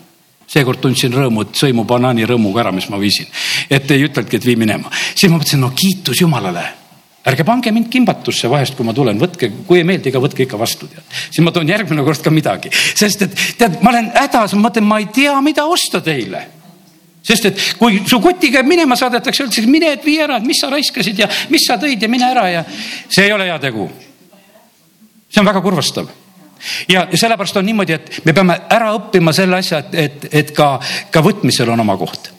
seekord 0.51 0.81
tundsin 0.83 1.13
rõõmu, 1.15 1.45
et 1.47 1.55
sõimu 1.55 1.85
banaani 1.87 2.25
rõõmuga 2.27 2.65
ära, 2.65 2.71
mis 2.75 2.89
ma 2.89 2.99
viisin. 2.99 3.27
et 3.69 3.91
ei 3.91 4.03
ütelnudki, 4.03 4.37
et 4.37 4.45
vii 4.45 4.55
minema. 4.55 4.91
siis 5.15 5.31
ma 5.31 5.37
mõtlesin, 5.37 5.59
no 5.59 5.71
kiitus 5.75 6.21
Jumalale 6.21 6.80
ärge 7.29 7.45
pange 7.45 7.71
mind 7.71 7.89
kimbatusse 7.93 8.49
vahest, 8.49 8.73
kui 8.77 8.85
ma 8.87 8.95
tulen, 8.97 9.19
võtke, 9.21 9.51
kui 9.67 9.81
ei 9.81 9.85
meeldi, 9.87 10.13
ka 10.13 10.21
võtke 10.23 10.45
ikka 10.47 10.57
vastu, 10.57 10.89
tead. 10.89 11.03
siis 11.27 11.43
ma 11.45 11.53
toon 11.53 11.69
järgmine 11.69 12.05
kord 12.07 12.23
ka 12.23 12.33
midagi, 12.33 12.71
sest 12.73 13.27
et 13.27 13.43
tead, 13.59 13.77
ma 13.85 13.93
olen 13.93 14.09
hädas, 14.15 14.55
ma 14.57 14.67
mõtlen, 14.69 14.87
ma 14.89 14.97
ei 15.03 15.11
tea, 15.13 15.35
mida 15.45 15.67
osta 15.69 16.01
teile 16.01 16.47
sest 17.21 17.45
et 17.45 17.59
kui 17.77 18.01
su 18.09 18.17
koti 18.21 18.49
käib 18.53 18.65
minema 18.65 18.97
saadetakse, 18.97 19.43
öeldakse, 19.45 19.69
mine, 19.69 19.91
et 19.93 20.05
vii 20.05 20.17
ära, 20.25 20.39
et 20.41 20.47
mis 20.47 20.57
sa 20.61 20.71
raiskasid 20.73 21.21
ja 21.21 21.29
mis 21.53 21.67
sa 21.67 21.77
tõid 21.81 22.01
ja 22.01 22.09
mine 22.09 22.25
ära 22.25 22.47
ja 22.49 22.63
see 22.71 23.27
ei 23.27 23.35
ole 23.35 23.45
hea 23.45 23.59
tegu. 23.61 23.85
see 25.29 25.39
on 25.39 25.47
väga 25.47 25.61
kurvastav 25.61 26.09
ja 26.89 27.07
sellepärast 27.13 27.57
on 27.57 27.65
niimoodi, 27.65 27.93
et 27.93 28.25
me 28.25 28.33
peame 28.33 28.57
ära 28.69 28.91
õppima 28.97 29.33
selle 29.33 29.61
asja, 29.61 29.79
et, 29.79 29.95
et, 29.95 30.27
et 30.31 30.51
ka, 30.55 30.73
ka 31.11 31.23
võtmisel 31.25 31.69
on 31.69 31.79
oma 31.85 31.97
koht. 31.97 32.31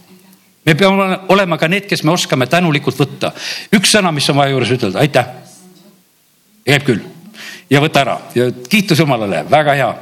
Me 0.67 0.75
peame 0.75 1.19
olema 1.35 1.59
ka 1.59 1.69
need, 1.69 1.89
kes 1.91 2.05
me 2.05 2.15
oskame 2.15 2.47
tänulikult 2.47 2.99
võtta. 2.99 3.33
üks 3.75 3.97
sõna, 3.97 4.13
mis 4.13 4.29
on 4.31 4.37
vaja 4.37 4.55
juures 4.55 4.77
ütelda, 4.77 5.03
aitäh. 5.03 5.27
käib 6.67 6.87
küll 6.87 7.03
ja 7.71 7.81
võta 7.83 8.05
ära 8.05 8.19
ja 8.35 8.51
kiitus 8.69 9.01
Jumalale, 9.01 9.45
väga 9.51 9.75
hea 9.79 9.93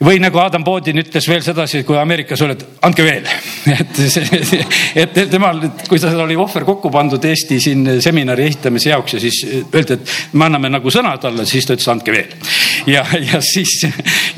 või 0.00 0.20
nagu 0.22 0.38
Adam 0.40 0.64
Bodin 0.64 1.00
ütles 1.02 1.26
veel 1.28 1.42
sedasi, 1.44 1.82
kui 1.84 1.98
Ameerikas 2.00 2.40
olid, 2.44 2.62
andke 2.86 3.04
veel. 3.04 3.26
et, 3.76 3.98
et 5.02 5.18
temal, 5.30 5.60
kui 5.88 6.00
tal 6.00 6.22
oli 6.24 6.38
ohver 6.40 6.64
kokku 6.68 6.92
pandud 6.92 7.24
Eesti 7.28 7.60
siin 7.60 7.84
seminari 8.00 8.46
ehitamise 8.48 8.94
jaoks 8.94 9.18
ja 9.18 9.20
siis 9.20 9.42
öeldi, 9.60 9.98
et 9.98 10.14
me 10.32 10.48
anname 10.48 10.72
nagu 10.72 10.92
sõna 10.94 11.12
talle, 11.20 11.44
siis 11.48 11.68
ta 11.68 11.76
ütles, 11.76 11.90
andke 11.92 12.14
veel. 12.16 12.32
ja, 12.88 13.04
ja 13.28 13.42
siis 13.44 13.76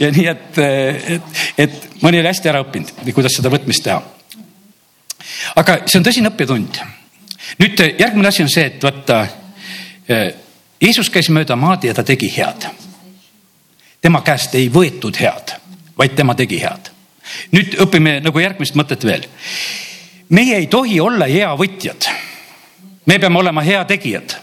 ja 0.02 0.10
nii, 0.10 0.26
et, 0.34 0.58
et, 1.18 1.46
et 1.66 1.78
mõni 2.02 2.18
oli 2.18 2.32
hästi 2.32 2.50
ära 2.50 2.64
õppinud, 2.66 3.06
kuidas 3.14 3.38
seda 3.38 3.52
võtmist 3.52 3.86
teha. 3.86 4.02
Aga 5.56 5.82
see 5.86 5.98
on 5.98 6.04
tõsine 6.04 6.30
õppetund. 6.32 6.80
nüüd 7.58 7.84
järgmine 7.98 8.28
asi 8.28 8.42
on 8.42 8.50
see, 8.50 8.66
et 8.66 8.82
vaata, 8.82 9.26
Jeesus 10.82 11.10
käis 11.10 11.28
mööda 11.30 11.56
maad 11.56 11.84
ja 11.84 11.94
ta 11.94 12.02
tegi 12.02 12.30
head 12.36 12.66
tema 14.02 14.22
käest 14.26 14.54
ei 14.58 14.68
võetud 14.72 15.16
head, 15.20 15.54
vaid 15.98 16.16
tema 16.18 16.34
tegi 16.34 16.58
head. 16.60 16.90
nüüd 17.54 17.76
õpime 17.80 18.18
nagu 18.20 18.40
järgmist 18.42 18.74
mõtet 18.74 19.04
veel. 19.06 19.26
meie 20.28 20.56
ei 20.56 20.66
tohi 20.66 21.00
olla 21.00 21.26
hea 21.26 21.54
võtjad. 21.56 22.08
me 23.06 23.18
peame 23.18 23.38
olema 23.38 23.62
heategijad. 23.62 24.36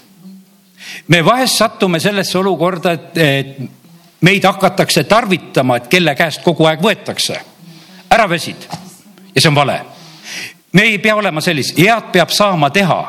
me 1.08 1.26
vahest 1.26 1.58
sattume 1.58 2.00
sellesse 2.00 2.38
olukorda, 2.38 2.92
et, 2.92 3.18
et 3.18 3.58
meid 4.22 4.44
hakatakse 4.44 5.04
tarvitama, 5.04 5.78
et 5.78 5.88
kelle 5.88 6.16
käest 6.16 6.42
kogu 6.44 6.66
aeg 6.66 6.80
võetakse. 6.82 7.40
ära 8.10 8.30
väsid 8.30 8.68
ja 9.36 9.42
see 9.42 9.50
on 9.50 9.56
vale 9.56 9.82
me 10.74 10.82
ei 10.82 10.98
pea 10.98 11.16
olema 11.16 11.42
sellised, 11.42 11.78
head 11.78 12.12
peab 12.14 12.30
saama 12.34 12.70
teha, 12.70 13.00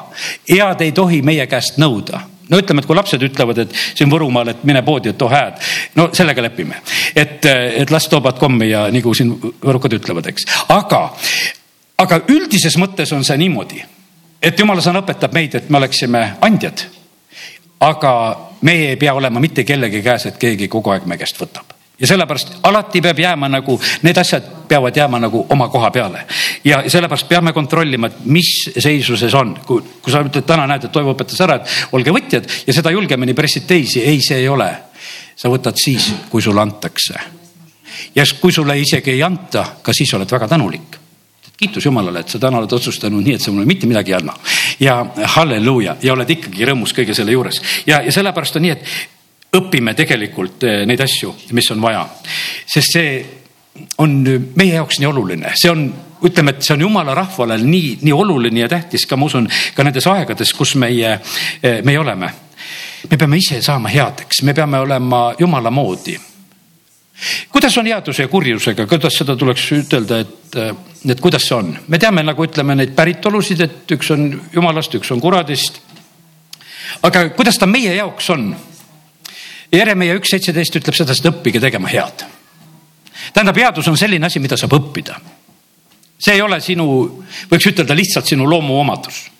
head 0.48 0.84
ei 0.84 0.92
tohi 0.92 1.22
meie 1.22 1.46
käest 1.46 1.80
nõuda. 1.80 2.26
No 2.50 2.58
ütleme, 2.58 2.82
et 2.82 2.88
kui 2.88 2.96
lapsed 2.98 3.22
ütlevad, 3.22 3.60
et 3.62 3.74
siin 3.94 4.10
Võrumaal, 4.10 4.50
et 4.50 4.64
mine 4.66 4.82
poodi, 4.82 5.12
et 5.12 5.18
too 5.18 5.28
hääd. 5.30 5.60
no 5.94 6.08
sellega 6.12 6.42
lepime, 6.42 6.80
et, 7.14 7.46
et 7.46 7.90
las 7.90 8.08
toovad 8.10 8.40
kommi 8.42 8.72
ja 8.72 8.88
nagu 8.90 9.14
siin 9.14 9.36
võrukad 9.38 9.94
ütlevad, 10.00 10.26
eks, 10.32 10.48
aga, 10.74 11.04
aga 12.02 12.20
üldises 12.28 12.78
mõttes 12.80 13.14
on 13.14 13.24
see 13.24 13.38
niimoodi, 13.38 13.84
et 14.42 14.58
jumala 14.58 14.82
sõna 14.82 15.04
õpetab 15.04 15.36
meid, 15.36 15.54
et 15.54 15.70
me 15.70 15.78
oleksime 15.78 16.24
andjad. 16.40 16.86
aga 17.80 18.12
meie 18.60 18.90
ei 18.90 18.96
pea 18.96 19.14
olema 19.14 19.40
mitte 19.40 19.64
kellegi 19.64 20.02
käes, 20.02 20.26
et 20.26 20.38
keegi 20.38 20.68
kogu 20.68 20.90
aeg 20.90 21.06
meie 21.06 21.22
käest 21.22 21.38
võtab 21.40 21.79
ja 22.00 22.06
sellepärast 22.06 22.54
alati 22.62 23.00
peab 23.00 23.18
jääma 23.18 23.48
nagu, 23.48 23.80
need 24.02 24.18
asjad 24.18 24.46
peavad 24.68 24.96
jääma 24.96 25.18
nagu 25.20 25.46
oma 25.48 25.68
koha 25.68 25.90
peale. 25.90 26.26
ja 26.64 26.82
sellepärast 26.86 27.28
peame 27.28 27.52
kontrollima, 27.52 28.06
et 28.06 28.24
mis 28.24 28.70
seisuses 28.78 29.34
on. 29.34 29.56
kui, 29.66 29.82
kui 30.02 30.12
sa 30.12 30.22
ütled 30.24 30.46
täna 30.46 30.66
näed, 30.66 30.84
et 30.84 30.92
Toivo 30.92 31.14
õpetas 31.14 31.42
ära, 31.44 31.60
et 31.60 31.92
olge 31.92 32.14
võtjad 32.14 32.48
ja 32.66 32.72
seda 32.72 32.90
julgemini 32.90 33.34
pressid 33.34 33.66
teisi, 33.66 34.02
ei, 34.02 34.20
see 34.22 34.40
ei 34.40 34.48
ole. 34.48 34.70
sa 35.36 35.48
võtad 35.48 35.76
siis, 35.76 36.12
kui 36.30 36.42
sulle 36.42 36.60
antakse. 36.60 37.14
ja 38.14 38.24
kui 38.40 38.52
sulle 38.52 38.78
isegi 38.78 39.10
ei 39.10 39.22
anta, 39.22 39.66
ka 39.82 39.92
siis 39.92 40.14
oled 40.14 40.30
väga 40.30 40.48
tänulik 40.48 41.00
kiitus 41.60 41.84
Jumalale, 41.84 42.20
et 42.20 42.28
sa 42.28 42.38
täna 42.40 42.56
oled 42.56 42.72
otsustanud 42.72 43.20
nii, 43.20 43.34
et 43.36 43.42
sa 43.44 43.52
mulle 43.52 43.68
mitte 43.68 43.86
midagi 43.86 44.14
ei 44.14 44.16
anna. 44.16 44.32
ja 44.80 45.06
halleluuja 45.36 45.96
ja 46.02 46.12
oled 46.12 46.30
ikkagi 46.30 46.64
rõõmus 46.64 46.94
kõige 46.96 47.14
selle 47.14 47.34
juures 47.36 47.60
ja, 47.86 48.00
ja 48.00 48.12
sellepärast 48.12 48.56
on 48.56 48.64
nii, 48.64 48.70
et 48.70 49.19
õpime 49.56 49.94
tegelikult 49.98 50.64
eh, 50.64 50.84
neid 50.86 51.00
asju, 51.02 51.34
mis 51.56 51.70
on 51.74 51.82
vaja. 51.82 52.04
sest 52.66 52.94
see 52.94 53.10
on 54.02 54.20
meie 54.58 54.74
jaoks 54.74 55.00
nii 55.00 55.08
oluline, 55.08 55.52
see 55.58 55.70
on, 55.72 55.84
ütleme, 56.26 56.54
et 56.54 56.64
see 56.66 56.74
on 56.76 56.84
jumala 56.84 57.14
rahvale 57.16 57.56
nii, 57.62 57.98
nii 58.04 58.14
oluline 58.14 58.64
ja 58.64 58.68
tähtis 58.70 59.06
ka, 59.08 59.16
ma 59.16 59.26
usun, 59.30 59.48
ka 59.74 59.86
nendes 59.86 60.06
aegades, 60.10 60.52
kus 60.54 60.76
meie, 60.80 61.18
eh, 61.62 61.82
meie 61.86 61.98
oleme. 61.98 62.32
me 63.10 63.16
peame 63.16 63.38
ise 63.40 63.62
saama 63.62 63.88
headeks, 63.88 64.42
me 64.42 64.54
peame 64.54 64.78
olema 64.78 65.34
jumala 65.38 65.70
moodi. 65.70 66.18
kuidas 67.50 67.78
on 67.78 67.86
headuse 67.86 68.22
ja 68.22 68.28
kurjusega, 68.28 68.86
kuidas 68.86 69.18
seda 69.18 69.36
tuleks 69.36 69.66
ütelda, 69.72 70.20
et, 70.20 70.56
eh, 70.56 70.74
et 71.10 71.20
kuidas 71.20 71.48
see 71.48 71.56
on? 71.56 71.76
me 71.88 71.98
teame, 71.98 72.22
nagu 72.22 72.46
ütleme 72.46 72.76
neid 72.76 72.94
päritolusid, 72.94 73.60
et 73.60 73.98
üks 73.98 74.14
on 74.14 74.34
jumalast, 74.52 74.94
üks 74.94 75.10
on 75.10 75.20
kuradist. 75.20 75.80
aga 77.02 77.28
kuidas 77.30 77.58
ta 77.58 77.66
meie 77.66 77.94
jaoks 77.98 78.30
on? 78.30 78.52
Jeremia 79.72 80.16
üks 80.18 80.32
seitseteist 80.34 80.80
ütleb 80.80 80.96
sedasi, 80.98 81.22
et 81.22 81.30
õppige 81.30 81.60
tegema 81.62 81.90
head. 81.90 82.24
tähendab, 83.32 83.56
headus 83.56 83.88
on 83.88 83.98
selline 83.98 84.26
asi, 84.26 84.40
mida 84.40 84.56
saab 84.56 84.74
õppida. 84.78 85.20
see 86.18 86.34
ei 86.34 86.42
ole 86.42 86.60
sinu, 86.60 86.86
võiks 87.50 87.70
ütelda 87.70 87.94
lihtsalt 87.94 88.26
sinu 88.26 88.48
loomuomadus 88.50 89.30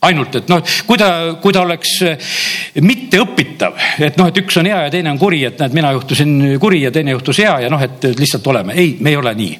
ainult, 0.00 0.36
et 0.36 0.48
noh, 0.48 0.62
kui 0.86 0.98
ta, 0.98 1.08
kui 1.42 1.52
ta 1.52 1.64
oleks 1.64 1.98
mitteõpitav, 2.80 3.76
et 4.00 4.16
noh, 4.16 4.30
et 4.30 4.38
üks 4.40 4.56
on 4.60 4.68
hea 4.70 4.78
ja 4.86 4.92
teine 4.92 5.12
on 5.12 5.18
kuri, 5.20 5.42
et 5.44 5.60
näed, 5.60 5.74
mina 5.76 5.90
juhtusin 5.96 6.38
kuri 6.60 6.84
ja 6.86 6.92
teine 6.94 7.12
juhtus 7.16 7.42
hea 7.42 7.58
ja 7.66 7.72
noh, 7.72 7.82
et 7.84 8.08
lihtsalt 8.16 8.46
oleme. 8.48 8.76
ei, 8.80 8.96
me 9.00 9.12
ei 9.12 9.20
ole 9.20 9.34
nii. 9.36 9.58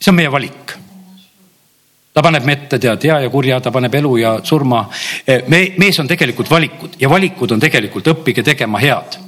see 0.00 0.12
on 0.12 0.16
meie 0.20 0.32
valik. 0.32 0.76
ta 2.14 2.22
paneb 2.22 2.44
me 2.44 2.56
ette, 2.56 2.78
tead, 2.78 3.04
hea 3.04 3.20
ja 3.26 3.30
kurja, 3.30 3.60
ta 3.60 3.72
paneb 3.74 3.94
elu 4.00 4.16
ja 4.16 4.38
surma. 4.44 4.86
me, 5.48 5.60
mees 5.76 6.00
on 6.00 6.08
tegelikult 6.08 6.50
valikud 6.50 6.96
ja 7.00 7.10
valikud 7.10 7.52
on 7.52 7.60
tegelikult 7.60 8.08
õppige 8.14 8.42
tegema 8.42 8.80
head 8.80 9.23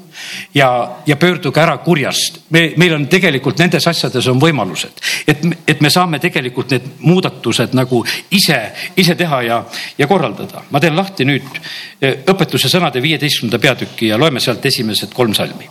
ja, 0.54 0.96
ja 1.06 1.16
pöörduge 1.16 1.60
ära 1.60 1.78
kurjast. 1.78 2.40
me, 2.50 2.72
meil 2.76 2.94
on 2.94 3.06
tegelikult 3.08 3.58
nendes 3.58 3.86
asjades 3.86 4.26
on 4.28 4.40
võimalused, 4.40 5.02
et, 5.26 5.44
et 5.66 5.80
me 5.80 5.90
saame 5.90 6.18
tegelikult 6.18 6.70
need 6.70 6.88
muudatused 7.00 7.74
nagu 7.76 8.02
ise, 8.30 8.58
ise 8.96 9.14
teha 9.14 9.42
ja, 9.42 9.62
ja 9.98 10.06
korraldada. 10.06 10.62
ma 10.70 10.80
teen 10.80 10.96
lahti 10.96 11.24
nüüd 11.24 11.60
eh, 12.00 12.22
õpetuse 12.26 12.70
sõnade 12.72 13.02
viieteistkümnenda 13.02 13.58
peatüki 13.62 14.10
ja 14.12 14.18
loeme 14.18 14.40
sealt 14.40 14.66
esimesed 14.66 15.14
kolm 15.14 15.34
salmi. 15.34 15.68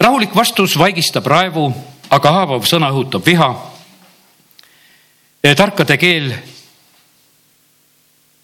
rahulik 0.00 0.34
vastus 0.34 0.78
vaigistab 0.78 1.26
raevu, 1.26 1.72
aga 2.10 2.32
haavav 2.40 2.64
sõna 2.64 2.92
õhutab 2.92 3.26
viha. 3.26 3.50
tarkade 5.56 5.96
keel 5.96 6.32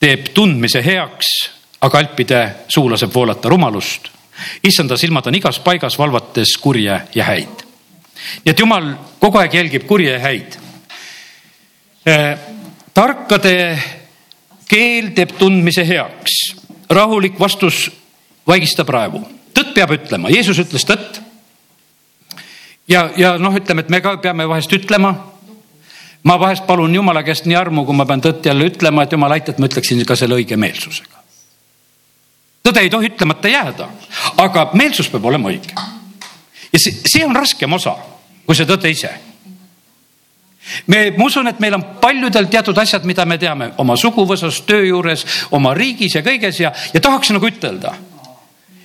teeb 0.00 0.32
tundmise 0.34 0.82
heaks 0.84 1.53
aga 1.84 2.00
alpide 2.00 2.40
suu 2.68 2.88
laseb 2.90 3.12
voolata 3.14 3.48
rumalust. 3.48 4.08
issanda 4.64 4.96
silmad 4.96 5.26
on 5.26 5.36
igas 5.38 5.60
paigas, 5.62 5.98
valvates 5.98 6.56
kurje 6.60 7.00
ja 7.14 7.24
häid. 7.24 7.64
nii 8.44 8.52
et 8.52 8.60
jumal 8.60 8.94
kogu 9.20 9.38
aeg 9.38 9.54
jälgib 9.54 9.86
kurje 9.86 10.12
ja 10.12 10.18
häid. 10.18 10.56
Äh, 12.08 12.38
tarkade 12.94 13.78
keel 14.68 15.12
teeb 15.14 15.36
tundmise 15.38 15.84
heaks, 15.88 16.56
rahulik 16.90 17.38
vastus 17.40 17.90
vaigistab 18.46 18.88
raevu. 18.88 19.20
tõtt 19.54 19.74
peab 19.74 19.92
ütlema, 19.98 20.32
Jeesus 20.32 20.58
ütles 20.58 20.88
tõtt. 20.88 21.20
ja, 22.88 23.10
ja 23.16 23.36
noh, 23.38 23.54
ütleme, 23.54 23.84
et 23.84 23.90
me 23.90 24.00
ka 24.00 24.16
peame 24.16 24.48
vahest 24.48 24.72
ütlema 24.72 25.14
ma 26.24 26.40
vahest 26.40 26.66
palun 26.66 26.94
jumala 26.94 27.22
käest 27.22 27.44
nii 27.44 27.56
armu, 27.56 27.84
kui 27.84 27.94
ma 27.94 28.06
pean 28.06 28.24
tõtt 28.24 28.46
jälle 28.46 28.70
ütlema, 28.72 29.04
et 29.04 29.12
jumal 29.12 29.36
aita, 29.36 29.52
et 29.52 29.58
ma 29.58 29.68
ütleksin 29.68 30.00
ka 30.08 30.16
selle 30.16 30.40
õige 30.40 30.56
meelsusega 30.56 31.13
tõde 32.64 32.80
ei 32.80 32.90
tohi 32.90 33.12
ütlemata 33.12 33.48
jääda, 33.48 33.88
aga 34.40 34.70
meelsus 34.72 35.08
peab 35.12 35.24
olema 35.24 35.52
õige. 35.52 35.74
ja 36.72 36.78
see, 36.78 36.96
see 37.04 37.24
on 37.26 37.36
raskem 37.36 37.72
osa 37.72 37.94
kui 38.46 38.56
see 38.56 38.68
tõde 38.68 38.90
ise. 38.92 39.10
me, 40.86 41.10
ma 41.16 41.26
usun, 41.26 41.48
et 41.48 41.60
meil 41.60 41.76
on 41.76 41.84
paljudel 42.00 42.48
teatud 42.52 42.78
asjad, 42.80 43.04
mida 43.04 43.26
me 43.28 43.38
teame 43.38 43.72
oma 43.78 43.96
suguvõsas, 44.00 44.62
töö 44.68 44.84
juures, 44.86 45.26
oma 45.52 45.74
riigis 45.76 46.16
ja 46.16 46.24
kõiges 46.24 46.60
ja, 46.60 46.72
ja 46.94 47.00
tahaks 47.00 47.32
nagu 47.34 47.48
ütelda. 47.48 47.94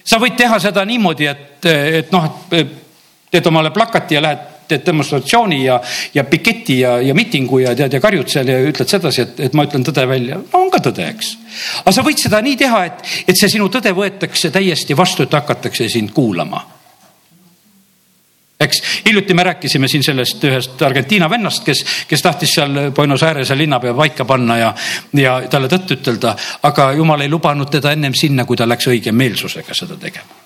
sa 0.03 0.19
võid 0.19 0.37
teha 0.37 0.59
seda 0.59 0.85
niimoodi, 0.85 1.27
et, 1.27 1.65
et 1.65 2.11
noh, 2.11 2.47
teed 2.49 3.47
omale 3.47 3.71
plakati 3.71 4.15
ja 4.15 4.21
lähed 4.21 4.47
teed 4.69 4.85
demonstratsiooni 4.85 5.59
ja, 5.63 5.79
ja 6.13 6.23
piketi 6.23 6.79
ja, 6.83 6.97
ja 7.01 7.15
mitingu 7.17 7.61
ja 7.63 7.75
tead 7.77 7.93
ja 7.97 8.01
karjud 8.03 8.31
seal 8.31 8.49
ja 8.49 8.59
ütled 8.69 8.89
sedasi, 8.89 9.25
et, 9.25 9.45
et 9.49 9.57
ma 9.57 9.65
ütlen 9.67 9.85
tõde 9.85 10.05
välja. 10.09 10.39
no 10.39 10.63
on 10.63 10.71
ka 10.73 10.81
tõde, 10.89 11.05
eks. 11.13 11.35
aga 11.83 11.95
sa 11.95 12.05
võid 12.05 12.21
seda 12.21 12.41
nii 12.45 12.57
teha, 12.59 12.81
et, 12.89 13.07
et 13.27 13.39
see 13.39 13.55
sinu 13.55 13.69
tõde 13.73 13.93
võetakse 13.95 14.51
täiesti 14.53 14.97
vastu, 14.97 15.25
et 15.25 15.39
hakatakse 15.39 15.89
sind 15.89 16.13
kuulama. 16.15 16.65
eks 18.59 18.81
hiljuti 19.05 19.33
me 19.33 19.43
rääkisime 19.47 19.87
siin 19.87 20.03
sellest 20.03 20.43
ühest 20.43 20.81
Argentiina 20.83 21.29
vennast, 21.29 21.63
kes, 21.65 21.85
kes 22.07 22.21
tahtis 22.21 22.57
seal 22.59 22.91
Buenos 22.95 23.23
Aires'e 23.23 23.57
linnapea 23.57 23.93
paika 23.93 24.25
panna 24.25 24.57
ja, 24.57 24.73
ja 25.13 25.39
talle 25.49 25.71
tõtt 25.71 25.95
ütelda, 25.97 26.35
aga 26.63 26.91
jumal 26.93 27.21
ei 27.23 27.31
lubanud 27.31 27.71
teda 27.71 27.95
ennem 27.95 28.13
sinna, 28.13 28.45
kui 28.45 28.59
ta 28.59 28.67
läks 28.67 28.91
õige 28.91 29.15
meelsusega 29.15 29.73
seda 29.73 29.97
tegema 29.97 30.38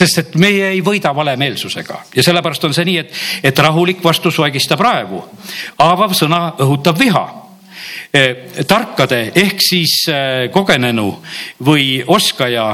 sest 0.00 0.22
et 0.22 0.38
meie 0.40 0.70
ei 0.74 0.80
võida 0.84 1.12
valemeelsusega 1.16 1.98
ja 2.16 2.24
sellepärast 2.24 2.64
on 2.68 2.76
see 2.76 2.86
nii, 2.88 2.98
et, 3.02 3.12
et 3.50 3.64
rahulik 3.66 4.02
vastus 4.04 4.38
vaigistab 4.40 4.80
raevu. 4.80 5.22
haavav 5.78 6.16
sõna 6.16 6.42
õhutab 6.64 6.98
viha 7.00 7.24
e,. 8.12 8.24
tarkade 8.68 9.20
ehk 9.34 9.64
siis 9.64 9.96
e, 10.08 10.48
kogenenu 10.52 11.10
või 11.66 12.00
oskaja 12.06 12.70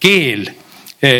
keel 0.00 0.48
e, 1.02 1.12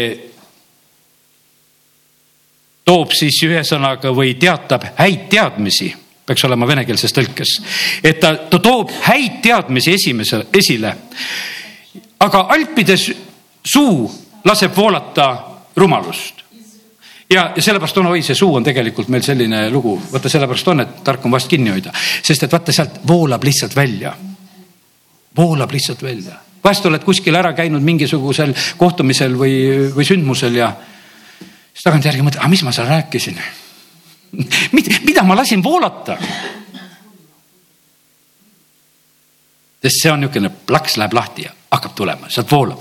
toob 2.86 3.14
siis 3.18 3.42
ühesõnaga 3.44 4.12
või 4.14 4.34
teatab 4.40 4.92
häid 4.96 5.28
teadmisi 5.30 5.92
peaks 6.26 6.42
olema 6.44 6.66
venekeelses 6.66 7.12
tõlkes, 7.14 7.50
et 8.02 8.18
ta, 8.18 8.32
ta 8.50 8.58
toob 8.58 8.90
häid 9.06 9.38
teadmisi 9.44 9.92
esimese, 9.94 10.40
esile. 10.58 10.90
aga 12.18 12.40
alpides 12.50 13.04
suu 13.62 14.08
laseb 14.46 14.76
voolata 14.76 15.38
rumalust. 15.76 16.34
ja, 17.30 17.52
ja 17.56 17.62
sellepärast 17.62 17.98
on, 17.98 18.06
oi, 18.06 18.22
see 18.22 18.38
suu 18.38 18.54
on 18.54 18.64
tegelikult 18.64 19.08
meil 19.10 19.24
selline 19.26 19.66
lugu, 19.70 19.96
vaata 20.12 20.30
sellepärast 20.30 20.68
on, 20.72 20.84
et 20.84 20.98
tark 21.04 21.24
on 21.26 21.34
vast 21.34 21.50
kinni 21.50 21.72
hoida, 21.74 21.92
sest 22.22 22.46
et 22.46 22.52
vaata 22.52 22.72
sealt 22.72 23.00
voolab 23.08 23.44
lihtsalt 23.44 23.76
välja. 23.76 24.14
voolab 25.36 25.72
lihtsalt 25.72 26.02
välja, 26.02 26.38
vahest 26.64 26.86
oled 26.86 27.04
kuskil 27.04 27.34
ära 27.34 27.52
käinud 27.52 27.82
mingisugusel 27.82 28.54
kohtumisel 28.76 29.34
või, 29.38 29.56
või 29.94 30.06
sündmusel 30.06 30.54
ja 30.56 30.72
siis 31.72 31.84
tagantjärgi 31.84 32.22
mõtled, 32.22 32.40
aga 32.40 32.52
mis 32.54 32.62
ma 32.64 32.72
seal 32.72 32.88
rääkisin 32.88 33.42
mida, 34.76 35.02
mida 35.04 35.26
ma 35.26 35.36
lasin 35.36 35.62
voolata? 35.64 36.18
sest 39.82 40.02
see 40.02 40.10
on 40.10 40.24
niisugune 40.24 40.50
plaks 40.66 40.96
läheb 40.98 41.14
lahti 41.14 41.44
ja 41.46 41.55
hakkab 41.70 41.94
tulema, 41.94 42.28
sealt 42.30 42.50
voolab. 42.50 42.80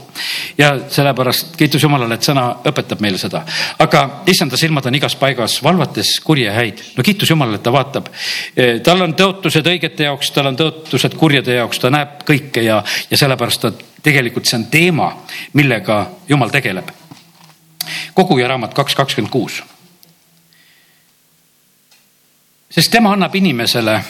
ja 0.57 0.75
sellepärast 0.89 1.55
kiitus 1.57 1.83
Jumalale, 1.83 2.15
et 2.15 2.27
sõna 2.27 2.43
õpetab 2.69 3.01
meile 3.01 3.17
seda. 3.17 3.41
aga 3.79 4.03
issanda 4.29 4.57
silmad 4.57 4.85
on 4.85 4.95
igas 4.95 5.15
paigas, 5.15 5.57
valvates 5.63 6.19
kurje 6.23 6.51
häid. 6.51 6.83
no 6.97 7.03
kiitus 7.03 7.29
Jumalale, 7.29 7.57
et 7.57 7.63
ta 7.63 7.73
vaatab. 7.73 8.09
E, 8.55 8.79
tal 8.85 9.01
on 9.01 9.15
tõotused 9.17 9.65
õigete 9.71 10.05
jaoks, 10.05 10.31
tal 10.31 10.51
on 10.51 10.57
tõotused 10.59 11.17
kurjade 11.17 11.57
jaoks, 11.57 11.79
ta 11.79 11.89
näeb 11.89 12.21
kõike 12.27 12.63
ja, 12.65 12.83
ja 13.09 13.17
sellepärast 13.17 13.61
ta 13.61 13.71
tegelikult 14.05 14.45
see 14.45 14.59
on 14.59 14.67
teema, 14.69 15.09
millega 15.53 16.05
Jumal 16.29 16.53
tegeleb. 16.53 16.91
koguja 18.13 18.47
raamat 18.47 18.73
kaks 18.73 18.95
kakskümmend 18.95 19.31
kuus. 19.31 19.63
sest 22.69 22.91
tema 22.91 23.13
annab 23.13 23.35
inimesele, 23.35 24.01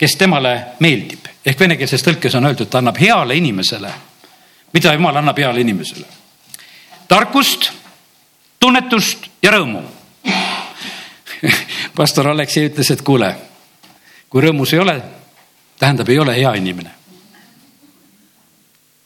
kes 0.00 0.16
temale 0.16 0.54
meeldib 0.80 1.28
ehk 1.44 1.60
venekeelses 1.60 2.04
tõlkes 2.04 2.36
on 2.38 2.48
öeldud, 2.48 2.68
ta 2.70 2.80
annab 2.80 2.96
heale 3.00 3.36
inimesele. 3.36 3.92
mida 4.72 4.92
jumal 4.94 5.16
annab 5.16 5.38
heale 5.38 5.60
inimesele? 5.60 6.06
tarkust, 7.08 7.72
tunnetust 8.60 9.28
ja 9.42 9.52
rõõmu 9.52 9.82
pastor 11.98 12.28
Aleksei 12.28 12.70
ütles, 12.70 12.90
et 12.90 13.02
kuule, 13.02 13.34
kui 14.28 14.42
rõõmus 14.44 14.72
ei 14.74 14.80
ole, 14.80 14.96
tähendab, 15.80 16.08
ei 16.08 16.18
ole 16.18 16.36
hea 16.36 16.54
inimene. 16.54 16.90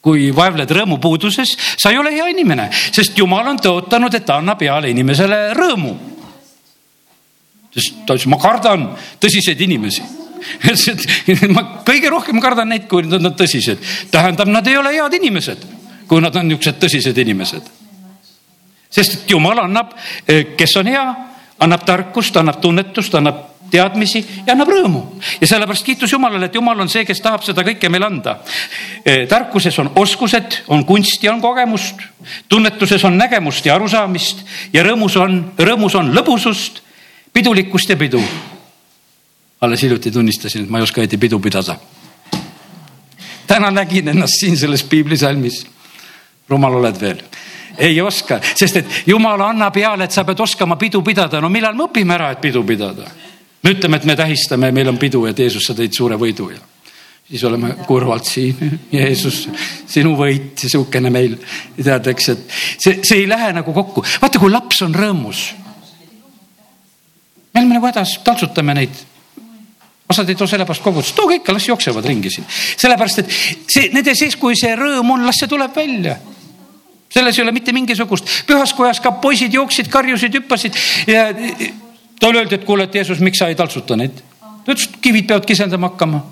kui 0.05 0.29
vaevled 0.35 0.69
rõõmupuuduses, 0.69 1.55
sa 1.81 1.89
ei 1.89 1.97
ole 1.97 2.11
hea 2.13 2.27
inimene, 2.29 2.69
sest 2.71 3.17
jumal 3.17 3.47
on 3.47 3.57
tõotanud, 3.57 4.13
et 4.13 4.25
ta 4.25 4.37
annab 4.37 4.61
heale 4.61 4.89
inimesele 4.89 5.53
rõõmu. 5.53 5.95
sest 7.73 8.05
ta 8.05 8.13
ütles, 8.13 8.27
ma 8.31 8.39
kardan 8.39 8.93
tõsiseid 9.19 9.59
inimesi 9.59 10.24
ma 11.55 11.63
kõige 11.85 12.11
rohkem 12.11 12.41
kardan 12.43 12.69
neid, 12.73 12.87
kui 12.91 13.05
nad 13.07 13.37
tõsised. 13.37 13.81
tähendab, 14.11 14.51
nad 14.51 14.67
ei 14.67 14.77
ole 14.77 14.93
head 14.95 15.17
inimesed, 15.19 15.65
kui 16.09 16.21
nad 16.21 16.35
on 16.35 16.47
niisugused 16.49 16.79
tõsised 16.81 17.17
inimesed. 17.25 17.73
sest 18.89 19.13
et 19.13 19.31
jumal 19.31 19.59
annab, 19.65 19.95
eh, 20.27 20.55
kes 20.57 20.77
on 20.79 20.87
hea, 20.87 21.05
annab 21.59 21.85
tarkust, 21.85 22.37
annab 22.37 22.61
tunnetust, 22.61 23.15
annab 23.15 23.43
teadmisi 23.71 24.23
ja 24.45 24.53
annab 24.53 24.69
rõõmu. 24.69 25.03
ja 25.41 25.47
sellepärast 25.47 25.85
kiitus 25.85 26.11
Jumalale, 26.11 26.45
et 26.45 26.55
Jumal 26.55 26.79
on 26.79 26.89
see, 26.89 27.05
kes 27.05 27.21
tahab 27.21 27.43
seda 27.43 27.63
kõike 27.63 27.89
meile 27.89 28.05
anda. 28.05 28.39
Eh, 29.03 29.27
tarkuses 29.27 29.79
on 29.79 29.91
oskused, 29.95 30.63
on 30.67 30.85
kunsti, 30.85 31.29
on 31.29 31.41
kogemust, 31.41 31.95
tunnetuses 32.49 33.03
on 33.03 33.17
nägemust 33.17 33.65
ja 33.65 33.75
arusaamist 33.75 34.45
ja 34.73 34.83
rõõmus 34.83 35.17
on, 35.17 35.53
rõõmus 35.57 35.95
on 35.95 36.13
lõbusust, 36.13 36.81
pidulikkust 37.33 37.89
ja 37.89 37.97
pidu 37.97 38.21
alles 39.61 39.81
hiljuti 39.81 40.11
tunnistasin, 40.11 40.63
et 40.63 40.69
ma 40.69 40.79
ei 40.79 40.83
oska 40.83 41.01
õieti 41.01 41.17
pidu 41.17 41.39
pidada. 41.39 41.77
täna 43.47 43.71
nägin 43.71 44.07
ennast 44.07 44.39
siin 44.39 44.57
selles 44.57 44.83
piiblisalmis. 44.83 45.65
rumal 46.49 46.75
oled 46.75 47.01
veel 47.01 47.23
ei 47.77 48.01
oska, 48.01 48.39
sest 48.55 48.77
et 48.77 48.85
jumal 49.07 49.41
annab 49.41 49.73
peale, 49.73 50.03
et 50.03 50.11
sa 50.11 50.23
pead 50.23 50.39
oskama 50.39 50.75
pidu 50.75 51.01
pidada. 51.01 51.41
no 51.41 51.49
millal 51.49 51.75
me 51.75 51.83
õpime 51.83 52.13
ära, 52.13 52.31
et 52.31 52.41
pidu 52.41 52.63
pidada? 52.63 53.09
me 53.63 53.71
ütleme, 53.71 53.97
et 53.97 54.05
me 54.05 54.15
tähistame, 54.15 54.71
meil 54.71 54.89
on 54.89 54.97
pidu, 54.97 55.25
et 55.25 55.39
Jeesus, 55.39 55.65
sa 55.65 55.73
tõid 55.73 55.93
suure 55.93 56.15
võidu 56.15 56.51
ja 56.51 56.61
siis 57.29 57.43
oleme 57.43 57.73
kurvalt 57.87 58.25
siin. 58.25 58.79
Jeesus, 58.91 59.47
sinu 59.89 60.13
võit, 60.17 60.53
sihukene 60.61 61.09
meil. 61.09 61.37
tead, 61.75 62.07
eks, 62.13 62.29
et 62.29 62.55
see, 62.77 62.99
see 63.01 63.23
ei 63.23 63.27
lähe 63.29 63.51
nagu 63.55 63.73
kokku. 63.73 64.05
vaata, 64.21 64.39
kui 64.39 64.53
laps 64.53 64.81
on 64.85 64.93
rõõmus. 64.95 65.47
me 67.53 67.61
oleme 67.61 67.79
nagu 67.79 67.89
hädas, 67.89 68.19
taltsutame 68.23 68.77
neid 68.77 69.03
osad 70.09 70.29
ei 70.29 70.35
too 70.35 70.47
sellepärast 70.47 70.83
kogudust, 70.83 71.15
tooge 71.17 71.39
ikka, 71.39 71.53
las 71.53 71.67
jooksevad 71.67 72.05
ringi 72.05 72.29
siin. 72.29 72.45
sellepärast, 72.77 73.19
et 73.19 73.31
see, 73.67 73.89
nende 73.93 74.13
sees, 74.15 74.37
kui 74.37 74.57
see 74.57 74.75
rõõm 74.77 75.15
on, 75.15 75.25
las 75.25 75.39
see 75.41 75.49
tuleb 75.49 75.75
välja. 75.75 76.17
selles 77.09 77.37
ei 77.39 77.43
ole 77.43 77.51
mitte 77.55 77.73
mingisugust, 77.73 78.29
pühas 78.47 78.73
kojas 78.73 78.99
ka 79.01 79.11
poisid 79.23 79.53
jooksid, 79.53 79.89
karjusid, 79.89 80.35
hüppasid 80.35 80.77
ja 81.07 81.29
talle 82.19 82.39
öeldi, 82.39 82.55
et 82.55 82.65
kuule, 82.65 82.83
et 82.83 82.95
Jeesus, 82.95 83.19
miks 83.19 83.39
sa 83.39 83.49
ei 83.49 83.55
taltsuta 83.55 83.95
neid? 83.95 84.21
ta 84.65 84.73
ütles, 84.73 84.89
et 84.89 85.01
kivid 85.01 85.27
peavad 85.27 85.45
kisendama 85.45 85.89
hakkama. 85.89 86.23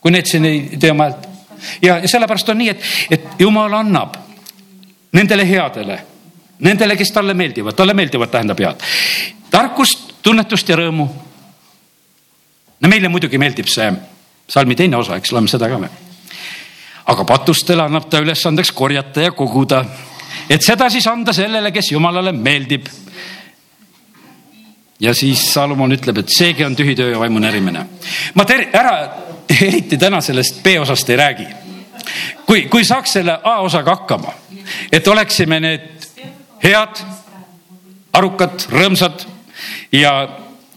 kui 0.00 0.10
need 0.14 0.26
siin 0.30 0.44
ei 0.44 0.78
tee 0.78 0.90
oma 0.90 1.08
häält. 1.08 1.28
ja 1.82 2.00
sellepärast 2.08 2.48
on 2.48 2.58
nii, 2.58 2.68
et, 2.70 2.82
et 3.10 3.28
jumal 3.38 3.72
annab 3.72 4.14
nendele 5.12 5.48
headele, 5.48 6.00
nendele, 6.60 6.96
kes 6.96 7.10
talle 7.10 7.34
meeldivad, 7.34 7.74
talle 7.74 7.94
meeldivad 7.94 8.30
tähendab 8.30 8.60
head, 8.60 8.82
tarkust, 9.50 10.12
tunnetust 10.22 10.68
ja 10.68 10.76
rõõmu 10.76 11.08
no 12.80 12.88
meile 12.88 13.08
muidugi 13.08 13.38
meeldib 13.38 13.68
see 13.70 13.88
salmi 14.48 14.76
teine 14.78 14.96
osa, 14.96 15.16
eks 15.16 15.32
loeme 15.32 15.50
seda 15.50 15.68
ka 15.70 15.78
me. 15.78 15.88
aga 17.06 17.24
patustele 17.24 17.82
annab 17.82 18.08
ta 18.10 18.20
ülesandeks 18.22 18.72
korjata 18.74 19.28
ja 19.28 19.32
koguda, 19.32 19.84
et 20.50 20.62
seda 20.62 20.90
siis 20.90 21.06
anda 21.06 21.32
sellele, 21.32 21.72
kes 21.72 21.92
jumalale 21.92 22.32
meeldib. 22.32 22.86
ja 25.00 25.14
siis 25.14 25.52
Salomon 25.52 25.92
ütleb, 25.92 26.18
et 26.18 26.32
seegi 26.38 26.64
on 26.64 26.76
tühi 26.76 26.96
töö 26.96 27.10
ja 27.10 27.18
vaimu 27.18 27.38
närimine. 27.38 27.86
ma 28.34 28.44
ter-, 28.44 28.68
ära 28.72 28.96
eriti 29.60 29.98
täna 29.98 30.20
sellest 30.20 30.62
B-osast 30.62 31.10
ei 31.10 31.16
räägi. 31.16 31.46
kui, 32.46 32.68
kui 32.68 32.84
saaks 32.84 33.12
selle 33.18 33.40
A-osaga 33.42 33.96
hakkama, 33.96 34.32
et 34.92 35.08
oleksime 35.08 35.60
need 35.60 35.90
head, 36.62 37.02
arukad, 38.12 38.68
rõõmsad 38.70 39.26
ja, 39.92 40.12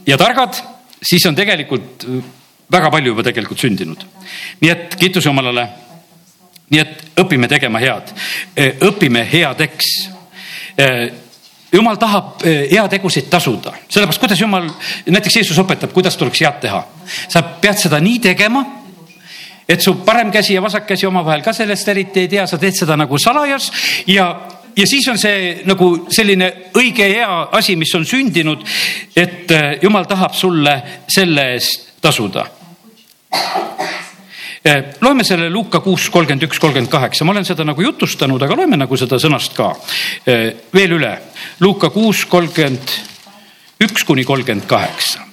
ja 0.05 0.17
targad 0.17 0.57
siis 1.01 1.25
on 1.25 1.35
tegelikult 1.35 2.03
äh, 2.03 2.23
väga 2.71 2.91
palju 2.91 3.13
juba 3.13 3.23
tegelikult 3.23 3.59
sündinud. 3.59 4.05
nii 4.61 4.71
et 4.71 4.95
kiitus 4.99 5.25
Jumalale. 5.25 5.67
nii 6.69 6.79
et 6.79 7.05
õpime 7.17 7.47
tegema 7.49 7.79
head, 7.79 8.13
äh, 8.55 8.75
õpime 8.85 9.25
headeks. 9.31 10.09
Äh, 10.79 11.09
jumal 11.71 11.97
tahab 12.01 12.41
heategusid 12.41 13.27
tasuda, 13.29 13.75
sellepärast 13.89 14.19
kuidas 14.19 14.39
Jumal, 14.41 14.69
näiteks 15.05 15.35
Jeesus 15.35 15.57
õpetab, 15.61 15.91
kuidas 15.93 16.17
tuleks 16.17 16.41
head 16.41 16.61
teha. 16.61 16.83
sa 17.27 17.41
pead 17.41 17.77
seda 17.77 17.99
nii 17.99 18.19
tegema 18.19 18.63
et 19.69 19.81
su 19.81 19.93
parem 20.05 20.31
käsi 20.31 20.53
ja 20.53 20.61
vasak 20.61 20.87
käsi 20.89 21.05
omavahel 21.05 21.43
ka 21.45 21.53
sellest 21.53 21.87
eriti 21.87 22.23
ei 22.25 22.27
tea, 22.27 22.47
sa 22.47 22.57
teed 22.57 22.73
seda 22.73 22.97
nagu 22.97 23.17
salajas 23.21 23.71
ja 24.07 24.31
ja 24.79 24.87
siis 24.87 25.07
on 25.11 25.19
see 25.19 25.59
nagu 25.67 25.89
selline 26.13 26.47
õige 26.79 27.07
hea 27.11 27.35
asi, 27.59 27.75
mis 27.79 27.91
on 27.97 28.07
sündinud, 28.07 28.63
et 29.15 29.51
äh, 29.51 29.75
jumal 29.83 30.07
tahab 30.07 30.33
sulle 30.37 30.75
selle 31.11 31.49
eest 31.57 31.99
tasuda. 32.01 32.45
Äh, 34.63 34.95
loeme 35.03 35.23
selle 35.27 35.49
Luuka 35.51 35.83
kuus, 35.83 36.09
kolmkümmend 36.09 36.47
üks, 36.47 36.59
kolmkümmend 36.59 36.91
kaheksa, 36.91 37.27
ma 37.27 37.35
olen 37.35 37.47
seda 37.47 37.67
nagu 37.67 37.83
jutustanud, 37.83 38.41
aga 38.41 38.57
loeme 38.59 38.79
nagu 38.79 38.99
seda 38.99 39.19
sõnast 39.21 39.55
ka 39.59 39.71
äh, 39.75 40.49
veel 40.73 40.97
üle. 40.99 41.15
Luuka 41.59 41.91
kuus, 41.93 42.25
kolmkümmend 42.31 42.99
üks 43.83 44.07
kuni 44.07 44.25
kolmkümmend 44.27 44.67
kaheksa 44.67 45.29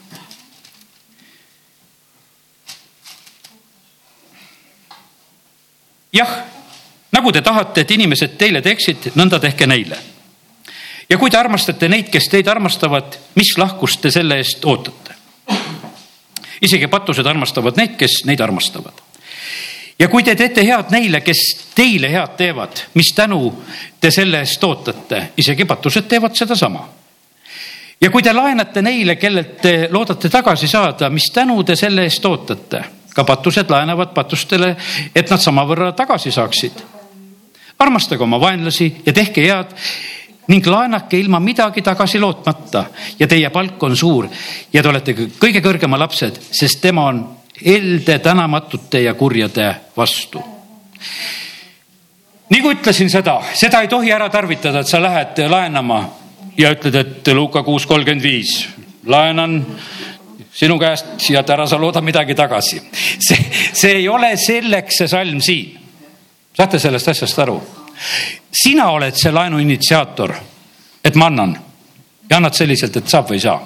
jah 6.17 6.56
nagu 7.17 7.33
te 7.33 7.43
tahate, 7.43 7.81
et 7.81 7.97
inimesed 7.97 8.37
teile 8.39 8.63
teeksid, 8.63 9.11
nõnda 9.17 9.41
tehke 9.41 9.67
neile. 9.67 9.99
ja 11.09 11.19
kui 11.19 11.31
te 11.31 11.39
armastate 11.39 11.89
neid, 11.89 12.11
kes 12.13 12.29
teid 12.29 12.49
armastavad, 12.49 13.17
mis 13.35 13.57
lahkust 13.59 14.01
te 14.05 14.11
selle 14.11 14.39
eest 14.43 14.65
ootate? 14.65 15.15
isegi 16.63 16.89
patused 16.93 17.27
armastavad 17.27 17.77
neid, 17.77 17.97
kes 17.97 18.25
neid 18.29 18.41
armastavad. 18.41 19.01
ja 19.99 20.09
kui 20.13 20.23
te 20.23 20.35
teete 20.37 20.65
head 20.67 20.93
neile, 20.93 21.21
kes 21.25 21.43
teile 21.75 22.11
head 22.13 22.37
teevad, 22.37 22.85
mis 22.95 23.13
tänu 23.17 23.41
te 24.01 24.11
selle 24.11 24.45
eest 24.45 24.65
ootate, 24.65 25.23
isegi 25.37 25.65
patused 25.65 26.09
teevad 26.09 26.37
sedasama 26.37 26.85
ja 28.01 28.11
kui 28.11 28.23
te 28.23 28.33
laenate 28.33 28.83
neile, 28.83 29.17
kellelt 29.17 29.57
te 29.63 29.89
loodate 29.91 30.29
tagasi 30.29 30.69
saada, 30.69 31.11
mis 31.11 31.31
tänu 31.33 31.63
te 31.65 31.77
selle 31.77 32.05
eest 32.05 32.25
ootate, 32.29 32.83
ka 33.15 33.25
patused 33.25 33.71
laenavad 33.73 34.13
patustele, 34.15 34.75
et 35.15 35.31
nad 35.31 35.41
samavõrra 35.41 35.93
tagasi 35.97 36.33
saaksid. 36.35 36.85
Armastage 37.79 38.23
oma 38.23 38.41
vaenlasi 38.41 38.91
ja 39.07 39.13
tehke 39.13 39.45
head 39.45 39.75
ning 40.49 40.67
laenake 40.67 41.19
ilma 41.19 41.41
midagi 41.43 41.83
tagasi 41.83 42.21
lootmata 42.23 42.85
ja 43.19 43.27
teie 43.27 43.51
palk 43.51 43.83
on 43.83 43.97
suur 43.97 44.29
ja 44.73 44.83
te 44.83 44.89
olete 44.89 45.15
kõige 45.41 45.63
kõrgema 45.65 45.99
lapsed, 45.99 46.39
sest 46.51 46.81
tema 46.81 47.09
on 47.11 47.25
elde 47.65 48.19
tänamatute 48.19 49.01
ja 49.03 49.15
kurjade 49.15 49.75
vastu. 49.97 50.43
nagu 52.51 52.71
ütlesin 52.71 53.11
seda, 53.11 53.41
seda 53.55 53.81
ei 53.83 53.89
tohi 53.89 54.13
ära 54.13 54.29
tarvitada, 54.31 54.81
et 54.81 54.89
sa 54.89 55.03
lähed 55.03 55.41
laenama 55.51 56.05
ja 56.57 56.71
ütled, 56.73 56.95
et 56.95 57.35
Luuka 57.35 57.63
kuus 57.63 57.87
kolmkümmend 57.87 58.23
viis, 58.23 58.69
laenan 59.07 59.65
sinu 60.57 60.79
käest 60.79 61.27
ja 61.31 61.43
ära 61.43 61.67
sa 61.67 61.79
looda 61.81 62.01
midagi 62.01 62.35
tagasi. 62.35 62.81
see, 63.29 63.51
see 63.73 63.97
ei 64.01 64.09
ole 64.09 64.37
selleks 64.37 65.03
see 65.03 65.09
salm 65.09 65.41
siin. 65.41 65.86
Saate 66.57 66.79
sellest 66.79 67.09
asjast 67.09 67.39
aru? 67.39 67.61
sina 68.53 68.91
oled 68.93 69.17
see 69.17 69.33
laenu 69.33 69.59
initsiaator, 69.59 70.35
et 71.05 71.15
ma 71.17 71.31
annan 71.31 71.57
ja 72.31 72.37
annad 72.37 72.57
selliselt, 72.57 72.97
et 72.97 73.09
saab 73.09 73.31
või 73.31 73.39
ei 73.39 73.45
saa. 73.45 73.59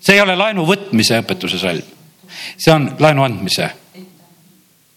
see 0.00 0.16
ei 0.16 0.22
ole 0.22 0.36
laenu 0.36 0.66
võtmise 0.66 1.20
õpetuse 1.22 1.58
salm, 1.58 1.86
see 2.56 2.74
on 2.74 2.88
laenu 3.00 3.24
andmise, 3.26 3.70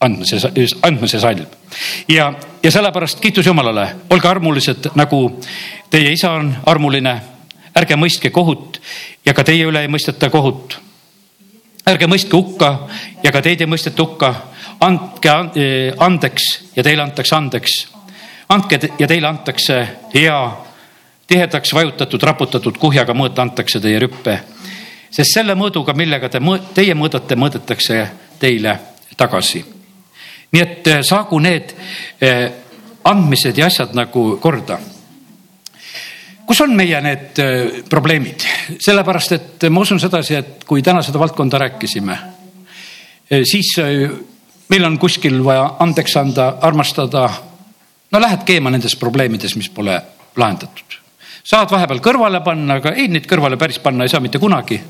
andmise, 0.01 0.41
andmise 0.81 1.19
salm 1.19 1.45
ja, 2.09 2.33
ja 2.63 2.71
sellepärast 2.71 3.21
kiitus 3.21 3.45
Jumalale, 3.45 3.87
olge 4.09 4.27
armulised, 4.29 4.91
nagu 4.95 5.21
teie 5.89 6.11
isa 6.11 6.31
on 6.31 6.53
armuline. 6.65 7.21
ärge 7.75 7.95
mõistke 7.99 8.29
kohut 8.31 8.81
ja 9.25 9.33
ka 9.33 9.43
teie 9.43 9.65
üle 9.67 9.81
ei 9.81 9.87
mõisteta 9.87 10.29
kohut. 10.29 10.79
ärge 11.85 12.07
mõistke 12.07 12.37
hukka 12.37 12.87
ja 13.23 13.31
ka 13.31 13.41
teid 13.41 13.61
ei 13.61 13.67
mõisteta 13.67 14.01
hukka 14.01 14.33
andke 14.79 15.35
eh, 15.55 15.93
andeks 15.97 16.47
ja 16.75 16.83
teile 16.83 17.03
antakse 17.03 17.35
andeks. 17.35 17.75
andke 18.49 18.79
ja 18.99 19.07
teile 19.07 19.27
antakse 19.27 19.77
hea, 20.13 20.39
tihedaks 21.27 21.73
vajutatud, 21.73 22.23
raputatud 22.23 22.77
kuhjaga 22.77 23.13
mõõta 23.13 23.41
antakse 23.41 23.79
teie 23.79 23.99
rüppe. 23.99 24.39
sest 25.09 25.33
selle 25.33 25.55
mõõduga, 25.55 25.95
millega 25.95 26.29
te, 26.29 26.39
teie 26.73 26.93
mõõdate, 26.93 27.35
mõõdetakse 27.35 28.07
teile 28.39 28.79
tagasi. 29.17 29.65
nii 30.51 30.61
et 30.61 30.87
eh, 30.87 31.03
saagu 31.03 31.39
need 31.39 31.73
eh, 32.21 32.51
andmised 33.03 33.57
ja 33.57 33.65
asjad 33.65 33.95
nagu 33.95 34.37
korda 34.41 34.79
kus 36.45 36.61
on 36.61 36.75
meie 36.77 36.99
need 37.01 37.39
probleemid, 37.89 38.43
sellepärast 38.79 39.31
et 39.31 39.63
ma 39.69 39.81
usun 39.81 39.99
sedasi, 39.99 40.35
et 40.35 40.63
kui 40.63 40.83
täna 40.85 41.01
seda 41.01 41.17
valdkonda 41.17 41.57
rääkisime, 41.57 42.17
siis 43.49 43.71
meil 44.69 44.85
on 44.85 44.97
kuskil 44.99 45.43
vaja 45.45 45.69
andeks 45.79 46.17
anda, 46.17 46.55
armastada. 46.61 47.29
no 48.11 48.21
lähed 48.21 48.43
keema 48.45 48.71
nendes 48.71 48.95
probleemides, 48.95 49.55
mis 49.55 49.69
pole 49.69 50.01
lahendatud. 50.35 50.99
saad 51.43 51.71
vahepeal 51.71 52.01
kõrvale 52.01 52.41
panna, 52.43 52.79
aga 52.79 52.95
ei, 52.97 53.07
neid 53.07 53.27
kõrvale 53.29 53.57
päris 53.57 53.79
panna 53.79 54.03
ei 54.05 54.09
saa 54.09 54.19
mitte 54.19 54.39
kunagi. 54.39 54.81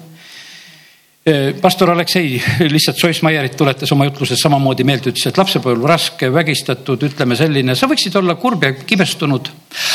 pastor 1.62 1.90
Aleksei 1.90 2.42
lihtsalt 2.76 3.04
Joyce-Meyerit 3.04 3.58
tuletas 3.58 3.92
oma 3.92 4.06
jutluses 4.06 4.40
samamoodi 4.40 4.84
meelde, 4.84 5.10
ütles, 5.10 5.28
et 5.28 5.38
lapsepõlv 5.38 5.86
raske, 5.90 6.30
vägistatud, 6.34 7.04
ütleme 7.04 7.36
selline, 7.36 7.76
sa 7.76 7.90
võiksid 7.90 8.16
olla 8.16 8.36
kurb 8.36 8.64
ja 8.64 8.74
kibestunud. 8.74 9.50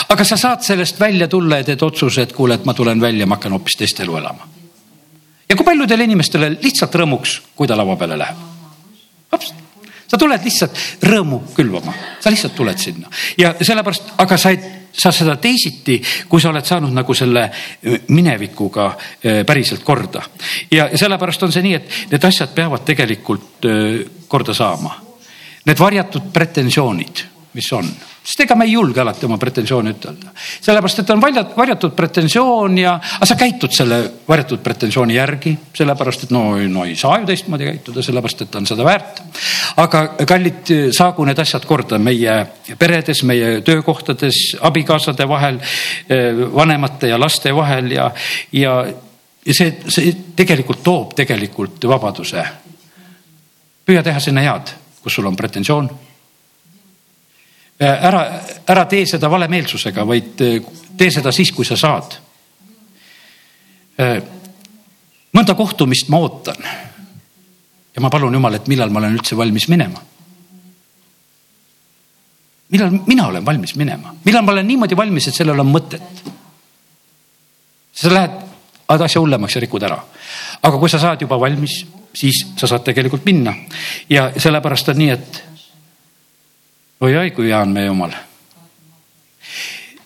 aga 0.08 0.24
sa 0.24 0.36
saad 0.36 0.66
sellest 0.66 1.00
välja 1.00 1.28
tulla 1.28 1.62
ja 1.62 1.70
teed 1.70 1.82
otsuse, 1.82 2.22
et 2.22 2.32
kuule, 2.32 2.54
et 2.54 2.64
ma 2.64 2.74
tulen 2.74 3.00
välja, 3.00 3.26
ma 3.26 3.38
hakkan 3.38 3.56
hoopis 3.56 3.78
teist 3.78 4.00
elu 4.00 4.16
elama. 4.16 4.48
ja 5.48 5.56
kui 5.56 5.64
paljudele 5.64 6.04
inimestele 6.04 6.54
lihtsalt 6.60 6.94
rõõmuks, 6.94 7.40
kui 7.56 7.66
ta 7.66 7.78
laua 7.78 7.96
peale 7.96 8.18
läheb. 8.18 8.46
Sa 10.10 10.18
tuled 10.18 10.44
lihtsalt 10.44 11.06
rõõmu 11.06 11.40
külvama, 11.54 11.94
sa 12.20 12.32
lihtsalt 12.32 12.56
tuled 12.58 12.78
sinna 12.78 13.10
ja 13.38 13.54
sellepärast, 13.60 14.14
aga 14.18 14.38
sa 14.40 14.50
ei 14.54 14.60
saa 14.92 15.12
seda 15.14 15.36
teisiti, 15.38 16.00
kui 16.28 16.42
sa 16.42 16.50
oled 16.50 16.66
saanud 16.66 16.94
nagu 16.94 17.14
selle 17.14 17.44
äh, 17.46 18.00
minevikuga 18.08 18.86
äh, 18.90 19.42
päriselt 19.46 19.84
korda. 19.86 20.22
ja 20.70 20.90
sellepärast 20.94 21.42
on 21.46 21.52
see 21.54 21.62
nii, 21.66 21.74
et 21.78 21.98
need 22.10 22.26
asjad 22.26 22.54
peavad 22.54 22.84
tegelikult 22.86 23.68
äh, 23.70 24.00
korda 24.28 24.54
saama. 24.54 24.96
Need 25.66 25.78
varjatud 25.78 26.30
pretensioonid, 26.32 27.24
mis 27.54 27.72
on 27.76 27.88
sest 28.22 28.42
ega 28.44 28.54
me 28.58 28.66
ei 28.68 28.74
julge 28.74 29.00
alati 29.00 29.24
oma 29.26 29.38
pretensioone 29.40 29.94
ütelda. 29.94 30.32
sellepärast, 30.36 31.02
et 31.02 31.10
on 31.10 31.20
varjatud, 31.22 31.56
varjatud 31.56 31.94
pretensioon 31.96 32.78
ja, 32.78 32.94
aga 33.16 33.28
sa 33.28 33.36
käitud 33.40 33.72
selle 33.74 34.00
varjatud 34.28 34.60
pretensiooni 34.64 35.16
järgi, 35.16 35.54
sellepärast 35.76 36.26
et 36.26 36.34
no, 36.36 36.44
no 36.68 36.84
ei 36.84 36.96
saa 37.00 37.18
ju 37.20 37.28
teistmoodi 37.30 37.68
käituda, 37.70 38.04
sellepärast 38.04 38.44
et 38.44 38.58
on 38.60 38.68
seda 38.68 38.84
väärt. 38.84 39.22
aga 39.80 40.02
kallid, 40.28 40.72
saagu 40.96 41.24
need 41.24 41.40
asjad 41.40 41.64
korda 41.68 41.98
meie 41.98 42.36
peredes, 42.78 43.22
meie 43.24 43.60
töökohtades, 43.66 44.42
abikaasade 44.60 45.28
vahel, 45.28 45.60
vanemate 46.54 47.08
ja 47.08 47.20
laste 47.20 47.54
vahel 47.56 47.90
ja, 47.96 48.10
ja, 48.52 48.76
see, 49.46 49.72
see 49.88 50.12
tegelikult 50.36 50.84
toob 50.84 51.16
tegelikult 51.16 51.88
vabaduse. 51.88 52.44
püüa 53.88 54.04
teha 54.04 54.20
sinna 54.20 54.44
head, 54.44 54.76
kus 55.02 55.16
sul 55.16 55.26
on 55.26 55.36
pretensioon 55.36 55.88
ära, 57.80 58.40
ära 58.68 58.84
tee 58.88 59.06
seda 59.08 59.30
valemeelsusega, 59.32 60.04
vaid 60.06 60.42
äh, 60.44 60.60
tee 60.98 61.10
seda 61.12 61.32
siis, 61.32 61.52
kui 61.56 61.64
sa 61.64 61.78
saad. 61.80 62.16
Äh, 64.00 64.18
mõnda 65.36 65.56
kohtumist 65.56 66.10
ma 66.12 66.20
ootan. 66.20 66.60
ja 67.94 68.02
ma 68.02 68.10
palun 68.10 68.34
Jumal, 68.34 68.54
et 68.54 68.68
millal 68.68 68.90
ma 68.90 69.00
olen 69.00 69.16
üldse 69.16 69.36
valmis 69.36 69.68
minema. 69.68 70.02
millal 72.70 72.92
mina 73.06 73.26
olen 73.26 73.46
valmis 73.46 73.74
minema, 73.76 74.14
millal 74.24 74.44
ma 74.44 74.52
olen 74.52 74.66
niimoodi 74.66 74.96
valmis, 74.96 75.28
et 75.28 75.34
sellel 75.34 75.60
on 75.60 75.72
mõtet. 75.72 76.24
sa 77.92 78.12
lähed, 78.12 78.36
ajad 78.88 79.02
asja 79.02 79.20
hullemaks 79.20 79.56
ja 79.56 79.60
rikud 79.60 79.82
ära. 79.82 80.02
aga 80.62 80.78
kui 80.78 80.88
sa 80.88 80.98
saad 80.98 81.20
juba 81.20 81.40
valmis, 81.40 81.86
siis 82.14 82.44
sa 82.56 82.66
saad 82.66 82.84
tegelikult 82.84 83.24
minna 83.24 83.54
ja 84.10 84.32
sellepärast 84.36 84.88
on 84.88 84.98
nii, 84.98 85.10
et 85.10 85.44
oi-oi, 87.00 87.30
kui 87.30 87.48
hea 87.48 87.60
on 87.60 87.72
meie 87.72 87.86
jumal. 87.86 88.12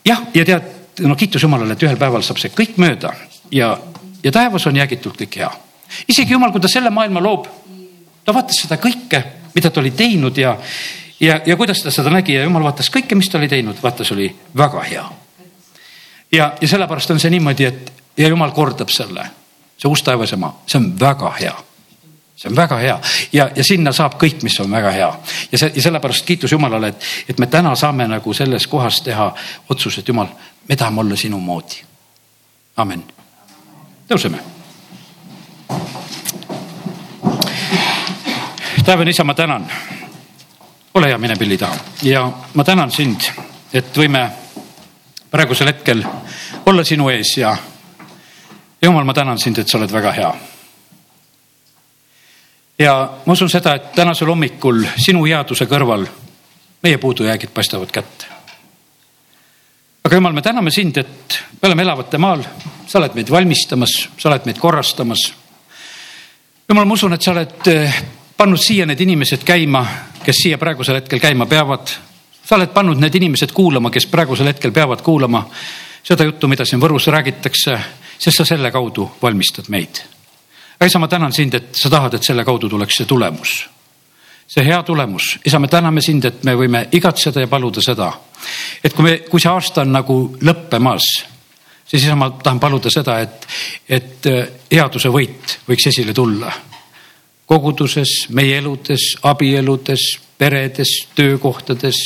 jah, 0.04 0.22
ja 0.34 0.44
tead, 0.44 0.70
no 1.00 1.16
kiitus 1.16 1.42
Jumalale, 1.42 1.74
et 1.74 1.82
ühel 1.82 1.98
päeval 1.98 2.22
saab 2.22 2.38
see 2.38 2.52
kõik 2.54 2.78
mööda 2.78 3.12
ja, 3.50 3.74
ja 4.22 4.32
taevas 4.32 4.66
on 4.70 4.76
jäägitult 4.76 5.18
kõik 5.18 5.38
hea. 5.42 5.50
isegi 6.08 6.32
Jumal, 6.32 6.52
kui 6.52 6.62
ta 6.62 6.70
selle 6.70 6.90
maailma 6.94 7.22
loob, 7.22 7.48
ta 8.24 8.34
vaatas 8.34 8.62
seda 8.62 8.78
kõike, 8.78 9.22
mida 9.54 9.70
ta 9.70 9.82
oli 9.82 9.90
teinud 9.90 10.38
ja, 10.38 10.56
ja, 11.20 11.40
ja 11.46 11.56
kuidas 11.56 11.82
ta 11.82 11.90
seda 11.94 12.14
nägi 12.14 12.38
ja 12.38 12.46
Jumal 12.46 12.66
vaatas 12.70 12.90
kõike, 12.94 13.18
mis 13.18 13.30
ta 13.30 13.38
oli 13.42 13.50
teinud, 13.50 13.82
vaatas, 13.82 14.12
oli 14.14 14.30
väga 14.56 14.88
hea. 14.90 15.04
ja, 16.32 16.52
ja 16.60 16.68
sellepärast 16.68 17.10
on 17.10 17.20
see 17.20 17.34
niimoodi, 17.34 17.70
et 17.70 17.92
ja 18.16 18.30
Jumal 18.30 18.54
kordab 18.54 18.94
selle, 18.94 19.26
see 19.78 19.90
uus 19.90 20.02
taevas 20.02 20.30
ja 20.30 20.38
maa, 20.38 20.60
see 20.66 20.78
on 20.78 20.92
väga 21.00 21.36
hea 21.40 21.56
see 22.36 22.50
on 22.50 22.56
väga 22.56 22.76
hea 22.78 23.00
ja, 23.32 23.50
ja 23.56 23.64
sinna 23.64 23.92
saab 23.92 24.16
kõik, 24.18 24.42
mis 24.42 24.58
on 24.60 24.70
väga 24.70 24.90
hea 24.90 25.10
ja 25.52 25.58
see 25.58 25.72
ja 25.74 25.82
sellepärast 25.82 26.26
kiitus 26.26 26.52
Jumalale, 26.52 26.88
et, 26.88 27.04
et 27.28 27.38
me 27.38 27.46
täna 27.46 27.74
saame 27.78 28.08
nagu 28.10 28.34
selles 28.34 28.66
kohas 28.66 29.02
teha 29.06 29.28
otsuse, 29.68 30.00
et 30.00 30.08
Jumal, 30.08 30.32
me 30.68 30.76
tahame 30.76 31.00
olla 31.00 31.16
sinu 31.16 31.40
moodi. 31.40 31.82
amin. 32.76 33.04
tõuseme. 34.08 34.38
taevane 38.84 39.10
isa, 39.10 39.24
ma 39.24 39.34
tänan. 39.34 39.70
ole 40.94 41.06
hea, 41.06 41.18
mine 41.18 41.36
pilli 41.36 41.58
taha 41.58 41.76
ja 42.02 42.32
ma 42.54 42.64
tänan 42.64 42.90
sind, 42.90 43.30
et 43.72 43.96
võime 43.96 44.30
praegusel 45.30 45.70
hetkel 45.70 46.02
olla 46.66 46.84
sinu 46.84 47.08
ees 47.08 47.36
ja 47.38 47.56
Jumal, 48.82 49.04
ma 49.04 49.14
tänan 49.14 49.38
sind, 49.38 49.58
et 49.58 49.68
sa 49.68 49.78
oled 49.78 49.92
väga 49.92 50.12
hea 50.12 50.34
ja 52.78 52.94
ma 53.26 53.32
usun 53.32 53.50
seda, 53.50 53.74
et 53.74 53.92
tänasel 53.92 54.28
hommikul 54.28 54.84
sinu 54.96 55.24
headuse 55.26 55.66
kõrval 55.70 56.06
meie 56.82 56.98
puudujäägid 56.98 57.52
paistavad 57.54 57.90
kätte. 57.92 58.26
aga 60.04 60.16
jumal, 60.16 60.32
me 60.32 60.42
täname 60.42 60.70
sind, 60.70 60.96
et 60.96 61.38
me 61.62 61.66
oleme 61.68 61.82
elavate 61.82 62.18
maal, 62.18 62.42
sa 62.86 62.98
oled 62.98 63.14
meid 63.14 63.30
valmistamas, 63.30 63.94
sa 64.18 64.28
oled 64.28 64.44
meid 64.44 64.58
korrastamas. 64.58 65.32
jumal, 66.68 66.84
ma 66.84 66.94
usun, 66.94 67.12
et 67.12 67.22
sa 67.22 67.32
oled 67.32 67.70
eh, 67.72 68.02
pannud 68.36 68.60
siia 68.60 68.86
need 68.86 69.00
inimesed 69.00 69.44
käima, 69.44 69.86
kes 70.24 70.42
siia 70.42 70.58
praegusel 70.58 71.00
hetkel 71.00 71.20
käima 71.20 71.46
peavad. 71.46 71.88
sa 72.44 72.56
oled 72.56 72.74
pannud 72.74 73.00
need 73.00 73.14
inimesed 73.14 73.52
kuulama, 73.52 73.90
kes 73.90 74.06
praegusel 74.06 74.46
hetkel 74.46 74.72
peavad 74.72 75.02
kuulama 75.02 75.46
seda 76.04 76.24
juttu, 76.24 76.48
mida 76.48 76.64
siin 76.64 76.82
Võrus 76.82 77.06
räägitakse, 77.08 77.78
sest 78.18 78.36
sa 78.36 78.44
selle 78.44 78.70
kaudu 78.70 79.08
valmistad 79.22 79.70
meid. 79.72 80.13
Isa, 80.82 80.98
ma 80.98 81.08
tänan 81.08 81.32
sind, 81.32 81.54
et 81.54 81.74
sa 81.78 81.90
tahad, 81.90 82.14
et 82.14 82.22
selle 82.26 82.44
kaudu 82.44 82.68
tuleks 82.68 83.02
see 83.02 83.06
tulemus 83.06 83.54
see 84.46 84.64
hea 84.64 84.82
tulemus. 84.82 85.38
isa, 85.44 85.58
me 85.58 85.68
täname 85.68 86.00
sind, 86.00 86.24
et 86.24 86.42
me 86.44 86.54
võime 86.56 86.86
igatseda 86.92 87.44
ja 87.44 87.48
paluda 87.48 87.82
seda, 87.82 88.10
et 88.84 88.92
kui 88.92 89.04
me, 89.04 89.14
kui 89.28 89.40
see 89.40 89.50
aasta 89.50 89.84
on 89.84 89.94
nagu 89.94 90.18
lõppemas, 90.44 91.06
siis 91.86 92.04
isa, 92.04 92.16
ma 92.16 92.30
tahan 92.42 92.60
paluda 92.60 92.92
seda, 92.92 93.18
et, 93.24 93.46
et 93.88 94.28
äh, 94.30 94.52
headuse 94.72 95.12
võit 95.12 95.58
võiks 95.68 95.88
esile 95.92 96.14
tulla. 96.14 96.52
koguduses, 97.46 98.30
meie 98.30 98.56
eludes, 98.58 99.18
abieludes, 99.22 100.18
peredes, 100.38 101.08
töökohtades. 101.14 101.96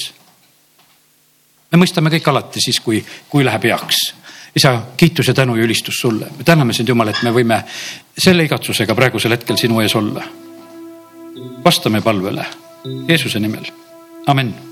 me 1.72 1.78
mõistame 1.78 2.10
kõik 2.10 2.28
alati 2.28 2.60
siis, 2.60 2.80
kui, 2.80 3.04
kui 3.28 3.44
läheb 3.44 3.64
heaks 3.64 4.17
isa, 4.56 4.82
kiitus 4.96 5.28
ja 5.28 5.34
tänu 5.34 5.56
ja 5.56 5.64
ülistus 5.64 6.00
sulle. 6.00 6.26
me 6.38 6.44
täname 6.44 6.72
sind, 6.72 6.88
Jumal, 6.88 7.08
et 7.08 7.22
me 7.22 7.32
võime 7.34 7.62
selle 8.18 8.44
igatsusega 8.44 8.94
praegusel 8.94 9.36
hetkel 9.36 9.56
sinu 9.56 9.80
ees 9.80 9.96
olla. 9.96 10.24
Vastame 11.64 12.00
palvele 12.00 12.46
Jeesuse 13.08 13.40
nimel, 13.40 13.66
amin 14.26 14.67